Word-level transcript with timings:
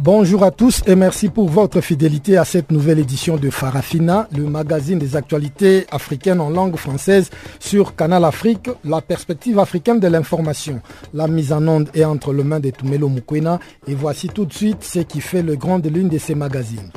Bonjour 0.00 0.44
à 0.44 0.52
tous 0.52 0.82
et 0.86 0.94
merci 0.94 1.28
pour 1.28 1.48
votre 1.48 1.80
fidélité 1.80 2.36
à 2.36 2.44
cette 2.44 2.70
nouvelle 2.70 3.00
édition 3.00 3.36
de 3.36 3.50
Farafina, 3.50 4.28
le 4.36 4.44
magazine 4.44 5.00
des 5.00 5.16
actualités 5.16 5.86
africaines 5.90 6.40
en 6.40 6.50
langue 6.50 6.76
française 6.76 7.30
sur 7.58 7.96
Canal 7.96 8.24
Afrique, 8.24 8.70
la 8.84 9.00
perspective 9.00 9.58
africaine 9.58 9.98
de 9.98 10.06
l'information. 10.06 10.80
La 11.14 11.26
mise 11.26 11.52
en 11.52 11.66
onde 11.66 11.90
est 11.94 12.04
entre 12.04 12.32
les 12.32 12.44
mains 12.44 12.60
de 12.60 12.70
Tumelo 12.70 13.08
Mukwena 13.08 13.58
et 13.88 13.94
voici 13.96 14.28
tout 14.28 14.44
de 14.44 14.52
suite 14.52 14.84
ce 14.84 15.00
qui 15.00 15.20
fait 15.20 15.42
le 15.42 15.56
grand 15.56 15.80
de 15.80 15.88
l'une 15.88 16.08
de 16.08 16.18
ces 16.18 16.36
magazines. 16.36 16.92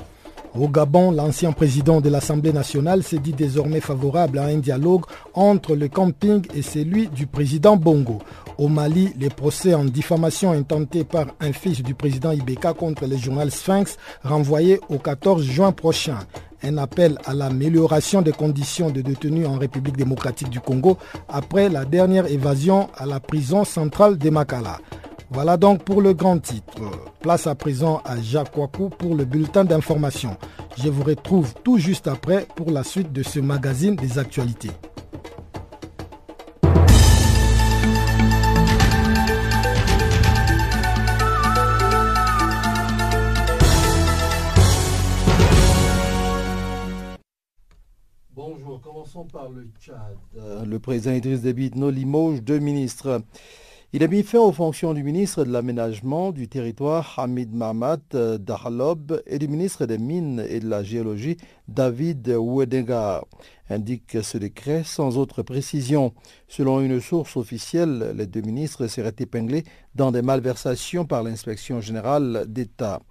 Au 0.53 0.67
Gabon, 0.67 1.11
l'ancien 1.11 1.53
président 1.53 2.01
de 2.01 2.09
l'Assemblée 2.09 2.51
nationale 2.51 3.03
s'est 3.03 3.19
dit 3.19 3.31
désormais 3.31 3.79
favorable 3.79 4.37
à 4.37 4.43
un 4.45 4.57
dialogue 4.57 5.03
entre 5.33 5.75
le 5.77 5.87
camping 5.87 6.45
et 6.53 6.61
celui 6.61 7.07
du 7.07 7.25
président 7.25 7.77
Bongo. 7.77 8.19
Au 8.57 8.67
Mali, 8.67 9.13
les 9.17 9.29
procès 9.29 9.73
en 9.73 9.85
diffamation 9.85 10.51
intentés 10.51 11.05
par 11.05 11.27
un 11.39 11.53
fils 11.53 11.81
du 11.81 11.95
président 11.95 12.31
Ibeka 12.31 12.73
contre 12.73 13.07
le 13.07 13.15
journal 13.15 13.49
Sphinx 13.49 13.95
renvoyé 14.23 14.81
au 14.89 14.97
14 14.97 15.41
juin 15.41 15.71
prochain. 15.71 16.19
Un 16.63 16.77
appel 16.77 17.17
à 17.25 17.33
l'amélioration 17.33 18.21
des 18.21 18.33
conditions 18.33 18.89
de 18.91 18.99
détenus 19.01 19.47
en 19.47 19.57
République 19.57 19.95
démocratique 19.97 20.49
du 20.49 20.59
Congo 20.59 20.97
après 21.29 21.69
la 21.69 21.85
dernière 21.85 22.27
évasion 22.29 22.89
à 22.97 23.05
la 23.05 23.21
prison 23.21 23.63
centrale 23.63 24.17
de 24.17 24.29
Makala. 24.29 24.79
Voilà 25.33 25.55
donc 25.55 25.85
pour 25.85 26.01
le 26.01 26.13
grand 26.13 26.39
titre. 26.39 26.81
Place 27.21 27.47
à 27.47 27.55
présent 27.55 28.01
à 28.03 28.19
Jacques 28.21 28.57
Wakou 28.57 28.89
pour 28.89 29.15
le 29.15 29.23
bulletin 29.23 29.63
d'information. 29.63 30.35
Je 30.77 30.89
vous 30.89 31.03
retrouve 31.03 31.53
tout 31.63 31.77
juste 31.77 32.09
après 32.09 32.45
pour 32.57 32.69
la 32.69 32.83
suite 32.83 33.13
de 33.13 33.23
ce 33.23 33.39
magazine 33.39 33.95
des 33.95 34.19
actualités. 34.19 34.71
Bonjour, 48.35 48.81
commençons 48.81 49.23
par 49.31 49.49
le 49.49 49.69
Tchad. 49.79 50.17
Le 50.67 50.77
président 50.79 51.13
Idriss 51.13 51.39
Déby 51.39 51.67
Itno 51.67 51.89
limoge 51.89 52.41
deux 52.41 52.59
ministres. 52.59 53.21
Il 53.93 54.03
a 54.05 54.07
mis 54.07 54.23
fin 54.23 54.39
aux 54.39 54.53
fonctions 54.53 54.93
du 54.93 55.03
ministre 55.03 55.43
de 55.43 55.51
l'Aménagement 55.51 56.31
du 56.31 56.47
territoire 56.47 57.15
Hamid 57.17 57.53
Mahmat 57.53 58.37
Dahalob 58.39 59.21
et 59.27 59.37
du 59.37 59.49
ministre 59.49 59.85
des 59.85 59.97
Mines 59.97 60.41
et 60.47 60.61
de 60.61 60.69
la 60.69 60.81
Géologie 60.81 61.35
David 61.67 62.29
Ouedengar, 62.29 63.25
indique 63.69 64.23
ce 64.23 64.37
décret 64.37 64.83
sans 64.85 65.17
autre 65.17 65.43
précision. 65.43 66.13
Selon 66.47 66.79
une 66.79 67.01
source 67.01 67.35
officielle, 67.35 68.13
les 68.15 68.27
deux 68.27 68.39
ministres 68.39 68.87
seraient 68.87 69.11
épinglés 69.19 69.65
dans 69.93 70.13
des 70.13 70.21
malversations 70.21 71.03
par 71.03 71.21
l'inspection 71.21 71.81
générale 71.81 72.45
d'État. 72.47 73.01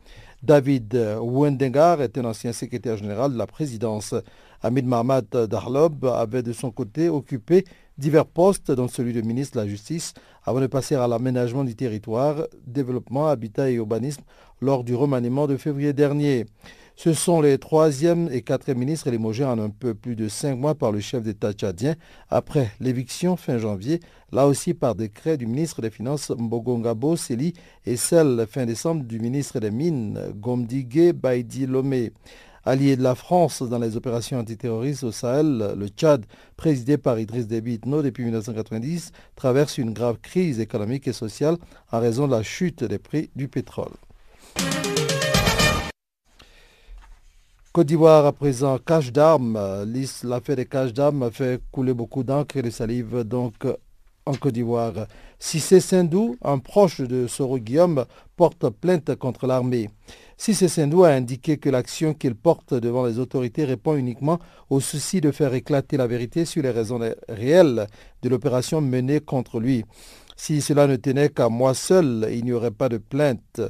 David 0.42 1.18
Ouedengar 1.20 2.00
est 2.00 2.16
un 2.16 2.24
ancien 2.24 2.54
secrétaire 2.54 2.96
général 2.96 3.34
de 3.34 3.38
la 3.38 3.46
présidence. 3.46 4.14
Hamid 4.62 4.86
Mahmat 4.86 5.46
Dahlob 5.46 6.06
avait 6.06 6.42
de 6.42 6.54
son 6.54 6.70
côté 6.70 7.10
occupé 7.10 7.66
divers 8.00 8.26
postes, 8.26 8.72
dont 8.72 8.88
celui 8.88 9.12
de 9.12 9.20
ministre 9.20 9.58
de 9.58 9.62
la 9.62 9.68
Justice, 9.68 10.14
avant 10.42 10.60
de 10.60 10.66
passer 10.66 10.94
à 10.94 11.06
l'aménagement 11.06 11.62
du 11.62 11.76
territoire, 11.76 12.46
développement, 12.66 13.28
habitat 13.28 13.70
et 13.70 13.74
urbanisme 13.74 14.22
lors 14.60 14.82
du 14.82 14.94
remaniement 14.94 15.46
de 15.46 15.56
février 15.56 15.92
dernier. 15.92 16.46
Ce 16.96 17.12
sont 17.12 17.40
les 17.40 17.56
troisième 17.58 18.28
et 18.30 18.42
quatrième 18.42 18.78
ministres 18.78 19.06
élimogés 19.06 19.44
en 19.44 19.58
un 19.58 19.70
peu 19.70 19.94
plus 19.94 20.16
de 20.16 20.28
cinq 20.28 20.56
mois 20.56 20.74
par 20.74 20.92
le 20.92 21.00
chef 21.00 21.22
d'État 21.22 21.52
tchadien 21.52 21.94
après 22.28 22.70
l'éviction 22.80 23.36
fin 23.36 23.58
janvier, 23.58 24.00
là 24.32 24.46
aussi 24.46 24.74
par 24.74 24.94
décret 24.94 25.36
du 25.36 25.46
ministre 25.46 25.80
des 25.80 25.90
Finances 25.90 26.30
Mbogongabo 26.30 27.16
Seli 27.16 27.54
et 27.86 27.96
celle 27.96 28.46
fin 28.50 28.66
décembre 28.66 29.04
du 29.04 29.18
ministre 29.18 29.60
des 29.60 29.70
Mines 29.70 30.18
Gomdigue 30.34 31.12
Baidi 31.12 31.66
Lomé. 31.66 32.12
Allié 32.64 32.96
de 32.96 33.02
la 33.02 33.14
France 33.14 33.62
dans 33.62 33.78
les 33.78 33.96
opérations 33.96 34.38
antiterroristes 34.38 35.02
au 35.02 35.12
Sahel, 35.12 35.74
le 35.76 35.88
Tchad, 35.88 36.26
présidé 36.56 36.98
par 36.98 37.18
Idriss 37.18 37.46
Déby 37.46 37.74
Itno 37.74 38.02
depuis 38.02 38.24
1990, 38.24 39.12
traverse 39.34 39.78
une 39.78 39.92
grave 39.92 40.18
crise 40.20 40.60
économique 40.60 41.08
et 41.08 41.14
sociale 41.14 41.56
en 41.90 42.00
raison 42.00 42.26
de 42.26 42.32
la 42.32 42.42
chute 42.42 42.84
des 42.84 42.98
prix 42.98 43.30
du 43.34 43.48
pétrole. 43.48 43.94
Côte 47.72 47.86
d'Ivoire 47.86 48.26
à 48.26 48.32
présent, 48.32 48.78
cache 48.78 49.12
d'armes. 49.12 49.58
L'affaire 50.24 50.56
des 50.56 50.66
caches 50.66 50.92
d'armes 50.92 51.22
a 51.22 51.30
fait 51.30 51.62
couler 51.70 51.94
beaucoup 51.94 52.24
d'encre 52.24 52.56
et 52.56 52.62
de 52.62 52.70
salive 52.70 53.22
donc 53.24 53.54
en 54.26 54.34
Côte 54.34 54.54
d'Ivoire. 54.54 55.06
Cissé 55.38 55.80
Sindou, 55.80 56.36
un 56.42 56.58
proche 56.58 57.00
de 57.00 57.26
Soro 57.26 57.58
Guillaume, 57.58 58.04
porte 58.36 58.68
plainte 58.68 59.14
contre 59.14 59.46
l'armée. 59.46 59.88
Cissé 60.40 60.68
Sindou 60.68 61.04
a 61.04 61.10
indiqué 61.10 61.58
que 61.58 61.68
l'action 61.68 62.14
qu'il 62.14 62.34
porte 62.34 62.72
devant 62.72 63.04
les 63.04 63.18
autorités 63.18 63.66
répond 63.66 63.94
uniquement 63.94 64.38
au 64.70 64.80
souci 64.80 65.20
de 65.20 65.32
faire 65.32 65.52
éclater 65.52 65.98
la 65.98 66.06
vérité 66.06 66.46
sur 66.46 66.62
les 66.62 66.70
raisons 66.70 66.98
réelles 67.28 67.86
de 68.22 68.28
l'opération 68.30 68.80
menée 68.80 69.20
contre 69.20 69.60
lui. 69.60 69.84
Si 70.36 70.62
cela 70.62 70.86
ne 70.86 70.96
tenait 70.96 71.28
qu'à 71.28 71.50
moi 71.50 71.74
seul, 71.74 72.26
il 72.32 72.46
n'y 72.46 72.52
aurait 72.52 72.70
pas 72.70 72.88
de 72.88 72.96
plainte 72.96 73.60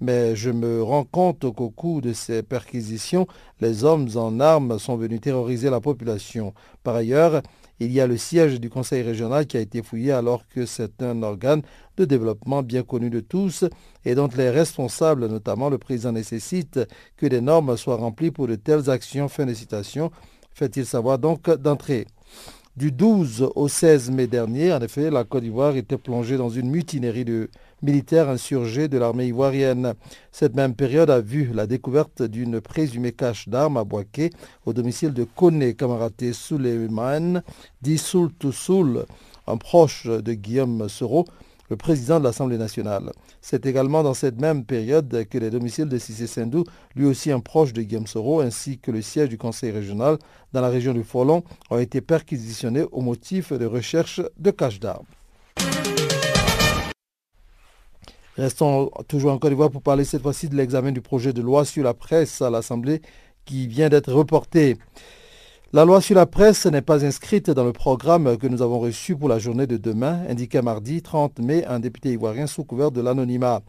mais 0.00 0.34
je 0.34 0.50
me 0.50 0.82
rends 0.82 1.04
compte 1.04 1.52
qu'au 1.54 1.70
cours 1.70 2.00
de 2.00 2.12
ces 2.12 2.42
perquisitions, 2.42 3.26
les 3.60 3.84
hommes 3.84 4.08
en 4.14 4.40
armes 4.40 4.78
sont 4.78 4.96
venus 4.96 5.20
terroriser 5.20 5.68
la 5.68 5.80
population. 5.80 6.54
Par 6.82 6.96
ailleurs, 6.96 7.42
il 7.80 7.92
y 7.92 8.00
a 8.00 8.06
le 8.06 8.18
siège 8.18 8.60
du 8.60 8.68
Conseil 8.68 9.02
régional 9.02 9.46
qui 9.46 9.56
a 9.56 9.60
été 9.60 9.82
fouillé 9.82 10.12
alors 10.12 10.46
que 10.48 10.66
c'est 10.66 11.02
un 11.02 11.22
organe 11.22 11.62
de 11.96 12.04
développement 12.04 12.62
bien 12.62 12.82
connu 12.82 13.08
de 13.10 13.20
tous 13.20 13.64
et 14.04 14.14
dont 14.14 14.28
les 14.36 14.50
responsables, 14.50 15.26
notamment 15.26 15.70
le 15.70 15.78
président, 15.78 16.12
nécessitent 16.12 16.80
que 17.16 17.26
des 17.26 17.40
normes 17.40 17.76
soient 17.76 17.96
remplies 17.96 18.30
pour 18.30 18.46
de 18.46 18.54
telles 18.54 18.90
actions. 18.90 19.28
Fin 19.28 19.46
de 19.46 19.54
citation. 19.54 20.10
Fait-il 20.52 20.84
savoir 20.84 21.18
donc 21.18 21.50
d'entrée. 21.50 22.06
Du 22.76 22.92
12 22.92 23.50
au 23.56 23.68
16 23.68 24.10
mai 24.10 24.26
dernier, 24.26 24.72
en 24.72 24.80
effet, 24.80 25.10
la 25.10 25.24
Côte 25.24 25.42
d'Ivoire 25.42 25.76
était 25.76 25.98
plongée 25.98 26.36
dans 26.36 26.50
une 26.50 26.70
mutinerie 26.70 27.24
de 27.24 27.50
militaires 27.82 28.28
insurgés 28.28 28.88
de 28.88 28.98
l'armée 28.98 29.26
ivoirienne. 29.26 29.94
Cette 30.32 30.54
même 30.54 30.74
période 30.74 31.10
a 31.10 31.20
vu 31.20 31.50
la 31.54 31.66
découverte 31.66 32.22
d'une 32.22 32.60
présumée 32.60 33.12
cache 33.12 33.48
d'armes 33.48 33.76
à 33.76 33.84
Boaké 33.84 34.30
au 34.66 34.72
domicile 34.72 35.12
de 35.12 35.24
Kone 35.24 35.74
Kamaraté 35.74 36.32
Souleyman, 36.32 37.42
dit 37.82 37.98
Soul 37.98 38.30
Soul, 38.52 39.04
un 39.46 39.56
proche 39.56 40.06
de 40.06 40.32
Guillaume 40.32 40.88
Soro, 40.88 41.24
le 41.70 41.76
président 41.76 42.18
de 42.18 42.24
l'Assemblée 42.24 42.58
nationale. 42.58 43.12
C'est 43.40 43.64
également 43.64 44.02
dans 44.02 44.14
cette 44.14 44.40
même 44.40 44.64
période 44.64 45.24
que 45.30 45.38
les 45.38 45.50
domiciles 45.50 45.88
de 45.88 45.98
Sissé 45.98 46.26
Sindou, 46.26 46.64
lui 46.96 47.06
aussi 47.06 47.30
un 47.30 47.40
proche 47.40 47.72
de 47.72 47.82
Guillaume 47.82 48.08
Soro, 48.08 48.40
ainsi 48.40 48.78
que 48.78 48.90
le 48.90 49.02
siège 49.02 49.28
du 49.28 49.38
conseil 49.38 49.70
régional 49.70 50.18
dans 50.52 50.60
la 50.60 50.68
région 50.68 50.92
du 50.92 51.04
Folon, 51.04 51.44
ont 51.70 51.78
été 51.78 52.00
perquisitionnés 52.00 52.84
au 52.90 53.00
motif 53.00 53.52
de 53.52 53.66
recherche 53.66 54.20
de 54.36 54.50
cache 54.50 54.80
d'armes. 54.80 55.06
Restons 58.36 58.90
toujours 59.08 59.32
en 59.32 59.38
Côte 59.38 59.50
d'Ivoire 59.50 59.70
pour 59.70 59.82
parler 59.82 60.04
cette 60.04 60.22
fois-ci 60.22 60.48
de 60.48 60.54
l'examen 60.54 60.92
du 60.92 61.00
projet 61.00 61.32
de 61.32 61.42
loi 61.42 61.64
sur 61.64 61.82
la 61.82 61.94
presse 61.94 62.40
à 62.40 62.48
l'Assemblée 62.48 63.02
qui 63.44 63.66
vient 63.66 63.88
d'être 63.88 64.12
reporté. 64.12 64.76
La 65.72 65.84
loi 65.84 66.00
sur 66.00 66.16
la 66.16 66.26
presse 66.26 66.66
n'est 66.66 66.82
pas 66.82 67.04
inscrite 67.04 67.50
dans 67.50 67.64
le 67.64 67.72
programme 67.72 68.36
que 68.38 68.46
nous 68.46 68.62
avons 68.62 68.80
reçu 68.80 69.16
pour 69.16 69.28
la 69.28 69.38
journée 69.38 69.66
de 69.66 69.76
demain, 69.76 70.20
indiqué 70.28 70.62
mardi 70.62 71.02
30 71.02 71.40
mai 71.40 71.64
un 71.64 71.80
député 71.80 72.10
ivoirien 72.10 72.46
sous 72.46 72.64
couvert 72.64 72.90
de 72.90 73.00
l'anonymat. 73.00 73.62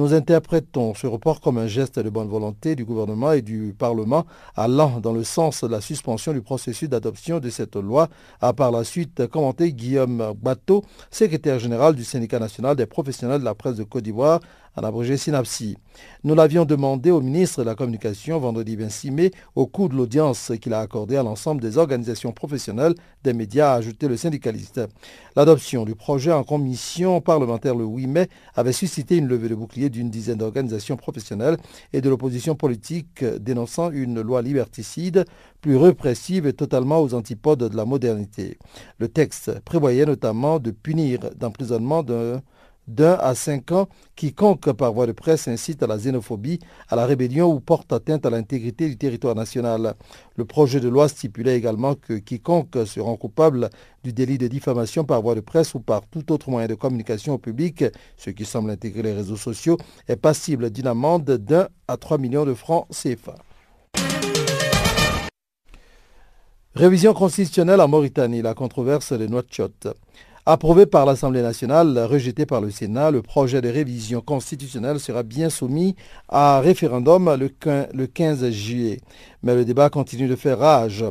Nous 0.00 0.14
interprétons 0.14 0.94
ce 0.94 1.06
report 1.06 1.42
comme 1.42 1.58
un 1.58 1.66
geste 1.66 1.98
de 1.98 2.08
bonne 2.08 2.26
volonté 2.26 2.74
du 2.74 2.86
gouvernement 2.86 3.32
et 3.32 3.42
du 3.42 3.74
Parlement 3.78 4.24
allant 4.56 4.98
dans 4.98 5.12
le 5.12 5.24
sens 5.24 5.62
de 5.62 5.68
la 5.68 5.82
suspension 5.82 6.32
du 6.32 6.40
processus 6.40 6.88
d'adoption 6.88 7.38
de 7.38 7.50
cette 7.50 7.76
loi, 7.76 8.08
a 8.40 8.54
par 8.54 8.70
la 8.72 8.82
suite 8.82 9.26
commenté 9.26 9.74
Guillaume 9.74 10.32
Bateau, 10.40 10.82
secrétaire 11.10 11.58
général 11.58 11.94
du 11.94 12.04
syndicat 12.04 12.38
national 12.38 12.76
des 12.76 12.86
professionnels 12.86 13.40
de 13.40 13.44
la 13.44 13.54
presse 13.54 13.76
de 13.76 13.84
Côte 13.84 14.04
d'Ivoire, 14.04 14.40
en 14.76 14.82
abrégé 14.82 15.16
SYNAPSI. 15.16 15.76
Nous 16.24 16.34
l'avions 16.34 16.64
demandé 16.64 17.10
au 17.10 17.20
ministre 17.20 17.60
de 17.60 17.66
la 17.66 17.74
Communication 17.74 18.38
vendredi 18.38 18.76
26 18.76 19.10
mai 19.10 19.30
au 19.54 19.66
cours 19.66 19.88
de 19.88 19.96
l'audience 19.96 20.52
qu'il 20.60 20.72
a 20.74 20.80
accordée 20.80 21.16
à 21.16 21.22
l'ensemble 21.22 21.60
des 21.60 21.78
organisations 21.78 22.32
professionnelles 22.32 22.94
des 23.24 23.32
médias, 23.32 23.72
a 23.72 23.76
ajouté 23.76 24.08
le 24.08 24.16
syndicaliste. 24.16 24.80
L'adoption 25.36 25.84
du 25.84 25.94
projet 25.94 26.32
en 26.32 26.44
commission 26.44 27.20
parlementaire 27.20 27.74
le 27.74 27.84
8 27.84 28.06
mai 28.06 28.28
avait 28.54 28.72
suscité 28.72 29.16
une 29.16 29.28
levée 29.28 29.48
de 29.48 29.54
bouclier 29.54 29.90
d'une 29.90 30.10
dizaine 30.10 30.38
d'organisations 30.38 30.96
professionnelles 30.96 31.56
et 31.92 32.00
de 32.00 32.08
l'opposition 32.08 32.54
politique 32.54 33.24
dénonçant 33.24 33.90
une 33.90 34.20
loi 34.20 34.42
liberticide 34.42 35.24
plus 35.60 35.76
répressive 35.76 36.46
et 36.46 36.52
totalement 36.52 37.00
aux 37.00 37.14
antipodes 37.14 37.68
de 37.68 37.76
la 37.76 37.84
modernité. 37.84 38.58
Le 38.98 39.08
texte 39.08 39.60
prévoyait 39.60 40.06
notamment 40.06 40.58
de 40.58 40.70
punir 40.70 41.30
d'emprisonnement 41.36 42.02
d'un 42.02 42.40
d'un 42.94 43.14
à 43.14 43.34
cinq 43.34 43.72
ans 43.72 43.88
quiconque 44.16 44.72
par 44.72 44.92
voie 44.92 45.06
de 45.06 45.12
presse 45.12 45.48
incite 45.48 45.82
à 45.82 45.86
la 45.86 45.96
xénophobie, 45.96 46.58
à 46.88 46.96
la 46.96 47.06
rébellion 47.06 47.50
ou 47.52 47.60
porte 47.60 47.92
atteinte 47.92 48.26
à 48.26 48.30
l'intégrité 48.30 48.88
du 48.88 48.96
territoire 48.96 49.34
national. 49.34 49.94
Le 50.36 50.44
projet 50.44 50.80
de 50.80 50.88
loi 50.88 51.08
stipulait 51.08 51.56
également 51.56 51.94
que 51.94 52.14
quiconque 52.14 52.86
se 52.86 53.00
rend 53.00 53.16
coupable 53.16 53.70
du 54.02 54.12
délit 54.12 54.38
de 54.38 54.48
diffamation 54.48 55.04
par 55.04 55.22
voie 55.22 55.34
de 55.34 55.40
presse 55.40 55.74
ou 55.74 55.80
par 55.80 56.02
tout 56.06 56.32
autre 56.32 56.50
moyen 56.50 56.66
de 56.68 56.74
communication 56.74 57.34
au 57.34 57.38
public, 57.38 57.84
ce 58.16 58.30
qui 58.30 58.44
semble 58.44 58.70
intégrer 58.70 59.02
les 59.02 59.12
réseaux 59.12 59.36
sociaux, 59.36 59.78
est 60.08 60.16
passible 60.16 60.70
d'une 60.70 60.86
amende 60.86 61.30
d'un 61.30 61.68
à 61.88 61.96
trois 61.96 62.18
millions 62.18 62.44
de 62.44 62.54
francs 62.54 62.86
CFA. 62.90 63.36
Révision 66.74 67.14
constitutionnelle 67.14 67.80
en 67.80 67.88
Mauritanie, 67.88 68.42
la 68.42 68.54
controverse 68.54 69.12
des 69.12 69.26
Nouakchott. 69.26 69.88
Approuvé 70.52 70.84
par 70.84 71.06
l'Assemblée 71.06 71.42
nationale, 71.42 71.96
rejeté 72.10 72.44
par 72.44 72.60
le 72.60 72.72
Sénat, 72.72 73.12
le 73.12 73.22
projet 73.22 73.60
de 73.60 73.68
révision 73.68 74.20
constitutionnelle 74.20 74.98
sera 74.98 75.22
bien 75.22 75.48
soumis 75.48 75.94
à 76.28 76.58
référendum 76.58 77.36
le 77.38 78.06
15 78.06 78.50
juillet. 78.50 78.98
Mais 79.44 79.54
le 79.54 79.64
débat 79.64 79.90
continue 79.90 80.26
de 80.26 80.34
faire 80.34 80.58
rage. 80.58 81.04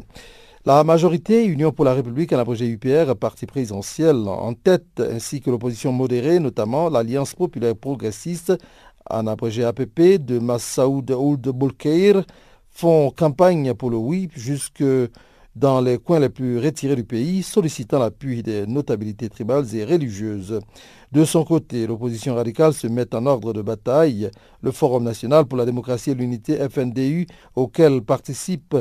La 0.66 0.84
majorité, 0.84 1.46
Union 1.46 1.72
pour 1.72 1.86
la 1.86 1.94
République, 1.94 2.34
en 2.34 2.44
projet 2.44 2.68
UPR, 2.68 3.16
parti 3.16 3.46
présidentiel 3.46 4.18
en 4.28 4.54
tête, 4.56 5.00
ainsi 5.00 5.40
que 5.40 5.50
l'opposition 5.50 5.94
modérée, 5.94 6.42
notamment 6.42 6.90
l'Alliance 6.90 7.34
populaire 7.34 7.78
progressiste, 7.78 8.52
en 9.10 9.26
abrégé 9.26 9.64
APP, 9.64 10.18
de 10.20 10.38
Massaoud 10.40 11.10
Ould 11.12 11.48
Boulkeir, 11.48 12.26
font 12.72 13.10
campagne 13.10 13.74
pour 13.74 13.90
le 13.90 13.96
oui 13.96 14.28
jusque 14.36 14.84
dans 15.60 15.82
les 15.82 15.98
coins 15.98 16.22
les 16.22 16.30
plus 16.30 16.58
retirés 16.58 16.96
du 16.96 17.04
pays, 17.04 17.44
sollicitant 17.44 18.00
l'appui 18.00 18.42
des 18.44 18.66
notabilités 18.66 19.28
tribales 19.28 19.66
et 19.76 19.84
religieuses. 19.84 20.62
De 21.12 21.26
son 21.26 21.44
côté, 21.44 21.86
l'opposition 21.86 22.34
radicale 22.36 22.74
se 22.74 22.88
met 22.88 23.14
en 23.14 23.26
ordre 23.26 23.52
de 23.52 23.62
bataille. 23.62 24.32
Le 24.62 24.72
Forum 24.72 25.04
national 25.04 25.46
pour 25.48 25.58
la 25.58 25.66
démocratie 25.66 26.12
et 26.12 26.16
l'unité 26.16 26.58
FNDU, 26.70 27.28
auquel 27.56 28.02
participent 28.02 28.78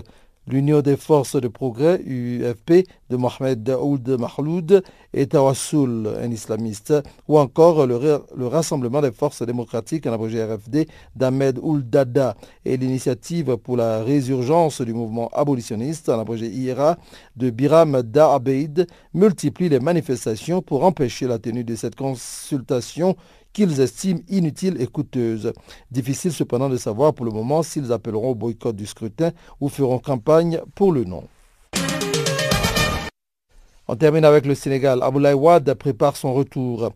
l'Union 0.48 0.80
des 0.80 0.96
forces 0.96 1.36
de 1.36 1.48
progrès, 1.48 2.00
UFP, 2.04 2.86
de 3.10 3.16
Mohamed 3.16 3.62
Daoud 3.62 4.08
Mahloud 4.18 4.82
et 5.12 5.26
Tawassul, 5.26 6.08
un 6.20 6.30
islamiste, 6.30 6.94
ou 7.28 7.38
encore 7.38 7.86
le, 7.86 7.98
Rassemblement 8.46 9.02
des 9.02 9.12
forces 9.12 9.42
démocratiques, 9.42 10.06
en 10.06 10.12
abrégé 10.12 10.42
RFD, 10.42 10.88
d'Ahmed 11.14 11.58
Ould 11.62 11.90
Dada 11.90 12.34
et 12.64 12.76
l'initiative 12.76 13.56
pour 13.56 13.76
la 13.76 14.02
résurgence 14.02 14.80
du 14.80 14.94
mouvement 14.94 15.28
abolitionniste, 15.34 16.08
en 16.08 16.18
abrégé 16.18 16.46
IRA, 16.46 16.96
de 17.36 17.50
Biram 17.50 18.02
Da 18.02 18.32
Abeid, 18.34 18.86
multiplient 19.12 19.68
les 19.68 19.80
manifestations 19.80 20.62
pour 20.62 20.84
empêcher 20.84 21.26
la 21.26 21.38
tenue 21.38 21.64
de 21.64 21.74
cette 21.76 21.94
consultation 21.94 23.16
qu'ils 23.58 23.80
estiment 23.80 24.20
inutile 24.28 24.80
et 24.80 24.86
coûteuse. 24.86 25.52
Difficile 25.90 26.32
cependant 26.32 26.68
de 26.68 26.76
savoir 26.76 27.12
pour 27.12 27.26
le 27.26 27.32
moment 27.32 27.64
s'ils 27.64 27.90
appelleront 27.90 28.30
au 28.30 28.34
boycott 28.36 28.76
du 28.76 28.86
scrutin 28.86 29.32
ou 29.60 29.68
feront 29.68 29.98
campagne 29.98 30.60
pour 30.76 30.92
le 30.92 31.02
non. 31.02 31.24
On 33.88 33.96
termine 33.96 34.24
avec 34.24 34.46
le 34.46 34.54
Sénégal. 34.54 35.02
Aboulaye 35.02 35.34
Wade 35.34 35.74
prépare 35.74 36.16
son 36.16 36.34
retour. 36.34 36.92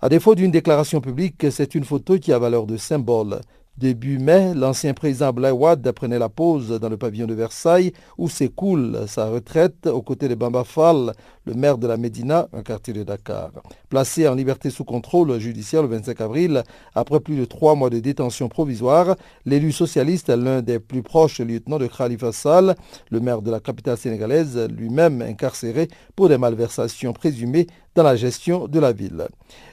À 0.00 0.08
défaut 0.08 0.34
d'une 0.34 0.50
déclaration 0.50 1.00
publique, 1.00 1.46
c'est 1.52 1.76
une 1.76 1.84
photo 1.84 2.18
qui 2.18 2.32
a 2.32 2.38
valeur 2.40 2.66
de 2.66 2.76
symbole. 2.76 3.40
Début 3.78 4.18
mai, 4.18 4.54
l'ancien 4.54 4.94
président 4.94 5.32
Wade 5.32 5.92
prenait 5.92 6.18
la 6.18 6.28
pause 6.28 6.80
dans 6.80 6.88
le 6.88 6.96
pavillon 6.96 7.28
de 7.28 7.34
Versailles 7.34 7.92
où 8.18 8.28
s'écoule 8.28 9.04
sa 9.06 9.28
retraite 9.28 9.86
aux 9.86 10.02
côtés 10.02 10.28
de 10.28 10.34
Bamba 10.34 10.64
Fall, 10.64 11.12
le 11.44 11.54
maire 11.54 11.78
de 11.78 11.86
la 11.86 11.96
Médina, 11.96 12.48
un 12.52 12.62
quartier 12.62 12.94
de 12.94 13.02
Dakar. 13.02 13.50
Placé 13.88 14.28
en 14.28 14.34
liberté 14.34 14.70
sous 14.70 14.84
contrôle 14.84 15.38
judiciaire 15.38 15.82
le 15.82 15.88
25 15.88 16.20
avril, 16.20 16.62
après 16.94 17.20
plus 17.20 17.36
de 17.36 17.44
trois 17.44 17.74
mois 17.74 17.90
de 17.90 17.98
détention 17.98 18.48
provisoire, 18.48 19.16
l'élu 19.44 19.72
socialiste, 19.72 20.28
l'un 20.28 20.62
des 20.62 20.78
plus 20.78 21.02
proches 21.02 21.40
lieutenants 21.40 21.78
de 21.78 21.86
Khalifa 21.86 22.32
Sall, 22.32 22.76
le 23.10 23.20
maire 23.20 23.42
de 23.42 23.50
la 23.50 23.60
capitale 23.60 23.96
sénégalaise, 23.96 24.58
lui-même 24.70 25.22
incarcéré 25.22 25.88
pour 26.16 26.28
des 26.28 26.38
malversations 26.38 27.12
présumées 27.12 27.66
dans 27.94 28.02
la 28.02 28.16
gestion 28.16 28.68
de 28.68 28.80
la 28.80 28.92
ville. 28.92 29.26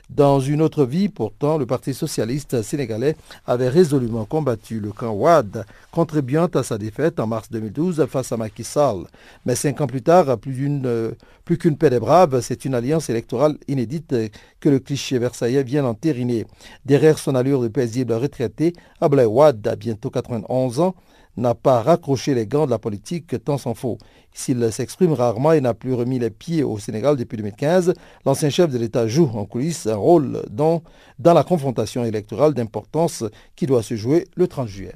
Dans 0.09 0.39
une 0.39 0.61
autre 0.61 0.85
vie, 0.85 1.07
pourtant, 1.07 1.57
le 1.57 1.65
Parti 1.65 1.93
socialiste 1.93 2.61
sénégalais 2.63 3.15
avait 3.45 3.69
résolument 3.69 4.25
combattu 4.25 4.79
le 4.79 4.91
camp 4.91 5.13
Ouad, 5.13 5.65
contribuant 5.91 6.47
à 6.47 6.63
sa 6.63 6.77
défaite 6.77 7.19
en 7.19 7.27
mars 7.27 7.49
2012 7.51 8.07
face 8.07 8.31
à 8.31 8.37
Macky 8.37 8.63
Sall. 8.63 9.05
Mais 9.45 9.55
cinq 9.55 9.79
ans 9.81 9.87
plus 9.87 10.01
tard, 10.01 10.37
plus 10.39 11.57
qu'une 11.59 11.77
paix 11.77 11.91
des 11.91 11.99
braves, 11.99 12.41
c'est 12.41 12.65
une 12.65 12.73
alliance 12.73 13.09
électorale 13.09 13.57
inédite 13.67 14.15
que 14.59 14.69
le 14.69 14.79
cliché 14.79 15.19
versaillais 15.19 15.63
vient 15.63 15.85
entériner. 15.85 16.45
Derrière 16.85 17.19
son 17.19 17.35
allure 17.35 17.61
de 17.61 17.67
paisible 17.67 18.13
retraité, 18.13 18.73
Ablaï 18.99 19.25
Ouad 19.27 19.67
a 19.67 19.75
bientôt 19.75 20.09
91 20.09 20.79
ans, 20.79 20.95
n'a 21.37 21.53
pas 21.53 21.81
raccroché 21.81 22.33
les 22.33 22.47
gants 22.47 22.65
de 22.65 22.71
la 22.71 22.79
politique, 22.79 23.43
tant 23.43 23.57
s'en 23.57 23.73
faut. 23.73 23.97
S'il 24.33 24.71
s'exprime 24.71 25.13
rarement 25.13 25.51
et 25.51 25.61
n'a 25.61 25.73
plus 25.73 25.93
remis 25.93 26.19
les 26.19 26.29
pieds 26.29 26.63
au 26.63 26.79
Sénégal 26.79 27.15
depuis 27.15 27.37
2015, 27.37 27.93
l'ancien 28.25 28.49
chef 28.49 28.71
de 28.71 28.77
l'État 28.77 29.07
joue 29.07 29.29
en 29.33 29.45
coulisses 29.45 29.87
un 29.87 29.95
rôle 29.95 30.43
dans, 30.49 30.81
dans 31.19 31.33
la 31.33 31.43
confrontation 31.43 32.03
électorale 32.03 32.53
d'importance 32.53 33.23
qui 33.55 33.65
doit 33.65 33.83
se 33.83 33.95
jouer 33.95 34.27
le 34.35 34.47
30 34.47 34.67
juillet. 34.67 34.95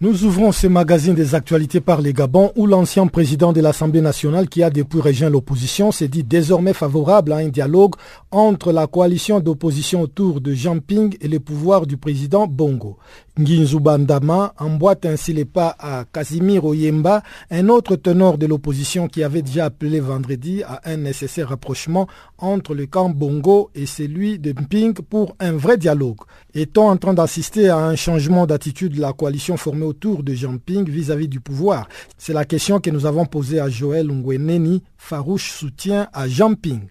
Nous 0.00 0.24
ouvrons 0.24 0.52
ce 0.52 0.66
magazine 0.66 1.14
des 1.14 1.34
actualités 1.34 1.80
par 1.80 2.00
les 2.00 2.12
Gabon 2.12 2.52
où 2.56 2.66
l'ancien 2.66 3.06
président 3.06 3.52
de 3.52 3.60
l'Assemblée 3.60 4.00
nationale 4.00 4.48
qui 4.48 4.62
a 4.62 4.70
depuis 4.70 5.00
rejoint 5.00 5.30
l'opposition 5.30 5.90
s'est 5.92 6.08
dit 6.08 6.24
désormais 6.24 6.72
favorable 6.74 7.32
à 7.32 7.36
un 7.36 7.48
dialogue 7.48 7.94
entre 8.30 8.72
la 8.72 8.86
coalition 8.86 9.40
d'opposition 9.40 10.00
autour 10.02 10.40
de 10.40 10.52
Jean 10.54 10.78
Ping 10.80 11.16
et 11.20 11.28
les 11.28 11.40
pouvoirs 11.40 11.86
du 11.86 11.96
président 11.96 12.46
Bongo. 12.46 12.98
Nginzubandama 13.38 14.52
emboîte 14.58 15.06
ainsi 15.06 15.32
les 15.32 15.46
pas 15.46 15.74
à 15.78 16.04
Casimir 16.04 16.66
Oyemba, 16.66 17.22
un 17.50 17.70
autre 17.70 17.96
tenor 17.96 18.36
de 18.36 18.44
l'opposition 18.44 19.08
qui 19.08 19.22
avait 19.22 19.40
déjà 19.40 19.64
appelé 19.64 20.00
vendredi 20.00 20.62
à 20.64 20.82
un 20.84 20.98
nécessaire 20.98 21.48
rapprochement 21.48 22.06
entre 22.36 22.74
le 22.74 22.84
camp 22.84 23.08
Bongo 23.08 23.70
et 23.74 23.86
celui 23.86 24.38
de 24.38 24.50
Mping 24.50 24.92
pour 25.08 25.34
un 25.40 25.52
vrai 25.52 25.78
dialogue. 25.78 26.18
Est-on 26.54 26.82
en 26.82 26.98
train 26.98 27.14
d'assister 27.14 27.70
à 27.70 27.78
un 27.78 27.96
changement 27.96 28.44
d'attitude 28.44 28.96
de 28.96 29.00
la 29.00 29.14
coalition 29.14 29.56
formée 29.56 29.86
autour 29.86 30.22
de 30.22 30.34
Jean 30.34 30.58
Ping 30.58 30.86
vis-à-vis 30.86 31.28
du 31.28 31.40
pouvoir? 31.40 31.88
C'est 32.18 32.34
la 32.34 32.44
question 32.44 32.80
que 32.80 32.90
nous 32.90 33.06
avons 33.06 33.24
posée 33.24 33.60
à 33.60 33.70
Joël 33.70 34.08
Ngweneni, 34.08 34.82
farouche 34.98 35.52
soutien 35.52 36.08
à 36.12 36.28
Jean 36.28 36.52
Ping. 36.52 36.82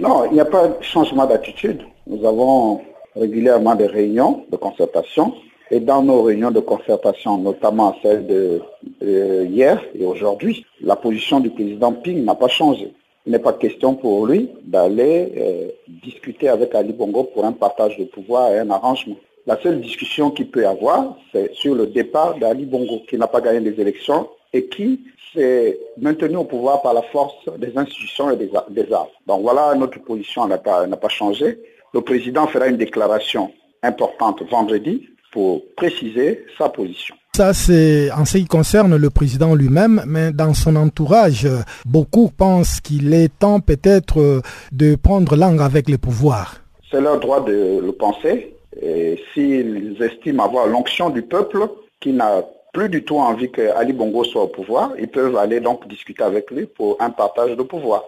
Non, 0.00 0.24
il 0.26 0.32
n'y 0.32 0.40
a 0.40 0.44
pas 0.44 0.66
de 0.66 0.82
changement 0.82 1.26
d'attitude. 1.26 1.82
Nous 2.08 2.26
avons 2.26 2.80
régulièrement 3.14 3.76
des 3.76 3.86
réunions 3.86 4.44
de 4.50 4.56
concertation 4.56 5.34
et 5.70 5.80
dans 5.80 6.02
nos 6.02 6.22
réunions 6.22 6.50
de 6.50 6.60
concertation, 6.60 7.38
notamment 7.38 7.96
celle 8.02 8.26
de 8.26 8.62
hier 9.00 9.82
et 9.94 10.04
aujourd'hui, 10.04 10.64
la 10.80 10.96
position 10.96 11.40
du 11.40 11.50
président 11.50 11.92
Ping 11.92 12.24
n'a 12.24 12.34
pas 12.34 12.48
changé. 12.48 12.92
Il 13.26 13.32
n'est 13.32 13.38
pas 13.38 13.52
question 13.52 13.94
pour 13.94 14.26
lui 14.26 14.48
d'aller 14.62 15.32
euh, 15.36 15.68
discuter 16.02 16.48
avec 16.48 16.74
Ali 16.74 16.94
Bongo 16.94 17.24
pour 17.24 17.44
un 17.44 17.52
partage 17.52 17.98
de 17.98 18.04
pouvoir 18.04 18.52
et 18.52 18.58
un 18.58 18.70
arrangement. 18.70 19.16
La 19.46 19.60
seule 19.60 19.80
discussion 19.82 20.30
qu'il 20.30 20.50
peut 20.50 20.66
avoir, 20.66 21.16
c'est 21.32 21.52
sur 21.54 21.74
le 21.74 21.86
départ 21.86 22.38
d'Ali 22.38 22.64
Bongo, 22.64 23.00
qui 23.08 23.18
n'a 23.18 23.26
pas 23.26 23.42
gagné 23.42 23.60
des 23.60 23.78
élections 23.80 24.28
et 24.54 24.66
qui 24.66 25.00
s'est 25.34 25.78
maintenu 25.98 26.36
au 26.36 26.44
pouvoir 26.44 26.80
par 26.80 26.94
la 26.94 27.02
force 27.02 27.34
des 27.58 27.76
institutions 27.76 28.30
et 28.30 28.36
des, 28.36 28.92
arts. 28.92 29.10
Donc 29.26 29.42
voilà, 29.42 29.74
notre 29.74 30.00
position 30.00 30.46
n'a 30.46 30.56
pas 30.58 31.08
changé. 31.08 31.58
Le 31.92 32.00
président 32.00 32.46
fera 32.46 32.68
une 32.68 32.78
déclaration 32.78 33.52
importante 33.82 34.42
vendredi 34.50 35.06
pour 35.32 35.62
préciser 35.76 36.44
sa 36.56 36.68
position. 36.68 37.14
Ça, 37.34 37.54
c'est 37.54 38.10
en 38.10 38.24
ce 38.24 38.38
qui 38.38 38.46
concerne 38.46 38.96
le 38.96 39.10
président 39.10 39.54
lui-même, 39.54 40.02
mais 40.06 40.32
dans 40.32 40.54
son 40.54 40.74
entourage, 40.74 41.46
beaucoup 41.86 42.30
pensent 42.36 42.80
qu'il 42.80 43.14
est 43.14 43.28
temps 43.38 43.60
peut-être 43.60 44.42
de 44.72 44.96
prendre 44.96 45.36
langue 45.36 45.60
avec 45.60 45.88
les 45.88 45.98
pouvoirs. 45.98 46.56
C'est 46.90 47.00
leur 47.00 47.20
droit 47.20 47.44
de 47.44 47.80
le 47.84 47.92
penser. 47.92 48.54
Et 48.80 49.22
s'ils 49.32 49.96
estiment 50.00 50.44
avoir 50.44 50.66
l'onction 50.66 51.10
du 51.10 51.22
peuple, 51.22 51.68
qui 52.00 52.12
n'a 52.12 52.44
plus 52.72 52.88
du 52.88 53.04
tout 53.04 53.18
envie 53.18 53.50
que 53.50 53.70
Ali 53.76 53.92
Bongo 53.92 54.24
soit 54.24 54.42
au 54.42 54.48
pouvoir, 54.48 54.92
ils 54.98 55.08
peuvent 55.08 55.36
aller 55.36 55.60
donc 55.60 55.86
discuter 55.88 56.22
avec 56.22 56.50
lui 56.50 56.66
pour 56.66 56.96
un 57.00 57.10
partage 57.10 57.56
de 57.56 57.62
pouvoir. 57.62 58.04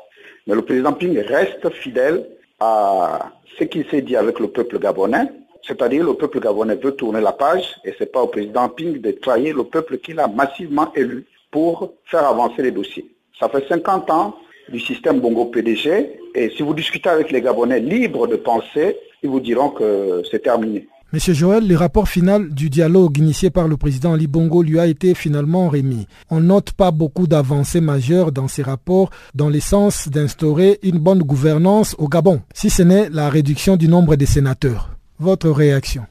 Mais 0.47 0.55
le 0.55 0.63
président 0.63 0.93
Ping 0.93 1.19
reste 1.19 1.71
fidèle 1.71 2.25
à 2.61 3.31
ce 3.59 3.65
qu'il 3.65 3.85
s'est 3.91 4.03
dit 4.03 4.17
avec 4.17 4.39
le 4.39 4.49
peuple 4.49 4.79
gabonais, 4.79 5.27
c'est-à-dire 5.67 6.05
le 6.05 6.15
peuple 6.15 6.41
gabonais 6.41 6.77
veut 6.77 6.93
tourner 6.93 7.21
la 7.21 7.33
page 7.33 7.77
et 7.85 7.93
ce 7.93 8.05
n'est 8.05 8.11
pas 8.11 8.23
au 8.23 8.27
président 8.29 8.69
Ping 8.69 9.01
de 9.01 9.11
trahir 9.13 9.57
le 9.57 9.65
peuple 9.65 9.99
qu'il 9.99 10.19
a 10.21 10.29
massivement 10.29 10.93
élu 10.95 11.27
pour 11.51 11.95
faire 12.05 12.25
avancer 12.25 12.63
les 12.63 12.71
dossiers. 12.71 13.07
Ça 13.39 13.49
fait 13.49 13.67
50 13.69 14.11
ans 14.11 14.37
du 14.69 14.81
système 14.81 15.21
Bongo 15.21 15.47
PDG 15.47 16.21
et 16.35 16.51
si 16.51 16.63
vous 16.63 16.75
discutez 16.75 17.09
avec 17.09 17.31
les 17.31 17.41
Gabonais 17.41 17.81
libres 17.81 18.27
de 18.27 18.37
penser, 18.37 18.97
ils 19.23 19.31
vous 19.31 19.41
diront 19.41 19.71
que 19.71 20.23
c'est 20.31 20.43
terminé. 20.43 20.89
Monsieur 21.13 21.35
Joël, 21.35 21.67
le 21.67 21.75
rapport 21.75 22.09
final 22.09 22.51
du 22.55 22.71
dialogue 22.71 23.19
initié 23.19 23.51
par 23.51 23.67
le 23.67 23.77
président 23.77 24.13
Ali 24.13 24.29
Bongo 24.29 24.63
lui 24.63 24.79
a 24.79 24.87
été 24.87 25.17
finalement 25.17 25.69
remis. 25.69 26.07
On 26.31 26.39
note 26.39 26.71
pas 26.71 26.93
beaucoup 26.93 27.27
d'avancées 27.27 27.81
majeures 27.81 28.31
dans 28.31 28.47
ces 28.47 28.63
rapports 28.63 29.11
dans 29.35 29.49
le 29.49 29.59
sens 29.59 30.09
d'instaurer 30.09 30.79
une 30.85 30.99
bonne 30.99 31.25
gouvernance 31.25 31.97
au 31.99 32.07
Gabon, 32.07 32.43
si 32.55 32.71
ce 32.71 32.85
n'est 32.85 33.09
la 33.09 33.29
réduction 33.29 33.77
du 33.77 33.89
nombre 33.89 34.15
des 34.15 34.27
sénateurs. 34.27 34.91
Votre 35.21 35.51
réaction 35.51 36.05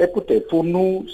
Écoutez, 0.00 0.40
pour 0.40 0.64
nous, 0.64 1.04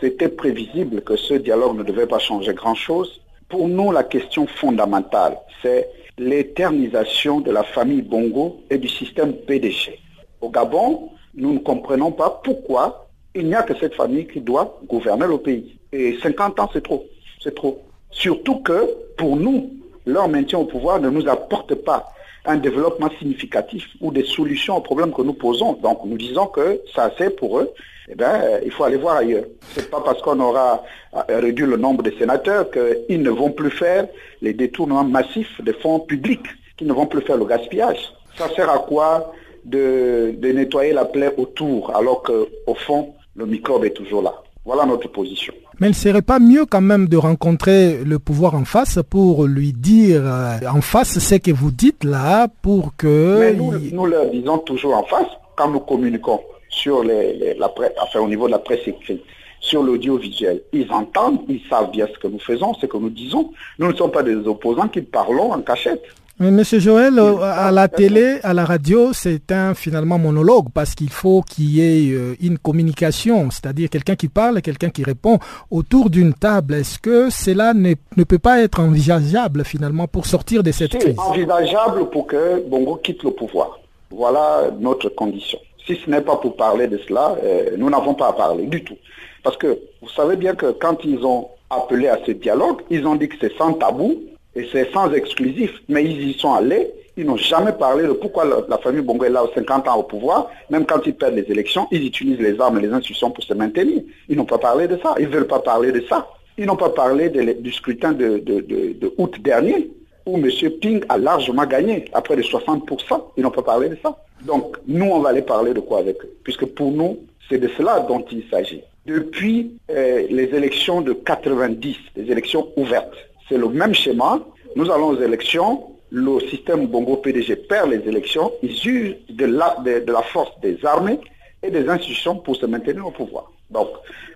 c'était 0.00 0.30
prévisible 0.30 1.02
que 1.02 1.14
ce 1.14 1.34
dialogue 1.34 1.76
ne 1.76 1.82
devait 1.82 2.06
pas 2.06 2.18
changer 2.18 2.54
grand-chose. 2.54 3.20
Pour 3.50 3.68
nous, 3.68 3.92
la 3.92 4.02
question 4.02 4.46
fondamentale, 4.46 5.36
c'est 5.60 5.90
l'éternisation 6.16 7.40
de 7.40 7.50
la 7.50 7.64
famille 7.64 8.00
Bongo 8.00 8.62
et 8.70 8.78
du 8.78 8.88
système 8.88 9.34
PDG. 9.34 10.00
Au 10.40 10.48
Gabon, 10.48 11.10
nous 11.34 11.52
ne 11.52 11.58
comprenons 11.58 12.12
pas 12.12 12.40
pourquoi 12.42 13.08
il 13.34 13.44
n'y 13.46 13.54
a 13.54 13.62
que 13.62 13.76
cette 13.78 13.94
famille 13.94 14.26
qui 14.26 14.40
doit 14.40 14.80
gouverner 14.88 15.26
le 15.26 15.36
pays. 15.36 15.78
Et 15.92 16.16
50 16.22 16.60
ans, 16.60 16.70
c'est 16.72 16.82
trop. 16.82 17.04
C'est 17.42 17.54
trop. 17.54 17.82
Surtout 18.10 18.60
que, 18.60 18.88
pour 19.18 19.36
nous, 19.36 19.70
leur 20.06 20.28
maintien 20.28 20.60
au 20.60 20.64
pouvoir 20.64 20.98
ne 20.98 21.10
nous 21.10 21.28
apporte 21.28 21.74
pas 21.74 22.13
un 22.46 22.56
développement 22.56 23.10
significatif 23.18 23.86
ou 24.00 24.10
des 24.10 24.24
solutions 24.24 24.76
aux 24.76 24.80
problèmes 24.80 25.12
que 25.12 25.22
nous 25.22 25.34
posons. 25.34 25.74
Donc 25.74 26.04
nous 26.04 26.16
disons 26.16 26.46
que 26.46 26.80
ça 26.94 27.10
c'est 27.16 27.34
pour 27.36 27.60
eux. 27.60 27.70
Eh 28.06 28.14
bien, 28.14 28.60
il 28.62 28.70
faut 28.70 28.84
aller 28.84 28.98
voir 28.98 29.16
ailleurs. 29.16 29.46
C'est 29.72 29.90
pas 29.90 30.02
parce 30.02 30.20
qu'on 30.20 30.38
aura 30.38 30.82
réduit 31.26 31.64
le 31.64 31.78
nombre 31.78 32.02
de 32.02 32.10
sénateurs 32.18 32.70
qu'ils 32.70 33.22
ne 33.22 33.30
vont 33.30 33.50
plus 33.50 33.70
faire 33.70 34.08
les 34.42 34.52
détournements 34.52 35.04
massifs 35.04 35.58
des 35.62 35.72
fonds 35.72 36.00
publics, 36.00 36.46
qu'ils 36.76 36.86
ne 36.86 36.92
vont 36.92 37.06
plus 37.06 37.22
faire 37.22 37.38
le 37.38 37.46
gaspillage. 37.46 38.12
Ça 38.36 38.48
sert 38.54 38.68
à 38.68 38.80
quoi 38.80 39.32
de, 39.64 40.34
de 40.36 40.48
nettoyer 40.52 40.92
la 40.92 41.06
plaie 41.06 41.32
autour 41.38 41.96
alors 41.96 42.22
qu'au 42.22 42.74
fond, 42.74 43.14
le 43.36 43.46
microbe 43.46 43.86
est 43.86 43.94
toujours 43.94 44.20
là? 44.20 44.34
Voilà 44.66 44.84
notre 44.84 45.08
position. 45.08 45.54
Mais 45.80 45.88
il 45.88 45.90
ne 45.90 45.94
serait 45.94 46.22
pas 46.22 46.38
mieux 46.38 46.66
quand 46.66 46.80
même 46.80 47.08
de 47.08 47.16
rencontrer 47.16 48.04
le 48.04 48.18
pouvoir 48.18 48.54
en 48.54 48.64
face 48.64 48.98
pour 49.08 49.46
lui 49.46 49.72
dire 49.72 50.22
euh, 50.24 50.58
en 50.72 50.80
face 50.80 51.18
ce 51.18 51.34
que 51.36 51.50
vous 51.50 51.70
dites 51.70 52.04
là 52.04 52.48
pour 52.62 52.96
que... 52.96 53.38
Mais 53.40 53.54
nous, 53.54 53.72
nous 53.92 54.06
leur 54.06 54.30
disons 54.30 54.58
toujours 54.58 54.96
en 54.96 55.04
face 55.04 55.28
quand 55.56 55.68
nous 55.70 55.80
communiquons 55.80 56.40
sur 56.68 57.02
les, 57.02 57.54
la 57.54 57.68
presse, 57.68 57.92
enfin 58.02 58.20
au 58.20 58.28
niveau 58.28 58.46
de 58.46 58.52
la 58.52 58.58
presse 58.58 58.86
écrite, 58.86 59.22
sur 59.60 59.82
l'audiovisuel. 59.82 60.60
Ils 60.72 60.90
entendent, 60.92 61.40
ils 61.48 61.62
savent 61.70 61.90
bien 61.90 62.06
ce 62.12 62.18
que 62.18 62.28
nous 62.28 62.38
faisons, 62.38 62.74
ce 62.74 62.86
que 62.86 62.96
nous 62.96 63.10
disons. 63.10 63.50
Nous 63.78 63.88
ne 63.88 63.94
sommes 63.94 64.10
pas 64.10 64.22
des 64.22 64.36
opposants 64.36 64.88
qui 64.88 65.00
parlons 65.00 65.52
en 65.52 65.60
cachette. 65.60 66.02
Mais 66.40 66.50
Monsieur 66.50 66.80
Joël, 66.80 67.16
euh, 67.16 67.36
à 67.42 67.70
la 67.70 67.86
télé, 67.86 68.40
à 68.42 68.52
la 68.54 68.64
radio, 68.64 69.12
c'est 69.12 69.52
un 69.52 69.72
finalement 69.72 70.18
monologue 70.18 70.66
parce 70.74 70.96
qu'il 70.96 71.10
faut 71.10 71.42
qu'il 71.42 71.70
y 71.70 71.80
ait 71.80 72.12
euh, 72.12 72.34
une 72.40 72.58
communication, 72.58 73.50
c'est-à-dire 73.52 73.88
quelqu'un 73.88 74.16
qui 74.16 74.26
parle 74.26 74.58
et 74.58 74.62
quelqu'un 74.62 74.90
qui 74.90 75.04
répond 75.04 75.38
autour 75.70 76.10
d'une 76.10 76.34
table. 76.34 76.74
Est-ce 76.74 76.98
que 76.98 77.30
cela 77.30 77.72
ne, 77.72 77.94
ne, 78.16 78.24
peut 78.24 78.40
pas 78.40 78.60
être 78.62 78.80
envisageable 78.80 79.64
finalement 79.64 80.08
pour 80.08 80.26
sortir 80.26 80.64
de 80.64 80.72
cette 80.72 80.98
crise? 80.98 81.16
envisageable 81.18 82.10
pour 82.10 82.26
que 82.26 82.68
Bongo 82.68 82.96
quitte 82.96 83.22
le 83.22 83.30
pouvoir. 83.30 83.78
Voilà 84.10 84.72
notre 84.80 85.10
condition. 85.10 85.60
Si 85.86 85.94
ce 86.04 86.10
n'est 86.10 86.20
pas 86.20 86.36
pour 86.36 86.56
parler 86.56 86.88
de 86.88 86.98
cela, 87.06 87.36
euh, 87.44 87.76
nous 87.78 87.90
n'avons 87.90 88.14
pas 88.14 88.30
à 88.30 88.32
parler 88.32 88.66
du 88.66 88.82
tout. 88.82 88.96
Parce 89.44 89.56
que 89.56 89.78
vous 90.02 90.08
savez 90.08 90.34
bien 90.34 90.56
que 90.56 90.72
quand 90.72 91.04
ils 91.04 91.24
ont 91.24 91.46
appelé 91.70 92.08
à 92.08 92.18
ce 92.26 92.32
dialogue, 92.32 92.80
ils 92.90 93.06
ont 93.06 93.14
dit 93.14 93.28
que 93.28 93.36
c'est 93.40 93.56
sans 93.56 93.74
tabou, 93.74 94.16
et 94.56 94.68
c'est 94.70 94.92
sans 94.92 95.12
exclusif, 95.12 95.70
mais 95.88 96.04
ils 96.04 96.30
y 96.30 96.34
sont 96.34 96.52
allés, 96.52 96.90
ils 97.16 97.24
n'ont 97.24 97.36
jamais 97.36 97.72
parlé 97.72 98.04
de 98.04 98.12
pourquoi 98.12 98.44
la, 98.68 98.78
famille 98.78 99.02
Bongo 99.02 99.24
est 99.24 99.30
là 99.30 99.44
50 99.54 99.88
ans 99.88 99.98
au 99.98 100.02
pouvoir, 100.02 100.50
même 100.70 100.84
quand 100.84 101.00
ils 101.06 101.14
perdent 101.14 101.36
les 101.36 101.50
élections, 101.50 101.86
ils 101.92 102.04
utilisent 102.06 102.40
les 102.40 102.60
armes 102.60 102.78
et 102.78 102.82
les 102.82 102.92
institutions 102.92 103.30
pour 103.30 103.44
se 103.44 103.54
maintenir. 103.54 104.02
Ils 104.28 104.36
n'ont 104.36 104.44
pas 104.44 104.58
parlé 104.58 104.88
de 104.88 104.98
ça, 105.02 105.14
ils 105.18 105.28
ne 105.28 105.32
veulent 105.32 105.46
pas 105.46 105.60
parler 105.60 105.92
de 105.92 106.00
ça. 106.08 106.28
Ils 106.56 106.66
n'ont 106.66 106.76
pas 106.76 106.90
parlé 106.90 107.30
du 107.30 107.72
scrutin 107.72 108.12
de, 108.12 108.38
de, 108.38 109.14
août 109.18 109.34
dernier, 109.40 109.90
où 110.26 110.38
M. 110.38 110.48
Ping 110.80 111.04
a 111.08 111.18
largement 111.18 111.66
gagné, 111.66 112.04
à 112.12 112.22
près 112.22 112.36
de 112.36 112.42
60%. 112.42 113.22
Ils 113.36 113.42
n'ont 113.42 113.50
pas 113.50 113.62
parlé 113.62 113.88
de 113.88 113.98
ça. 114.02 114.16
Donc, 114.42 114.76
nous, 114.86 115.06
on 115.06 115.20
va 115.20 115.30
aller 115.30 115.42
parler 115.42 115.74
de 115.74 115.80
quoi 115.80 115.98
avec 115.98 116.16
eux? 116.24 116.32
Puisque 116.44 116.66
pour 116.66 116.92
nous, 116.92 117.18
c'est 117.48 117.58
de 117.58 117.68
cela 117.76 118.00
dont 118.00 118.24
il 118.30 118.44
s'agit. 118.50 118.82
Depuis 119.06 119.72
euh, 119.90 120.26
les 120.30 120.54
élections 120.54 121.00
de 121.00 121.12
90, 121.12 121.96
les 122.16 122.30
élections 122.30 122.68
ouvertes, 122.76 123.16
c'est 123.48 123.58
le 123.58 123.68
même 123.68 123.94
schéma. 123.94 124.40
Nous 124.76 124.90
allons 124.90 125.08
aux 125.08 125.20
élections, 125.20 125.94
le 126.10 126.40
système 126.48 126.86
Bongo 126.86 127.16
PDG 127.16 127.56
perd 127.56 127.90
les 127.90 128.08
élections, 128.08 128.52
ils 128.62 128.88
usent 128.88 129.16
de 129.30 129.46
la, 129.46 129.76
de, 129.84 130.12
la 130.12 130.22
force 130.22 130.52
des 130.60 130.78
armées 130.84 131.18
et 131.62 131.70
des 131.70 131.88
institutions 131.88 132.36
pour 132.36 132.56
se 132.56 132.66
maintenir 132.66 133.06
au 133.06 133.10
pouvoir. 133.10 133.50
Donc, 133.70 133.88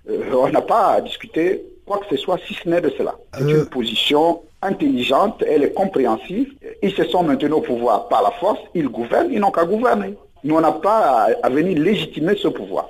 euh, 0.09 0.31
on 0.33 0.49
n'a 0.49 0.61
pas 0.61 0.93
à 0.93 1.01
discuter 1.01 1.63
quoi 1.85 1.99
que 1.99 2.15
ce 2.15 2.17
soit 2.21 2.37
si 2.47 2.53
ce 2.53 2.67
n'est 2.67 2.81
de 2.81 2.89
cela. 2.97 3.15
C'est 3.33 3.43
euh. 3.43 3.59
une 3.61 3.65
position 3.65 4.41
intelligente, 4.61 5.43
elle 5.47 5.63
est 5.63 5.73
compréhensive. 5.73 6.53
Ils 6.81 6.91
se 6.91 7.03
sont 7.05 7.23
maintenus 7.23 7.53
au 7.53 7.61
pouvoir 7.61 8.07
par 8.09 8.23
la 8.23 8.31
force, 8.31 8.59
ils 8.75 8.87
gouvernent, 8.87 9.29
ils 9.31 9.39
n'ont 9.39 9.51
qu'à 9.51 9.65
gouverner. 9.65 10.15
Nous, 10.43 10.55
on 10.55 10.61
n'a 10.61 10.71
pas 10.71 11.27
à, 11.41 11.49
venir 11.49 11.77
légitimer 11.77 12.35
ce 12.35 12.47
pouvoir. 12.47 12.89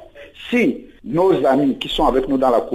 Si 0.50 0.86
nos 1.04 1.46
amis 1.46 1.78
qui 1.78 1.90
sont 1.90 2.06
avec 2.06 2.28
nous 2.28 2.38
dans 2.38 2.50
la, 2.50 2.66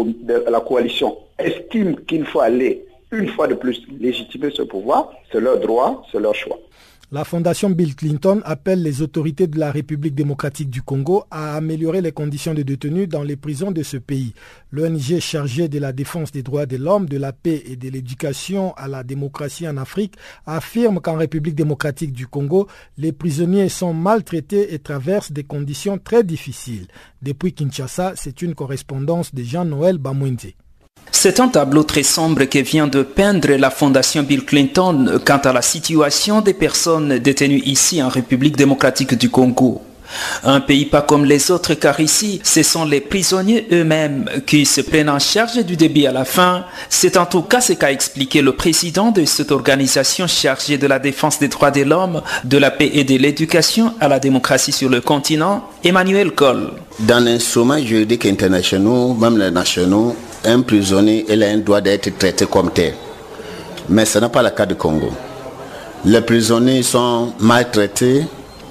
la 0.50 0.60
coalition 0.60 1.16
estiment 1.38 1.94
qu'il 2.06 2.24
faut 2.24 2.40
aller 2.40 2.83
une 3.14 3.28
fois 3.28 3.46
de 3.48 3.54
plus 3.54 3.80
légitimer 3.98 4.50
ce 4.50 4.62
pouvoir. 4.62 5.10
C'est 5.30 5.40
leur 5.40 5.60
droit, 5.60 6.04
c'est 6.10 6.20
leur 6.20 6.34
choix. 6.34 6.58
La 7.12 7.22
fondation 7.22 7.70
Bill 7.70 7.94
Clinton 7.94 8.40
appelle 8.44 8.82
les 8.82 9.02
autorités 9.02 9.46
de 9.46 9.56
la 9.58 9.70
République 9.70 10.16
démocratique 10.16 10.68
du 10.68 10.82
Congo 10.82 11.24
à 11.30 11.54
améliorer 11.54 12.00
les 12.00 12.12
conditions 12.12 12.54
de 12.54 12.62
détenus 12.62 13.08
dans 13.08 13.22
les 13.22 13.36
prisons 13.36 13.70
de 13.70 13.82
ce 13.84 13.98
pays. 13.98 14.34
L'ONG 14.72 15.20
chargée 15.20 15.68
de 15.68 15.78
la 15.78 15.92
défense 15.92 16.32
des 16.32 16.42
droits 16.42 16.66
de 16.66 16.76
l'homme, 16.76 17.08
de 17.08 17.18
la 17.18 17.32
paix 17.32 17.62
et 17.66 17.76
de 17.76 17.88
l'éducation 17.88 18.72
à 18.74 18.88
la 18.88 19.04
démocratie 19.04 19.68
en 19.68 19.76
Afrique 19.76 20.14
affirme 20.44 20.98
qu'en 21.00 21.16
République 21.16 21.54
démocratique 21.54 22.12
du 22.12 22.26
Congo, 22.26 22.66
les 22.98 23.12
prisonniers 23.12 23.68
sont 23.68 23.94
maltraités 23.94 24.74
et 24.74 24.78
traversent 24.80 25.30
des 25.30 25.44
conditions 25.44 25.98
très 25.98 26.24
difficiles. 26.24 26.88
Depuis 27.22 27.52
Kinshasa, 27.52 28.14
c'est 28.16 28.42
une 28.42 28.56
correspondance 28.56 29.32
de 29.32 29.44
Jean-Noël 29.44 29.98
Bamwende. 29.98 30.54
C'est 31.24 31.40
un 31.40 31.48
tableau 31.48 31.84
très 31.84 32.02
sombre 32.02 32.44
que 32.44 32.58
vient 32.58 32.86
de 32.86 33.02
peindre 33.02 33.54
la 33.54 33.70
Fondation 33.70 34.22
Bill 34.24 34.44
Clinton 34.44 35.20
quant 35.24 35.38
à 35.38 35.54
la 35.54 35.62
situation 35.62 36.42
des 36.42 36.52
personnes 36.52 37.18
détenues 37.18 37.62
ici 37.64 38.02
en 38.02 38.10
République 38.10 38.58
démocratique 38.58 39.14
du 39.14 39.30
Congo. 39.30 39.80
Un 40.44 40.60
pays 40.60 40.86
pas 40.86 41.02
comme 41.02 41.24
les 41.24 41.50
autres 41.50 41.74
car 41.74 41.98
ici, 42.00 42.40
ce 42.44 42.62
sont 42.62 42.84
les 42.84 43.00
prisonniers 43.00 43.66
eux-mêmes 43.72 44.28
qui 44.46 44.66
se 44.66 44.80
prennent 44.80 45.08
en 45.08 45.18
charge 45.18 45.64
du 45.64 45.76
débit 45.76 46.06
à 46.06 46.12
la 46.12 46.24
fin. 46.24 46.64
C'est 46.88 47.16
en 47.16 47.26
tout 47.26 47.42
cas 47.42 47.60
ce 47.60 47.72
qu'a 47.72 47.90
expliqué 47.92 48.42
le 48.42 48.52
président 48.52 49.10
de 49.10 49.24
cette 49.24 49.50
organisation 49.52 50.26
chargée 50.26 50.78
de 50.78 50.86
la 50.86 50.98
défense 50.98 51.38
des 51.38 51.48
droits 51.48 51.70
de 51.70 51.82
l'homme, 51.82 52.22
de 52.44 52.58
la 52.58 52.70
paix 52.70 52.90
et 52.92 53.04
de 53.04 53.16
l'éducation 53.16 53.94
à 54.00 54.08
la 54.08 54.18
démocratie 54.20 54.72
sur 54.72 54.88
le 54.88 55.00
continent, 55.00 55.68
Emmanuel 55.82 56.32
Kohl. 56.32 56.70
Dans 57.00 57.22
l'instrument 57.24 57.78
juridique 57.78 58.26
international, 58.26 59.14
même 59.18 59.38
les 59.38 59.50
nationaux, 59.50 60.14
un 60.44 60.60
prisonnier 60.60 61.24
il 61.28 61.42
a 61.42 61.48
un 61.48 61.58
droit 61.58 61.80
d'être 61.80 62.16
traité 62.18 62.46
comme 62.46 62.70
tel. 62.70 62.94
Mais 63.88 64.04
ce 64.04 64.18
n'est 64.18 64.28
pas 64.28 64.42
le 64.42 64.50
cas 64.50 64.66
du 64.66 64.74
Congo. 64.74 65.10
Les 66.04 66.20
prisonniers 66.20 66.82
sont 66.82 67.32
maltraités, 67.40 68.24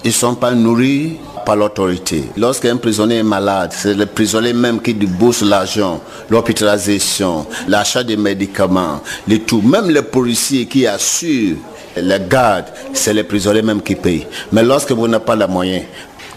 ils 0.03 0.09
ne 0.09 0.13
sont 0.13 0.35
pas 0.35 0.51
nourris 0.51 1.17
par 1.45 1.55
l'autorité. 1.55 2.25
Lorsqu'un 2.37 2.77
prisonnier 2.77 3.17
est 3.17 3.23
malade, 3.23 3.71
c'est 3.73 3.93
le 3.93 4.05
prisonnier 4.05 4.53
même 4.53 4.81
qui 4.81 4.93
débouche 4.93 5.41
l'argent, 5.41 6.01
l'hôpitalisation, 6.29 7.45
l'achat 7.67 8.03
des 8.03 8.17
médicaments, 8.17 9.01
les 9.27 9.39
tout. 9.39 9.61
Même 9.61 9.89
les 9.89 10.01
policiers 10.01 10.65
qui 10.65 10.85
assurent 10.87 11.57
les 11.95 12.19
gardes, 12.29 12.65
c'est 12.93 13.13
les 13.13 13.23
prisonniers 13.23 13.61
même 13.61 13.81
qui 13.81 13.95
payent. 13.95 14.27
Mais 14.51 14.63
lorsque 14.63 14.91
vous 14.91 15.07
n'avez 15.07 15.23
pas 15.23 15.35
les 15.35 15.47
moyens, 15.47 15.83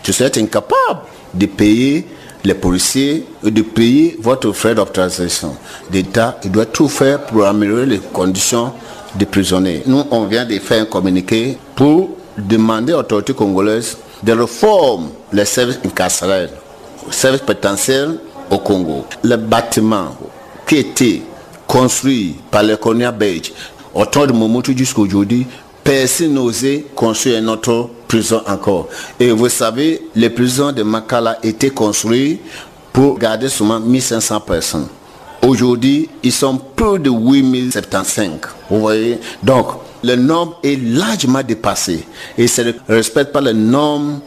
tu 0.02 0.10
êtes 0.22 0.38
incapable 0.38 1.00
de 1.34 1.46
payer 1.46 2.06
les 2.44 2.54
policiers 2.54 3.26
et 3.44 3.50
de 3.50 3.62
payer 3.62 4.16
votre 4.20 4.52
frais 4.52 4.74
d'observation. 4.74 5.56
L'État, 5.92 6.38
doit 6.44 6.66
tout 6.66 6.88
faire 6.88 7.22
pour 7.22 7.44
améliorer 7.44 7.86
les 7.86 7.98
conditions 7.98 8.72
des 9.16 9.26
prisonniers. 9.26 9.82
Nous, 9.86 10.04
on 10.10 10.24
vient 10.26 10.44
de 10.44 10.56
faire 10.58 10.82
un 10.82 10.84
communiqué 10.84 11.58
pour 11.74 12.15
demander 12.38 12.92
aux 12.92 12.98
autorités 12.98 13.34
congolaises 13.34 13.96
de 14.22 14.32
réformer 14.32 15.08
les 15.32 15.44
services 15.44 15.78
incarcérés, 15.84 16.48
les 17.06 17.12
services 17.12 17.42
potentiels 17.42 18.18
au 18.50 18.58
Congo. 18.58 19.04
Le 19.22 19.36
bâtiment 19.36 20.16
qui 20.66 20.76
était 20.76 21.22
construit 21.66 22.36
par 22.50 22.62
les 22.62 22.76
colonies 22.76 23.12
belges 23.16 23.52
au 23.94 24.04
temps 24.04 24.26
de 24.26 24.32
Momotu 24.32 24.76
jusqu'à 24.76 25.00
aujourd'hui, 25.00 25.46
personne 25.82 26.34
n'osait 26.34 26.84
construire 26.94 27.38
une 27.38 27.48
autre 27.48 27.90
prison 28.08 28.42
encore. 28.46 28.88
Et 29.18 29.30
vous 29.30 29.48
savez, 29.48 30.02
les 30.14 30.30
prisons 30.30 30.72
de 30.72 30.82
Makala 30.82 31.38
étaient 31.42 31.70
construites 31.70 32.40
pour 32.92 33.18
garder 33.18 33.48
seulement 33.48 33.80
1500 33.80 34.40
personnes. 34.40 34.88
Aujourd'hui, 35.42 36.08
ils 36.22 36.32
sont 36.32 36.56
plus 36.56 36.98
de 36.98 37.10
8075. 37.10 38.30
Vous 38.70 38.80
voyez? 38.80 39.18
Donc, 39.42 39.66
le 40.06 40.16
nombre 40.16 40.58
est 40.62 40.76
largement 40.80 41.42
dépassé. 41.42 42.06
Et 42.38 42.46
ça 42.46 42.62
ne 42.64 42.72
respecte 42.88 43.32
pas 43.32 43.40
les 43.40 43.52
normes 43.52 44.20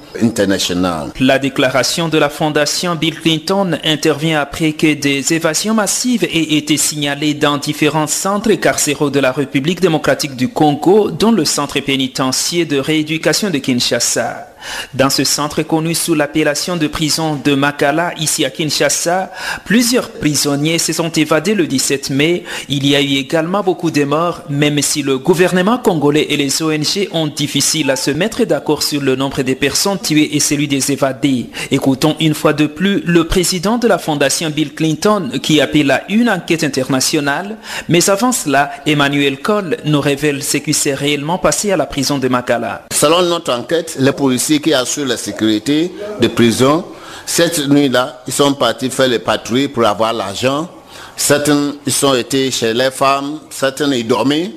La 1.19 1.37
déclaration 1.39 2.09
de 2.09 2.17
la 2.17 2.29
fondation 2.29 2.95
Bill 2.95 3.19
Clinton 3.19 3.77
intervient 3.83 4.41
après 4.41 4.73
que 4.73 4.95
des 4.95 5.33
évasions 5.33 5.75
massives 5.75 6.23
aient 6.23 6.55
été 6.57 6.77
signalées 6.77 7.35
dans 7.35 7.57
différents 7.57 8.07
centres 8.07 8.53
carcéraux 8.53 9.11
de 9.11 9.19
la 9.19 9.31
République 9.31 9.81
démocratique 9.81 10.35
du 10.35 10.49
Congo, 10.49 11.11
dont 11.11 11.31
le 11.31 11.45
centre 11.45 11.79
pénitentiaire 11.79 12.65
de 12.65 12.77
rééducation 12.77 13.51
de 13.51 13.59
Kinshasa. 13.59 14.47
Dans 14.93 15.09
ce 15.09 15.23
centre 15.23 15.61
connu 15.63 15.95
sous 15.95 16.15
l'appellation 16.15 16.75
de 16.75 16.87
prison 16.87 17.39
de 17.41 17.55
Makala, 17.55 18.13
ici 18.19 18.43
à 18.43 18.49
Kinshasa, 18.49 19.31
plusieurs 19.63 20.09
prisonniers 20.09 20.79
se 20.79 20.91
sont 20.91 21.09
évadés 21.09 21.55
le 21.55 21.67
17 21.67 22.09
mai. 22.09 22.43
Il 22.67 22.85
y 22.85 22.95
a 22.95 23.01
eu 23.01 23.15
également 23.15 23.63
beaucoup 23.63 23.91
de 23.91 24.03
morts, 24.03 24.41
même 24.49 24.81
si 24.81 25.01
le 25.01 25.17
gouvernement 25.17 25.77
congolais 25.77 26.27
et 26.29 26.37
les 26.37 26.61
ONG 26.61 27.07
ont 27.11 27.27
difficile 27.27 27.89
à 27.89 27.95
se 27.95 28.11
mettre 28.11 28.43
d'accord 28.43 28.83
sur 28.83 29.01
le 29.01 29.15
nombre 29.15 29.43
des 29.43 29.55
personnes 29.55 29.98
tuées 30.01 30.35
et 30.35 30.39
celui 30.39 30.67
des 30.67 30.91
évadés. 30.91 31.47
Écoutons 31.71 32.15
une 32.19 32.33
fois 32.33 32.53
de 32.53 32.65
plus 32.65 33.01
le 33.05 33.25
président 33.25 33.77
de 33.77 33.87
la 33.87 33.97
fondation 33.97 34.49
Bill 34.49 34.73
Clinton 34.73 35.29
qui 35.41 35.61
appelle 35.61 35.91
à 35.91 36.03
une 36.09 36.29
enquête 36.29 36.63
internationale. 36.63 37.57
Mais 37.87 38.09
avant 38.09 38.31
cela, 38.31 38.71
Emmanuel 38.85 39.39
Kohl 39.39 39.77
nous 39.85 40.01
révèle 40.01 40.43
ce 40.43 40.57
qui 40.57 40.73
s'est 40.73 40.93
réellement 40.93 41.37
passé 41.37 41.71
à 41.71 41.77
la 41.77 41.85
prison 41.85 42.17
de 42.17 42.27
Makala. 42.27 42.85
Selon 42.93 43.21
notre 43.23 43.53
enquête, 43.53 43.97
les 43.99 44.11
policiers 44.11 44.59
qui 44.59 44.73
assurent 44.73 45.07
la 45.07 45.17
sécurité 45.17 45.91
de 46.21 46.27
prison, 46.27 46.85
cette 47.25 47.67
nuit-là, 47.67 48.23
ils 48.27 48.33
sont 48.33 48.53
partis 48.53 48.89
faire 48.89 49.07
les 49.07 49.19
patrouilles 49.19 49.67
pour 49.67 49.85
avoir 49.85 50.13
l'argent. 50.13 50.67
Certains, 51.15 51.73
ils 51.85 51.93
sont 51.93 52.15
été 52.15 52.49
chez 52.49 52.73
les 52.73 52.91
femmes, 52.91 53.39
certains, 53.49 53.91
ils 53.93 54.07
dormaient. 54.07 54.51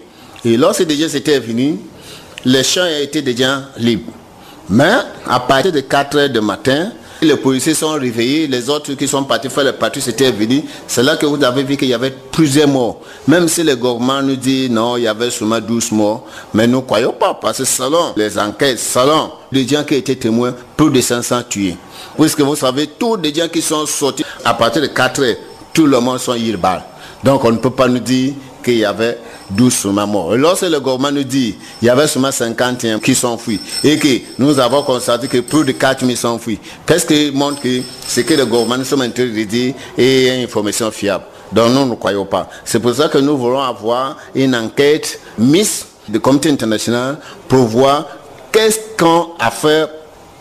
Et 0.45 0.57
lorsque 0.57 0.85
déjà 0.85 1.09
c'était 1.09 1.41
fini, 1.41 1.79
les 2.45 2.65
champs 2.65 2.87
étaient 2.87 3.23
déjà 3.23 3.63
libres. 3.79 4.13
Mais 4.73 4.91
à 5.27 5.39
partir 5.39 5.71
de 5.71 5.81
4 5.81 6.17
heures 6.17 6.31
du 6.31 6.41
matin, 6.41 6.93
les 7.21 7.37
policiers 7.37 7.75
sont 7.75 7.93
réveillés, 7.93 8.47
les 8.47 8.71
autres 8.71 8.95
qui 8.95 9.07
sont 9.07 9.23
partis 9.23 9.51
faire 9.51 9.65
les 9.65 9.73
patrouilles 9.75 10.03
c'était 10.03 10.33
fini. 10.33 10.65
C'est 10.87 11.03
là 11.03 11.17
que 11.17 11.27
vous 11.27 11.45
avez 11.45 11.63
vu 11.63 11.77
qu'il 11.77 11.89
y 11.89 11.95
avait 11.95 12.11
plusieurs 12.11 12.69
morts. 12.69 13.03
Même 13.29 13.49
si 13.49 13.63
le 13.63 13.77
gouvernement 13.77 14.23
nous 14.23 14.35
dit 14.35 14.71
non, 14.71 14.97
il 14.97 15.03
y 15.03 15.07
avait 15.07 15.31
seulement 15.31 15.61
12 15.61 15.93
morts. 15.93 16.25
Mais 16.55 16.67
nous 16.67 16.79
ne 16.79 16.83
croyons 16.83 17.13
pas, 17.13 17.35
parce 17.35 17.59
que 17.59 17.65
selon 17.65 18.15
les 18.17 18.39
enquêtes, 18.39 18.79
selon 18.79 19.33
les 19.53 19.69
gens 19.69 19.85
qui 19.85 19.95
étaient 19.95 20.17
témoins, 20.17 20.55
plus 20.75 20.89
de 20.91 21.01
500 21.03 21.43
tués. 21.51 21.77
Puisque 22.19 22.41
vous 22.41 22.57
savez, 22.57 22.87
tous 22.87 23.17
les 23.17 23.33
gens 23.35 23.49
qui 23.49 23.61
sont 23.61 23.85
sortis 23.85 24.25
à 24.43 24.55
partir 24.55 24.81
de 24.81 24.87
4 24.87 25.23
heures, 25.23 25.37
tout 25.75 25.87
le 25.87 26.01
monde 26.01 26.19
sont 26.19 26.35
irbal. 26.35 26.83
Donc 27.23 27.45
on 27.45 27.53
ne 27.53 27.59
peut 27.59 27.71
pas 27.71 27.89
nous 27.89 28.01
dire 28.01 28.33
qu'il 28.63 28.79
y 28.79 28.85
avait 28.85 29.19
12 29.51 29.73
seulement 29.73 30.07
morts. 30.07 30.37
Lorsque 30.37 30.63
le 30.63 30.81
gouvernement 30.81 31.13
nous 31.13 31.25
dit 31.25 31.57
qu'il 31.79 31.89
y 31.89 31.91
avait 31.91 32.07
seulement 32.07 32.33
51 32.33 32.99
qui 33.01 33.15
fuis 33.15 33.61
et 33.85 33.99
que 33.99 34.09
nous 34.39 34.59
avons 34.59 34.83
constaté 34.83 35.29
que 35.29 35.39
plus 35.39 35.65
de 35.65 35.73
4 35.73 36.05
000 36.05 36.17
sont 36.17 36.39
fuis, 36.39 36.59
qu'est-ce 36.87 37.07
qui 37.07 37.31
montre 37.33 37.61
que 37.61 37.81
ce 38.07 38.21
que 38.21 38.35
le 38.35 38.47
gouvernement 38.47 38.79
nous 38.79 38.85
sommes 38.85 39.03
interdits 39.03 39.45
de 39.45 39.51
dire 39.51 39.75
est 39.99 40.37
une 40.37 40.45
information 40.45 40.91
fiable? 40.91 41.25
Donc 41.53 41.71
nous 41.73 41.85
ne 41.85 41.95
croyons 41.95 42.25
pas. 42.25 42.49
C'est 42.65 42.81
pour 42.81 42.95
ça 42.95 43.09
que 43.09 43.19
nous 43.19 43.37
voulons 43.37 43.61
avoir 43.61 44.17
une 44.35 44.55
enquête 44.57 45.21
mise 45.39 45.87
du 46.09 46.19
comité 46.19 46.51
international 46.51 47.19
pour 47.49 47.67
voir 47.67 48.07
qu'est-ce 48.51 48.79
qu'on 48.99 49.31
a 49.39 49.51
fait 49.51 49.89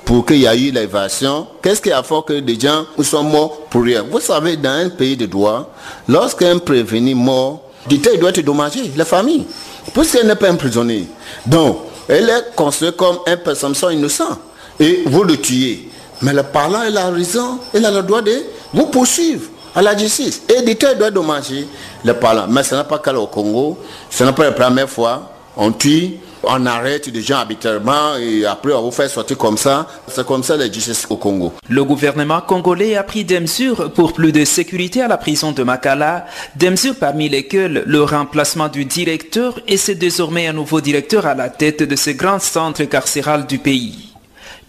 pour 0.05 0.25
qu'il 0.25 0.37
y 0.37 0.45
ait 0.45 0.59
eu 0.59 0.71
l'évasion, 0.71 1.47
qu'est-ce 1.61 1.81
qui 1.81 1.91
a 1.91 2.01
fait 2.03 2.25
que 2.25 2.39
des 2.39 2.59
gens 2.59 2.85
sont 3.01 3.23
morts 3.23 3.61
pour 3.69 3.83
rien 3.83 4.03
Vous 4.09 4.19
savez, 4.19 4.57
dans 4.57 4.69
un 4.85 4.89
pays 4.89 5.15
de 5.15 5.25
droit, 5.25 5.71
lorsqu'un 6.07 6.57
prévenu 6.57 7.15
mort, 7.15 7.61
L'État 7.89 8.15
doit 8.17 8.29
être 8.29 8.45
dommagé, 8.45 8.91
la 8.95 9.05
famille, 9.05 9.45
puisqu'elle 9.93 10.27
n'est 10.27 10.35
pas 10.35 10.49
un 10.49 10.55
prisonnier. 10.55 11.07
Donc, 11.45 11.79
elle 12.07 12.29
est 12.29 12.55
considérée 12.55 12.95
comme 12.95 13.19
un 13.25 13.37
personne 13.37 13.73
innocent. 13.91 14.37
Et 14.79 15.03
vous 15.05 15.23
le 15.23 15.37
tuez. 15.37 15.89
Mais 16.21 16.33
le 16.33 16.43
parlant, 16.43 16.83
il 16.87 16.97
a 16.97 17.09
raison, 17.09 17.59
il 17.73 17.85
a 17.85 17.91
le 17.91 18.03
droit 18.03 18.21
de 18.21 18.33
vous 18.73 18.87
poursuivre 18.87 19.43
à 19.75 19.81
la 19.81 19.97
justice. 19.97 20.41
Et 20.49 20.61
l'État 20.61 20.93
doit 20.93 21.11
dommager 21.11 21.67
le 22.03 22.13
parlant. 22.13 22.45
Mais 22.47 22.63
ce 22.63 22.75
n'est 22.75 22.83
pas 22.83 22.99
qu'au 22.99 23.27
Congo, 23.27 23.77
ce 24.09 24.23
n'est 24.23 24.33
pas 24.33 24.45
la 24.45 24.51
première 24.51 24.89
fois. 24.89 25.31
On 25.57 25.71
tue 25.71 26.17
on 26.43 26.65
arrête 26.65 27.09
des 27.09 27.21
gens 27.21 27.39
habituellement 27.39 28.15
et 28.17 28.45
après 28.45 28.73
on 28.73 28.81
vous 28.81 28.91
fait 28.91 29.09
sortir 29.09 29.37
comme 29.37 29.57
ça. 29.57 29.87
C'est 30.07 30.25
comme 30.25 30.43
ça 30.43 30.57
la 30.57 30.71
justice 30.71 31.05
au 31.09 31.17
Congo. 31.17 31.53
Le 31.69 31.83
gouvernement 31.83 32.41
congolais 32.41 32.95
a 32.95 33.03
pris 33.03 33.23
des 33.23 33.39
mesures 33.39 33.91
pour 33.93 34.13
plus 34.13 34.31
de 34.31 34.45
sécurité 34.45 35.01
à 35.01 35.07
la 35.07 35.17
prison 35.17 35.51
de 35.51 35.63
Makala, 35.63 36.25
des 36.55 36.69
mesures 36.69 36.95
parmi 36.95 37.29
lesquelles 37.29 37.83
le 37.85 38.03
remplacement 38.03 38.67
du 38.67 38.85
directeur 38.85 39.59
et 39.67 39.77
c'est 39.77 39.95
désormais 39.95 40.47
un 40.47 40.53
nouveau 40.53 40.81
directeur 40.81 41.25
à 41.25 41.35
la 41.35 41.49
tête 41.49 41.83
de 41.83 41.95
ce 41.95 42.11
grand 42.11 42.39
centre 42.39 42.83
carcéral 42.85 43.45
du 43.45 43.57
pays. 43.57 44.13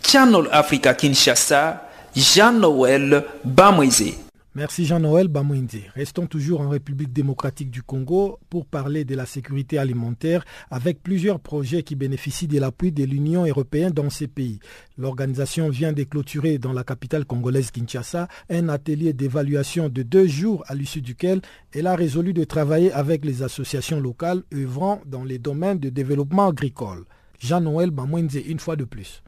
Channel 0.07 0.49
Africa 0.51 0.95
Kinshasa, 0.95 1.89
Jean-Noël 2.15 3.25
Bamouizé. 3.45 4.15
Merci 4.55 4.85
Jean-Noël 4.85 5.29
Bamouindi. 5.29 5.85
Restons 5.95 6.27
toujours 6.27 6.61
en 6.61 6.69
République 6.69 7.11
démocratique 7.11 7.71
du 7.71 7.83
Congo 7.83 8.39
pour 8.51 8.67
parler 8.67 9.07
de 9.07 9.15
la 9.15 9.25
sécurité 9.25 9.79
alimentaire 9.79 10.45
avec 10.71 11.03
plusieurs 11.03 11.41
projets 11.41 11.83
qui 11.83 11.95
bénéficient 11.95 12.49
de 12.49 12.61
l'appui 12.61 12.93
de 12.93 13.03
l'Union 13.05 13.47
européenne 13.47 13.93
dans 13.93 14.11
ces 14.11 14.29
pays. 14.29 14.61
L'organisation 14.99 15.71
vient 15.71 15.95
de 15.95 16.03
clôturer 16.03 16.59
dans 16.59 16.75
la 16.75 16.85
capitale 16.85 17.25
congolaise 17.25 17.71
Kinshasa 17.71 18.29
un 18.51 18.69
atelier 18.69 19.15
d'évaluation 19.15 19.89
de 19.89 20.03
deux 20.03 20.27
jours 20.27 20.65
à 20.67 20.75
l'issue 20.75 21.01
duquel 21.01 21.41
elle 21.73 21.87
a 21.87 21.97
résolu 21.97 22.35
de 22.35 22.45
travailler 22.45 22.93
avec 22.93 23.25
les 23.25 23.43
associations 23.43 24.01
locales 24.01 24.43
œuvrant 24.53 25.01
dans 25.07 25.25
les 25.25 25.39
domaines 25.39 25.79
de 25.79 25.89
développement 25.89 26.49
agricole. 26.49 27.07
Jean-Noël 27.39 27.91
Bamouindi 27.91 28.41
une 28.41 28.61
fois 28.61 28.77
de 28.77 28.85
plus. 28.85 29.23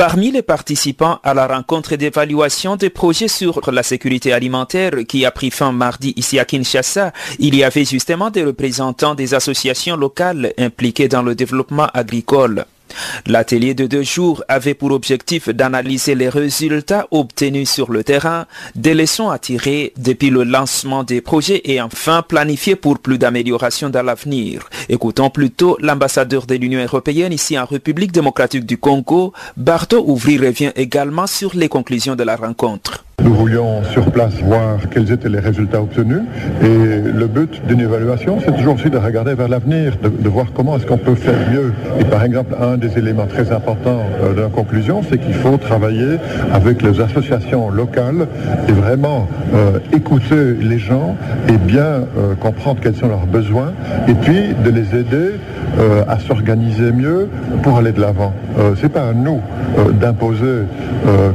Parmi 0.00 0.30
les 0.30 0.40
participants 0.40 1.18
à 1.22 1.34
la 1.34 1.46
rencontre 1.46 1.94
d'évaluation 1.94 2.76
des 2.76 2.88
projets 2.88 3.28
sur 3.28 3.70
la 3.70 3.82
sécurité 3.82 4.32
alimentaire 4.32 4.92
qui 5.06 5.26
a 5.26 5.30
pris 5.30 5.50
fin 5.50 5.72
mardi 5.72 6.14
ici 6.16 6.38
à 6.38 6.46
Kinshasa, 6.46 7.12
il 7.38 7.54
y 7.54 7.62
avait 7.62 7.84
justement 7.84 8.30
des 8.30 8.42
représentants 8.42 9.14
des 9.14 9.34
associations 9.34 9.98
locales 9.98 10.54
impliquées 10.56 11.08
dans 11.08 11.20
le 11.20 11.34
développement 11.34 11.88
agricole. 11.92 12.64
L'atelier 13.26 13.74
de 13.74 13.86
deux 13.86 14.02
jours 14.02 14.42
avait 14.48 14.74
pour 14.74 14.92
objectif 14.92 15.48
d'analyser 15.48 16.14
les 16.14 16.28
résultats 16.28 17.06
obtenus 17.10 17.70
sur 17.70 17.90
le 17.90 18.04
terrain, 18.04 18.46
des 18.74 18.94
leçons 18.94 19.30
à 19.30 19.38
tirer 19.38 19.92
depuis 19.96 20.30
le 20.30 20.44
lancement 20.44 21.04
des 21.04 21.20
projets 21.20 21.60
et 21.64 21.80
enfin 21.80 22.22
planifier 22.22 22.76
pour 22.76 22.98
plus 22.98 23.18
d'amélioration 23.18 23.90
dans 23.90 24.02
l'avenir. 24.02 24.68
Écoutons 24.88 25.30
plutôt 25.30 25.76
l'ambassadeur 25.80 26.46
de 26.46 26.54
l'Union 26.54 26.82
européenne 26.82 27.32
ici 27.32 27.58
en 27.58 27.64
République 27.64 28.12
démocratique 28.12 28.66
du 28.66 28.78
Congo, 28.78 29.32
Barto 29.56 30.04
Ouvry 30.06 30.38
revient 30.38 30.72
également 30.76 31.26
sur 31.26 31.54
les 31.54 31.68
conclusions 31.68 32.16
de 32.16 32.24
la 32.24 32.36
rencontre. 32.36 33.04
Nous 33.22 33.34
voulions 33.34 33.84
sur 33.92 34.10
place 34.10 34.32
voir 34.42 34.78
quels 34.90 35.12
étaient 35.12 35.28
les 35.28 35.40
résultats 35.40 35.82
obtenus 35.82 36.22
et 36.62 36.66
le 36.66 37.26
but 37.26 37.60
d'une 37.66 37.80
évaluation, 37.80 38.38
c'est 38.42 38.56
toujours 38.56 38.76
aussi 38.76 38.88
de 38.88 38.96
regarder 38.96 39.34
vers 39.34 39.48
l'avenir, 39.48 39.96
de, 40.02 40.28
voir 40.28 40.46
comment 40.54 40.76
est-ce 40.76 40.86
qu'on 40.86 40.96
peut 40.96 41.14
faire 41.14 41.50
mieux. 41.50 41.72
Par 42.10 42.24
exemple, 42.24 42.54
un 42.58 42.78
des 42.80 42.98
éléments 42.98 43.26
très 43.26 43.52
importants 43.52 44.00
euh, 44.22 44.34
de 44.34 44.40
la 44.40 44.48
conclusion, 44.48 45.02
c'est 45.08 45.18
qu'il 45.18 45.34
faut 45.34 45.56
travailler 45.56 46.16
avec 46.52 46.82
les 46.82 47.00
associations 47.00 47.70
locales 47.70 48.26
et 48.68 48.72
vraiment 48.72 49.28
euh, 49.54 49.78
écouter 49.92 50.54
les 50.60 50.78
gens 50.78 51.16
et 51.48 51.56
bien 51.56 51.82
euh, 51.82 52.34
comprendre 52.40 52.80
quels 52.82 52.96
sont 52.96 53.08
leurs 53.08 53.26
besoins 53.26 53.72
et 54.08 54.14
puis 54.14 54.54
de 54.64 54.70
les 54.70 54.96
aider 54.96 55.32
à 56.08 56.18
s'organiser 56.18 56.90
mieux 56.90 57.28
pour 57.62 57.78
aller 57.78 57.92
de 57.92 58.00
l'avant. 58.00 58.32
c'est 58.80 58.88
pas 58.88 59.08
à 59.08 59.12
nous 59.12 59.40
d'imposer 60.00 60.64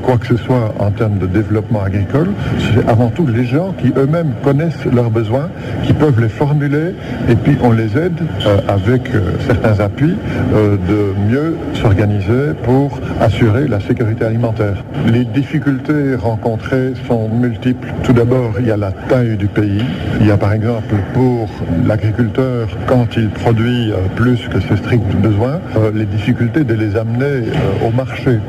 quoi 0.04 0.18
que 0.18 0.28
ce 0.28 0.36
soit 0.36 0.74
en 0.78 0.92
termes 0.92 1.20
de 1.20 1.26
développement 1.26 1.82
agricole, 1.82 2.32
c'est 2.60 2.86
avant 2.90 3.08
tout 3.08 3.26
les 3.26 3.46
gens 3.46 3.74
qui 3.80 3.94
eux-mêmes 3.96 4.34
connaissent 4.44 4.86
leurs 4.94 5.10
besoins, 5.10 5.50
qui 5.86 5.94
peuvent 5.94 6.20
les 6.20 6.30
formuler, 6.30 6.96
et 7.30 7.36
puis 7.36 7.58
on 7.64 7.72
les 7.72 7.98
aide 7.98 8.20
avec 8.68 9.10
certains 9.48 9.80
appuis 9.80 10.16
de 10.54 11.14
mieux 11.30 11.35
s'organiser 11.74 12.54
pour 12.64 13.00
assurer 13.20 13.68
la 13.68 13.80
sécurité 13.80 14.26
alimentaire. 14.26 14.84
Les 15.08 15.26
difficultés 15.26 16.16
rencontrées 16.16 16.94
sont 17.08 17.30
multiples. 17.30 17.94
Tout 18.04 18.14
d'abord, 18.14 18.54
il 18.60 18.68
y 18.68 18.72
a 18.72 18.78
la 18.78 18.92
taille 18.92 19.38
du 19.38 19.48
pays. 19.48 19.84
Il 20.20 20.28
y 20.28 20.32
a 20.32 20.38
par 20.38 20.54
exemple 20.54 20.96
pour 21.14 21.50
l'agriculteur, 21.86 22.68
quand 22.88 23.16
il 23.18 23.30
produit 23.30 23.92
plus 24.16 24.48
que 24.48 24.60
ses 24.60 24.78
stricts 24.78 25.16
besoins, 25.18 25.60
les 25.94 26.06
difficultés 26.06 26.64
de 26.64 26.74
les 26.74 26.96
amener 26.96 27.44
au 27.86 27.92
marché. 27.92 28.40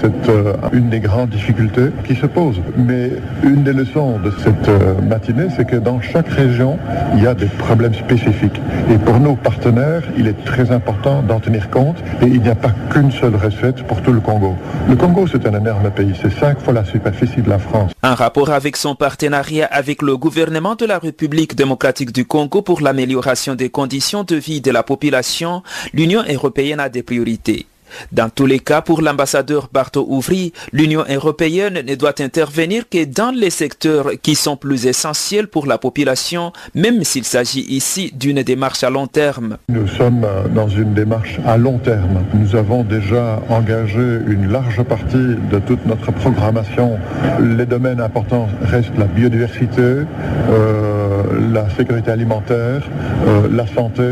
C'est 0.00 0.30
une 0.72 0.88
des 0.88 1.00
grandes 1.00 1.30
difficultés 1.30 1.90
qui 2.04 2.14
se 2.14 2.26
posent. 2.26 2.60
Mais 2.76 3.10
une 3.42 3.62
des 3.62 3.72
leçons 3.72 4.18
de 4.18 4.30
cette 4.42 4.68
euh, 4.68 4.94
matinée, 5.02 5.48
c'est 5.56 5.64
que 5.64 5.76
dans 5.76 6.00
chaque 6.00 6.28
région, 6.28 6.78
il 7.14 7.22
y 7.22 7.26
a 7.26 7.34
des 7.34 7.46
problèmes 7.46 7.94
spécifiques. 7.94 8.60
Et 8.90 8.98
pour 8.98 9.18
nos 9.20 9.34
partenaires, 9.34 10.02
il 10.16 10.26
est 10.26 10.44
très 10.44 10.70
important 10.70 11.22
d'en 11.22 11.40
tenir 11.40 11.70
compte. 11.70 11.96
Et 12.22 12.26
il 12.26 12.42
n'y 12.42 12.48
a 12.48 12.54
pas 12.54 12.72
qu'une 12.90 13.10
seule 13.10 13.36
recette 13.36 13.82
pour 13.86 14.02
tout 14.02 14.12
le 14.12 14.20
Congo. 14.20 14.54
Le 14.88 14.96
Congo, 14.96 15.26
c'est 15.26 15.46
un 15.46 15.58
énorme 15.58 15.90
pays. 15.90 16.12
C'est 16.20 16.32
cinq 16.32 16.60
fois 16.60 16.72
la 16.74 16.84
superficie 16.84 17.40
de 17.42 17.48
la 17.48 17.58
France. 17.58 17.92
Un 18.02 18.14
rapport 18.14 18.50
avec 18.50 18.76
son 18.76 18.94
partenariat 18.94 19.66
avec 19.70 20.02
le 20.02 20.16
gouvernement 20.16 20.74
de 20.74 20.86
la 20.86 20.98
République 20.98 21.54
démocratique 21.54 22.12
du 22.12 22.24
Congo 22.24 22.62
pour 22.62 22.80
l'amélioration 22.80 23.54
des 23.54 23.70
conditions 23.70 24.24
de 24.24 24.36
vie 24.36 24.60
de 24.60 24.70
la 24.70 24.82
population, 24.82 25.62
l'Union 25.92 26.22
européenne 26.28 26.80
a 26.80 26.88
des 26.88 27.02
priorités. 27.02 27.66
Dans 28.12 28.30
tous 28.30 28.46
les 28.46 28.58
cas, 28.58 28.82
pour 28.82 29.02
l'ambassadeur 29.02 29.68
Barto 29.72 30.06
Ouvry, 30.08 30.52
l'Union 30.72 31.04
européenne 31.08 31.82
ne 31.86 31.94
doit 31.94 32.20
intervenir 32.20 32.88
que 32.88 33.04
dans 33.04 33.30
les 33.30 33.50
secteurs 33.50 34.10
qui 34.22 34.34
sont 34.34 34.56
plus 34.56 34.86
essentiels 34.86 35.48
pour 35.48 35.66
la 35.66 35.78
population, 35.78 36.52
même 36.74 37.04
s'il 37.04 37.24
s'agit 37.24 37.64
ici 37.68 38.12
d'une 38.14 38.42
démarche 38.42 38.84
à 38.84 38.90
long 38.90 39.06
terme. 39.06 39.58
Nous 39.68 39.88
sommes 39.88 40.26
dans 40.54 40.68
une 40.68 40.94
démarche 40.94 41.38
à 41.46 41.56
long 41.56 41.78
terme. 41.78 42.24
Nous 42.34 42.56
avons 42.56 42.82
déjà 42.84 43.40
engagé 43.48 44.18
une 44.26 44.50
large 44.50 44.82
partie 44.82 45.36
de 45.50 45.58
toute 45.66 45.84
notre 45.86 46.12
programmation. 46.12 46.98
Les 47.40 47.66
domaines 47.66 48.00
importants 48.00 48.48
restent 48.62 48.96
la 48.98 49.06
biodiversité, 49.06 49.82
euh, 49.82 51.09
la 51.52 51.68
sécurité 51.70 52.10
alimentaire, 52.10 52.82
euh, 53.26 53.48
la 53.50 53.66
santé. 53.66 54.02